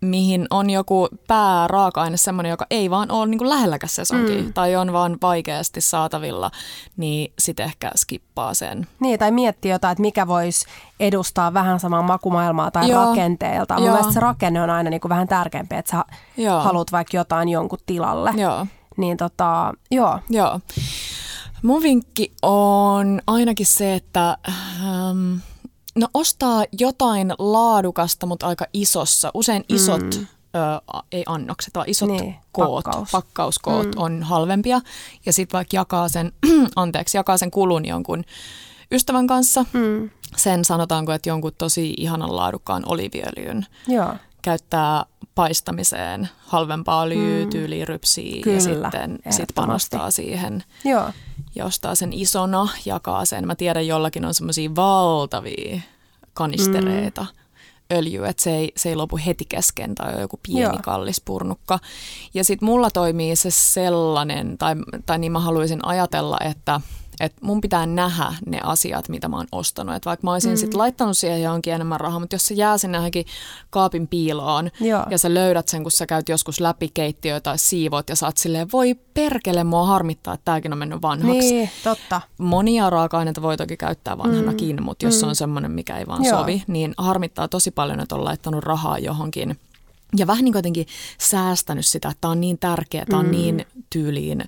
mihin 0.00 0.46
on 0.50 0.70
joku 0.70 1.08
pääraaka-aine 1.26 2.16
semmoinen, 2.16 2.50
joka 2.50 2.66
ei 2.70 2.90
vaan 2.90 3.10
ole 3.10 3.26
niin 3.26 3.48
lähelläkäs 3.48 3.94
sesonkin 3.94 4.44
mm. 4.44 4.52
tai 4.52 4.76
on 4.76 4.92
vaan 4.92 5.16
vaikeasti 5.22 5.80
saatavilla, 5.80 6.50
niin 6.96 7.32
sitten 7.38 7.66
ehkä 7.66 7.90
skippaa 7.96 8.54
sen. 8.54 8.86
Niin, 9.00 9.18
tai 9.18 9.30
miettii 9.30 9.70
jotain, 9.70 9.92
että 9.92 10.02
mikä 10.02 10.26
voisi 10.26 10.66
edustaa 11.00 11.54
vähän 11.54 11.80
samaa 11.80 12.02
makumaailmaa 12.02 12.70
tai 12.70 12.90
Joo. 12.90 13.04
rakenteelta. 13.04 13.74
Mun 13.74 13.90
mielestä 13.90 14.12
se 14.12 14.20
rakenne 14.20 14.62
on 14.62 14.70
aina 14.70 14.90
niin 14.90 15.00
kuin 15.00 15.10
vähän 15.10 15.28
tärkeämpi, 15.28 15.76
että 15.76 15.90
sä 15.90 16.04
Joo. 16.36 16.60
haluat 16.60 16.92
vaikka 16.92 17.16
jotain 17.16 17.48
jonkun 17.48 17.78
tilalle. 17.86 18.32
Joo. 18.36 18.66
Niin 18.96 19.16
tota, 19.16 19.72
joo. 19.90 20.18
Joo. 20.30 20.60
Mun 21.62 21.82
vinkki 21.82 22.32
on 22.42 23.20
ainakin 23.26 23.66
se, 23.66 23.94
että... 23.94 24.38
Ähm, 24.48 25.34
No 25.98 26.08
ostaa 26.14 26.64
jotain 26.78 27.32
laadukasta, 27.38 28.26
mutta 28.26 28.46
aika 28.46 28.66
isossa. 28.72 29.30
Usein 29.34 29.64
isot, 29.68 30.00
mm. 30.00 30.26
ö, 30.54 31.02
ei 31.12 31.22
annokset, 31.26 31.74
vaan 31.74 31.88
isot 31.88 32.08
niin, 32.08 32.36
koot, 32.52 32.84
pakkaus. 32.84 33.10
pakkauskoot 33.10 33.86
mm. 33.86 33.92
on 33.96 34.22
halvempia. 34.22 34.80
Ja 35.26 35.32
sitten 35.32 35.58
vaikka 35.58 35.76
jakaa 35.76 36.08
sen, 36.08 36.32
anteeksi, 36.76 37.18
jakaa 37.18 37.38
sen 37.38 37.50
kulun 37.50 37.84
jonkun 37.84 38.24
ystävän 38.92 39.26
kanssa. 39.26 39.64
Mm. 39.72 40.10
Sen 40.36 40.64
sanotaanko, 40.64 41.12
että 41.12 41.28
jonkun 41.28 41.52
tosi 41.58 41.94
ihanan 41.96 42.36
laadukkaan 42.36 42.82
oliviöljyn. 42.86 43.66
Joo 43.88 44.14
käyttää 44.42 45.04
paistamiseen 45.34 46.28
halvempaa 46.38 47.02
öljyä, 47.02 47.44
mm. 47.44 47.50
tyyliin 47.50 47.88
rypsiä 47.88 48.42
Kyllä, 48.42 48.56
ja 48.56 48.60
sitten 48.60 49.32
sit 49.32 49.48
panostaa 49.54 50.10
siihen. 50.10 50.64
Joo. 50.84 51.10
Ja 51.58 51.64
ostaa 51.64 51.94
sen 51.94 52.12
isona, 52.12 52.68
jakaa 52.84 53.24
sen. 53.24 53.46
Mä 53.46 53.54
tiedän, 53.54 53.86
jollakin 53.86 54.24
on 54.24 54.34
semmoisia 54.34 54.74
valtavia 54.76 55.80
kanistereita. 56.34 57.22
Mm 57.22 57.38
öljyä, 57.92 58.28
että 58.28 58.42
se 58.42 58.56
ei, 58.56 58.72
se 58.76 58.88
ei 58.88 58.96
lopu 58.96 59.18
heti 59.26 59.44
kesken 59.48 59.94
tai 59.94 60.14
on 60.14 60.20
joku 60.20 60.40
pieni 60.42 60.62
Joo. 60.62 60.78
kallis 60.82 61.20
purnukka. 61.20 61.78
Ja 62.34 62.44
sitten 62.44 62.66
mulla 62.66 62.90
toimii 62.90 63.36
se 63.36 63.50
sellainen, 63.50 64.58
tai, 64.58 64.74
tai 65.06 65.18
niin 65.18 65.32
mä 65.32 65.40
haluaisin 65.40 65.84
ajatella, 65.84 66.38
että 66.50 66.80
että 67.20 67.38
mun 67.42 67.60
pitää 67.60 67.86
nähdä 67.86 68.34
ne 68.46 68.60
asiat, 68.62 69.08
mitä 69.08 69.28
mä 69.28 69.36
oon 69.36 69.46
ostanut. 69.52 69.94
Että 69.94 70.10
vaikka 70.10 70.26
mä 70.26 70.32
olisin 70.32 70.50
mm. 70.52 70.56
sit 70.56 70.74
laittanut 70.74 71.16
siihen 71.16 71.42
johonkin 71.42 71.72
enemmän 71.72 72.00
rahaa, 72.00 72.20
mutta 72.20 72.34
jos 72.34 72.46
se 72.46 72.54
jää 72.54 72.78
sinne 72.78 72.98
johonkin 72.98 73.24
kaapin 73.70 74.08
piiloon 74.08 74.70
Joo. 74.80 75.06
ja 75.10 75.18
sä 75.18 75.34
löydät 75.34 75.68
sen, 75.68 75.82
kun 75.82 75.92
sä 75.92 76.06
käyt 76.06 76.28
joskus 76.28 76.60
läpi 76.60 76.90
keittiöä 76.94 77.40
tai 77.40 77.58
siivot 77.58 78.08
ja 78.08 78.16
saat 78.16 78.36
silleen, 78.36 78.72
voi 78.72 78.94
perkele, 79.14 79.64
mua 79.64 79.86
harmittaa, 79.86 80.34
että 80.34 80.44
tääkin 80.44 80.72
on 80.72 80.78
mennyt 80.78 81.02
vanhaksi. 81.02 81.54
Niin, 81.54 81.70
totta. 81.84 82.20
Monia 82.38 82.90
raaka-aineita 82.90 83.42
voi 83.42 83.56
toki 83.56 83.76
käyttää 83.76 84.18
vanhanakin, 84.18 84.76
mm. 84.76 84.82
mutta 84.82 85.04
jos 85.04 85.22
mm. 85.22 85.28
on 85.28 85.36
semmoinen, 85.36 85.70
mikä 85.70 85.98
ei 85.98 86.06
vaan 86.06 86.24
Joo. 86.24 86.38
sovi, 86.38 86.62
niin 86.66 86.94
harmittaa 86.98 87.48
tosi 87.48 87.70
paljon, 87.70 88.00
että 88.00 88.14
on 88.14 88.24
laittanut 88.24 88.64
rahaa 88.64 88.98
johonkin 88.98 89.58
ja 90.16 90.26
vähän 90.26 90.44
niin 90.44 90.54
jotenkin 90.54 90.86
säästänyt 91.18 91.86
sitä, 91.86 92.08
että 92.08 92.20
tämä 92.20 92.32
on 92.32 92.40
niin 92.40 92.58
tärkeä, 92.58 93.04
tämä 93.06 93.20
on 93.20 93.26
mm. 93.26 93.30
niin 93.32 93.66
tyyliin 93.90 94.44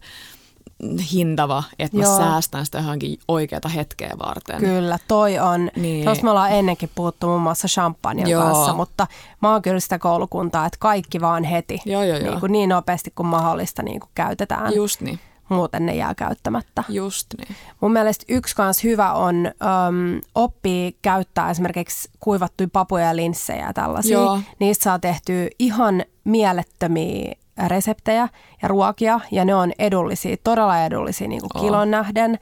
hintava, 1.12 1.62
että 1.78 1.96
mä 1.96 2.02
Joo. 2.02 2.16
säästän 2.16 2.64
sitä 2.64 2.78
johonkin 2.78 3.18
oikeata 3.28 3.68
hetkeä 3.68 4.10
varten. 4.26 4.60
Kyllä, 4.60 4.98
toi 5.08 5.38
on. 5.38 5.70
Niin. 5.76 6.04
Tuossa 6.04 6.24
me 6.24 6.30
ollaan 6.30 6.52
ennenkin 6.52 6.90
puhuttu 6.94 7.26
muun 7.26 7.42
muassa 7.42 7.68
champagnen 7.68 8.26
Joo. 8.26 8.42
kanssa, 8.42 8.72
mutta 8.72 9.06
mä 9.42 9.52
oon 9.52 9.62
kyllä 9.62 9.80
sitä 9.80 9.98
koulukuntaa, 9.98 10.66
että 10.66 10.76
kaikki 10.80 11.20
vaan 11.20 11.44
heti. 11.44 11.80
Joo, 11.84 12.02
jo, 12.02 12.16
jo. 12.16 12.30
Niin, 12.30 12.40
kuin 12.40 12.52
niin 12.52 12.68
nopeasti 12.68 13.12
kuin 13.14 13.26
mahdollista 13.26 13.82
niin 13.82 14.00
kuin 14.00 14.10
käytetään. 14.14 14.74
Just 14.74 15.00
niin. 15.00 15.20
Muuten 15.48 15.86
ne 15.86 15.94
jää 15.94 16.14
käyttämättä. 16.14 16.84
Just 16.88 17.26
niin. 17.38 17.56
Mun 17.80 17.92
mielestä 17.92 18.24
yksi 18.28 18.56
kans 18.56 18.84
hyvä 18.84 19.12
on 19.12 19.34
um, 19.36 20.20
oppii 20.34 20.96
käyttää 21.02 21.50
esimerkiksi 21.50 22.10
kuivattuja 22.20 22.68
papuja 22.72 23.04
ja 23.04 23.16
linssejä 23.16 23.66
ja 23.66 23.72
tällaisia. 23.72 24.18
Joo. 24.18 24.40
Niistä 24.58 24.82
saa 24.82 24.98
tehtyä 24.98 25.48
ihan 25.58 26.04
mielettömiä 26.24 27.34
reseptejä 27.68 28.28
ja 28.62 28.68
ruokia, 28.68 29.20
ja 29.30 29.44
ne 29.44 29.54
on 29.54 29.72
edullisia, 29.78 30.36
todella 30.44 30.84
edullisia 30.84 31.28
niin 31.28 31.40
kuin 31.40 31.50
oh. 31.54 31.62
kilon 31.62 31.90
nähden. 31.90 32.38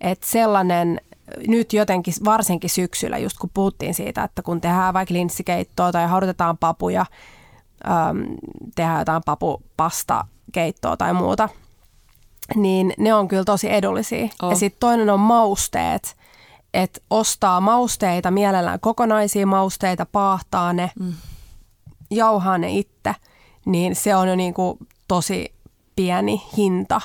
Että 0.00 0.26
sellainen, 0.26 1.00
nyt 1.48 1.72
jotenkin, 1.72 2.14
varsinkin 2.24 2.70
syksyllä, 2.70 3.18
just 3.18 3.38
kun 3.38 3.50
puhuttiin 3.54 3.94
siitä, 3.94 4.24
että 4.24 4.42
kun 4.42 4.60
tehdään 4.60 4.94
vaikka 4.94 5.14
linssikeittoa 5.14 5.92
tai 5.92 6.06
haudutetaan 6.06 6.58
papuja, 6.58 7.06
äm, 7.86 8.24
tehdään 8.74 8.98
jotain 8.98 9.22
papupasta 9.26 10.24
keittoa 10.52 10.96
tai 10.96 11.12
muuta, 11.12 11.48
niin 12.54 12.94
ne 12.98 13.14
on 13.14 13.28
kyllä 13.28 13.44
tosi 13.44 13.72
edullisia. 13.72 14.28
Oh. 14.42 14.50
Ja 14.50 14.56
sitten 14.56 14.80
toinen 14.80 15.10
on 15.10 15.20
mausteet, 15.20 16.16
että 16.74 17.00
ostaa 17.10 17.60
mausteita, 17.60 18.30
mielellään 18.30 18.80
kokonaisia 18.80 19.46
mausteita, 19.46 20.06
paahtaa 20.06 20.72
ne, 20.72 20.90
mm. 21.00 21.12
jauhaa 22.10 22.58
ne 22.58 22.70
itse– 22.70 23.14
niin 23.64 23.96
se 23.96 24.16
on 24.16 24.28
jo 24.28 24.36
niin 24.36 24.54
kuin 24.54 24.78
tosi 25.08 25.54
pieni 25.96 26.42
hinta 26.56 27.00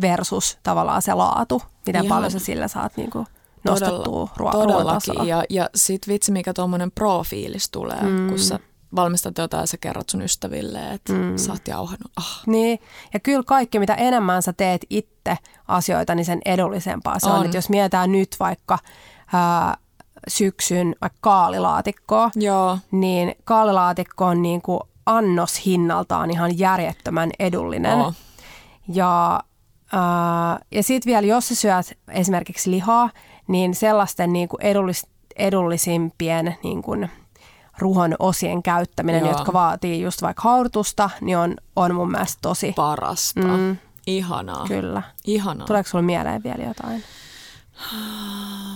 versus 0.00 0.58
tavallaan 0.62 1.02
se 1.02 1.14
laatu, 1.14 1.62
miten 1.86 2.04
Ihan. 2.04 2.16
paljon 2.16 2.30
sä 2.30 2.38
sillä 2.38 2.68
saat 2.68 2.96
niin 2.96 3.10
kuin 3.10 3.26
nostettua 3.64 4.28
ruo- 4.36 4.52
Todellakin. 4.52 5.26
Ja, 5.26 5.44
ja 5.50 5.70
sit 5.74 6.08
vitsi, 6.08 6.32
mikä 6.32 6.52
tuommoinen 6.52 6.90
profiilis 6.90 7.70
tulee, 7.70 8.02
mm. 8.02 8.28
kun 8.28 8.38
sä 8.38 8.58
valmistat 8.96 9.38
jotain 9.38 9.62
ja 9.62 9.66
sä 9.66 9.76
kerrot 9.76 10.08
sun 10.08 10.22
ystäville, 10.22 10.90
että 10.92 11.12
mm. 11.12 11.36
sä 11.36 11.52
oot 11.52 11.68
jauhannut. 11.68 12.12
Oh. 12.18 12.40
Niin, 12.46 12.78
ja 13.14 13.20
kyllä 13.20 13.42
kaikki, 13.46 13.78
mitä 13.78 13.94
enemmän 13.94 14.42
sä 14.42 14.52
teet 14.52 14.86
itse 14.90 15.38
asioita, 15.68 16.14
niin 16.14 16.24
sen 16.24 16.40
edullisempaa 16.44 17.18
se 17.18 17.30
on. 17.30 17.38
on. 17.38 17.44
Että 17.44 17.56
jos 17.56 17.68
mietitään 17.68 18.12
nyt 18.12 18.36
vaikka 18.40 18.78
ää, 19.32 19.76
syksyn 20.28 20.94
vaikka 21.00 21.18
kaalilaatikkoa, 21.20 22.30
Joo. 22.34 22.78
niin 22.90 23.34
kaalilaatikko 23.44 24.26
on 24.26 24.42
niin 24.42 24.62
kuin 24.62 24.80
annos 25.06 25.66
hinnaltaan 25.66 26.30
ihan 26.30 26.58
järjettömän 26.58 27.30
edullinen. 27.38 27.98
Oh. 27.98 28.14
Ja, 28.88 29.40
äh, 29.94 30.60
ja 30.70 30.82
sitten 30.82 31.10
vielä, 31.10 31.26
jos 31.26 31.48
sä 31.48 31.54
syöt 31.54 31.98
esimerkiksi 32.08 32.70
lihaa, 32.70 33.10
niin 33.48 33.74
sellaisten 33.74 34.32
niin 34.32 34.48
kuin 34.48 34.62
edullis, 34.62 35.06
edullisimpien 35.36 36.56
niin 36.62 36.82
kuin 36.82 37.10
ruhon 37.78 38.14
osien 38.18 38.62
käyttäminen, 38.62 39.20
Joo. 39.20 39.30
jotka 39.30 39.52
vaatii 39.52 40.02
just 40.02 40.22
vaikka 40.22 40.42
haudutusta, 40.42 41.10
niin 41.20 41.38
on, 41.38 41.56
on 41.76 41.94
mun 41.94 42.10
mielestä 42.10 42.38
tosi... 42.42 42.72
Parasta. 42.76 43.40
Mm, 43.40 43.76
Ihanaa. 44.06 44.66
Kyllä. 44.68 45.02
Ihanaa. 45.26 45.66
Tuleeko 45.66 45.88
sulla 45.88 46.02
mieleen 46.02 46.42
vielä 46.42 46.64
jotain? 46.64 47.02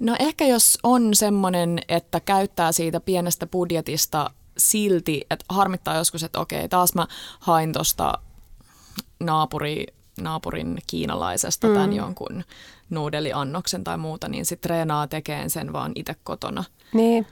No 0.00 0.16
ehkä 0.18 0.46
jos 0.46 0.78
on 0.82 1.14
semmoinen, 1.14 1.80
että 1.88 2.20
käyttää 2.20 2.72
siitä 2.72 3.00
pienestä 3.00 3.46
budjetista 3.46 4.30
silti, 4.58 5.26
että 5.30 5.44
harmittaa 5.48 5.96
joskus, 5.96 6.22
että 6.22 6.40
okei, 6.40 6.68
taas 6.68 6.94
mä 6.94 7.06
hain 7.40 7.72
tuosta 7.72 8.18
naapuri, 9.20 9.86
naapurin 10.20 10.78
kiinalaisesta 10.86 11.66
mm. 11.66 11.74
tämän 11.74 11.92
jonkun 11.92 12.44
nuudeliannoksen 12.90 13.84
tai 13.84 13.98
muuta, 13.98 14.28
niin 14.28 14.46
sitten 14.46 14.68
treenaa 14.68 15.06
tekeen 15.06 15.50
sen 15.50 15.72
vaan 15.72 15.92
itse 15.94 16.14
kotona. 16.24 16.64
Niin. 16.94 17.26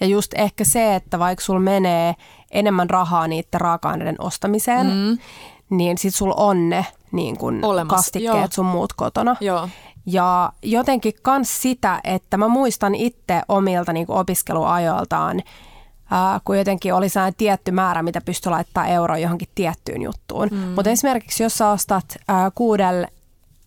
Ja 0.00 0.06
just 0.06 0.34
ehkä 0.34 0.64
se, 0.64 0.94
että 0.94 1.18
vaikka 1.18 1.44
sulla 1.44 1.60
menee 1.60 2.14
enemmän 2.50 2.90
rahaa 2.90 3.28
niiden 3.28 3.60
raaka-aineiden 3.60 4.20
ostamiseen, 4.20 4.86
mm. 4.86 5.18
niin 5.70 5.98
sit 5.98 6.14
sulla 6.14 6.34
on 6.34 6.68
ne 6.68 6.86
niin 7.12 7.38
kun 7.38 7.60
kastikkeet 7.88 8.36
Joo. 8.36 8.48
sun 8.50 8.66
muut 8.66 8.92
kotona. 8.92 9.36
Joo. 9.40 9.68
Ja 10.10 10.52
jotenkin 10.62 11.12
kans 11.22 11.62
sitä, 11.62 12.00
että 12.04 12.36
mä 12.36 12.48
muistan 12.48 12.94
itse 12.94 13.42
omilta 13.48 13.92
niin 13.92 14.06
opiskeluajoiltaan, 14.08 15.42
ää, 16.10 16.40
kun 16.44 16.58
jotenkin 16.58 16.94
oli 16.94 17.08
sellainen 17.08 17.38
tietty 17.38 17.70
määrä, 17.70 18.02
mitä 18.02 18.20
pystyi 18.20 18.50
laittaa 18.50 18.86
euroa 18.86 19.18
johonkin 19.18 19.48
tiettyyn 19.54 20.02
juttuun. 20.02 20.48
Mm. 20.50 20.58
Mutta 20.58 20.90
esimerkiksi 20.90 21.42
jos 21.42 21.58
sä 21.58 21.70
ostat 21.70 22.04
ää, 22.28 22.50
kuudel 22.54 23.06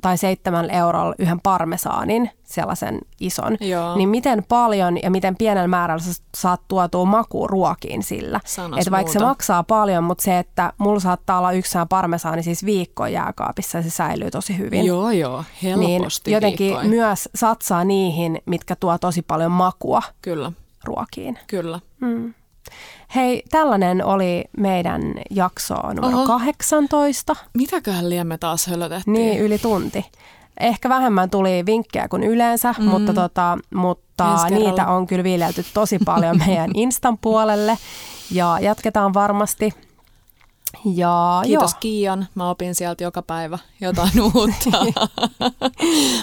tai 0.02 0.18
seitsemän 0.18 0.70
eurolla 0.70 1.16
yhden 1.20 1.40
parmesaanin, 1.40 2.30
sellaisen 2.44 3.00
ison, 3.20 3.58
Joo. 3.60 3.96
niin 3.96 4.10
miten 4.10 4.44
paljon 4.50 4.98
ja 5.04 5.12
miten 5.12 5.36
pienellä 5.36 5.68
määrällä 5.68 6.04
sä 6.04 6.22
saat 6.38 6.62
tuotua 6.68 7.06
makuun 7.06 7.50
ruokiin 7.50 8.04
sillä. 8.04 8.40
Että 8.78 8.92
vaikka 8.92 9.12
se 9.14 9.20
muuta. 9.20 9.30
maksaa 9.30 9.64
paljon, 9.64 10.04
mutta 10.04 10.24
se, 10.24 10.40
että 10.40 10.74
mulla 10.78 11.00
saattaa 11.00 11.38
olla 11.38 11.52
yksi 11.52 11.78
parmesaani 11.90 12.44
siis 12.44 12.66
viikko 12.66 13.06
jääkaapissa 13.08 13.78
ja 13.78 13.82
se 13.84 13.90
säilyy 13.90 14.32
tosi 14.32 14.58
hyvin. 14.58 14.86
Joo, 14.86 15.12
joo, 15.12 15.44
niin 15.62 15.80
helposti 15.80 16.32
jotenkin 16.32 16.68
viikkoin. 16.68 16.90
myös 16.90 17.30
satsaa 17.36 17.84
niihin, 17.84 18.42
mitkä 18.46 18.76
tuo 18.76 18.98
tosi 18.98 19.22
paljon 19.22 19.52
makua 19.52 20.02
Kyllä, 20.22 20.52
ruokiin. 20.84 21.40
kyllä. 21.48 21.80
Hei, 23.16 23.44
tällainen 23.50 24.06
oli 24.06 24.44
meidän 24.58 25.02
jakso 25.30 25.76
numero 25.76 26.18
Oho. 26.18 26.28
18. 26.28 27.36
Mitäköhän 27.54 28.10
liian 28.10 28.28
me 28.28 28.38
taas 28.38 28.68
hölötettiin? 28.68 29.14
Niin, 29.14 29.40
yli 29.40 29.58
tunti. 29.58 30.06
Ehkä 30.60 30.90
vähemmän 30.90 31.30
tuli 31.30 31.66
vinkkejä 31.66 32.08
kuin 32.08 32.24
yleensä, 32.24 32.76
mm. 32.78 32.86
mutta, 32.86 33.14
tota, 33.14 33.58
mutta 33.76 34.46
niitä 34.50 34.88
on 34.88 35.08
kyllä 35.08 35.24
viljelty 35.24 35.66
tosi 35.74 36.00
paljon 36.06 36.38
meidän 36.48 36.72
Instan 36.74 37.18
puolelle 37.18 37.78
ja 38.32 38.58
jatketaan 38.62 39.14
varmasti. 39.14 39.74
Ja 40.86 41.42
Kiitos 41.44 41.72
joo, 41.72 41.80
Kiian. 41.80 42.28
Mä 42.36 42.50
opin 42.50 42.76
sieltä 42.76 43.04
joka 43.04 43.22
päivä 43.22 43.60
jotain 43.82 44.22
uutta. 44.36 44.70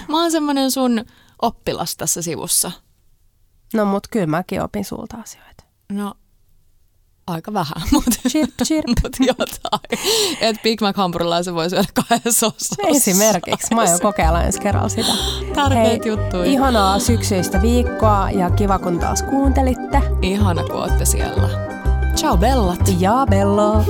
Mä 0.07 0.21
oon 0.21 0.31
semmonen 0.31 0.71
sun 0.71 1.05
oppilas 1.41 1.95
tässä 1.95 2.21
sivussa. 2.21 2.71
no 3.73 3.85
mut 3.85 4.07
kyllä 4.07 4.27
mäkin 4.27 4.61
opin 4.61 4.85
sulta 4.85 5.17
asioita. 5.17 5.63
No, 5.91 6.13
aika 7.29 7.53
vähän, 7.53 7.81
mutta 7.93 8.11
Chirp, 8.29 8.49
chirp. 8.65 8.87
mut 9.03 9.17
jotain. 9.19 9.99
Et 10.41 10.61
Big 10.63 10.81
Mac 10.81 10.95
hampurilaisen 10.97 11.55
voi 11.55 11.69
syödä 11.69 11.87
kahdessa 11.93 12.47
osassa. 12.47 12.75
Esimerkiksi. 12.87 13.75
Mä 13.75 13.81
aion 13.81 13.99
kokeilla 14.01 14.43
ensi 14.43 14.61
kerralla 14.61 14.89
sitä. 14.89 15.11
Tärkeitä 15.55 16.07
juttuja. 16.07 16.43
Ihanaa 16.45 16.99
syksyistä 16.99 17.61
viikkoa 17.61 18.31
ja 18.31 18.49
kiva 18.49 18.79
kun 18.79 18.99
taas 18.99 19.23
kuuntelitte. 19.23 20.01
Ihana, 20.21 20.63
kun 20.63 20.75
ootte 20.75 21.05
siellä. 21.05 21.49
Ciao 22.15 22.37
bellat! 22.37 22.79
Ja 22.99 23.25
bellot! 23.29 23.85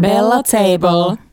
Bella 0.00 0.42
Table. 0.42 1.25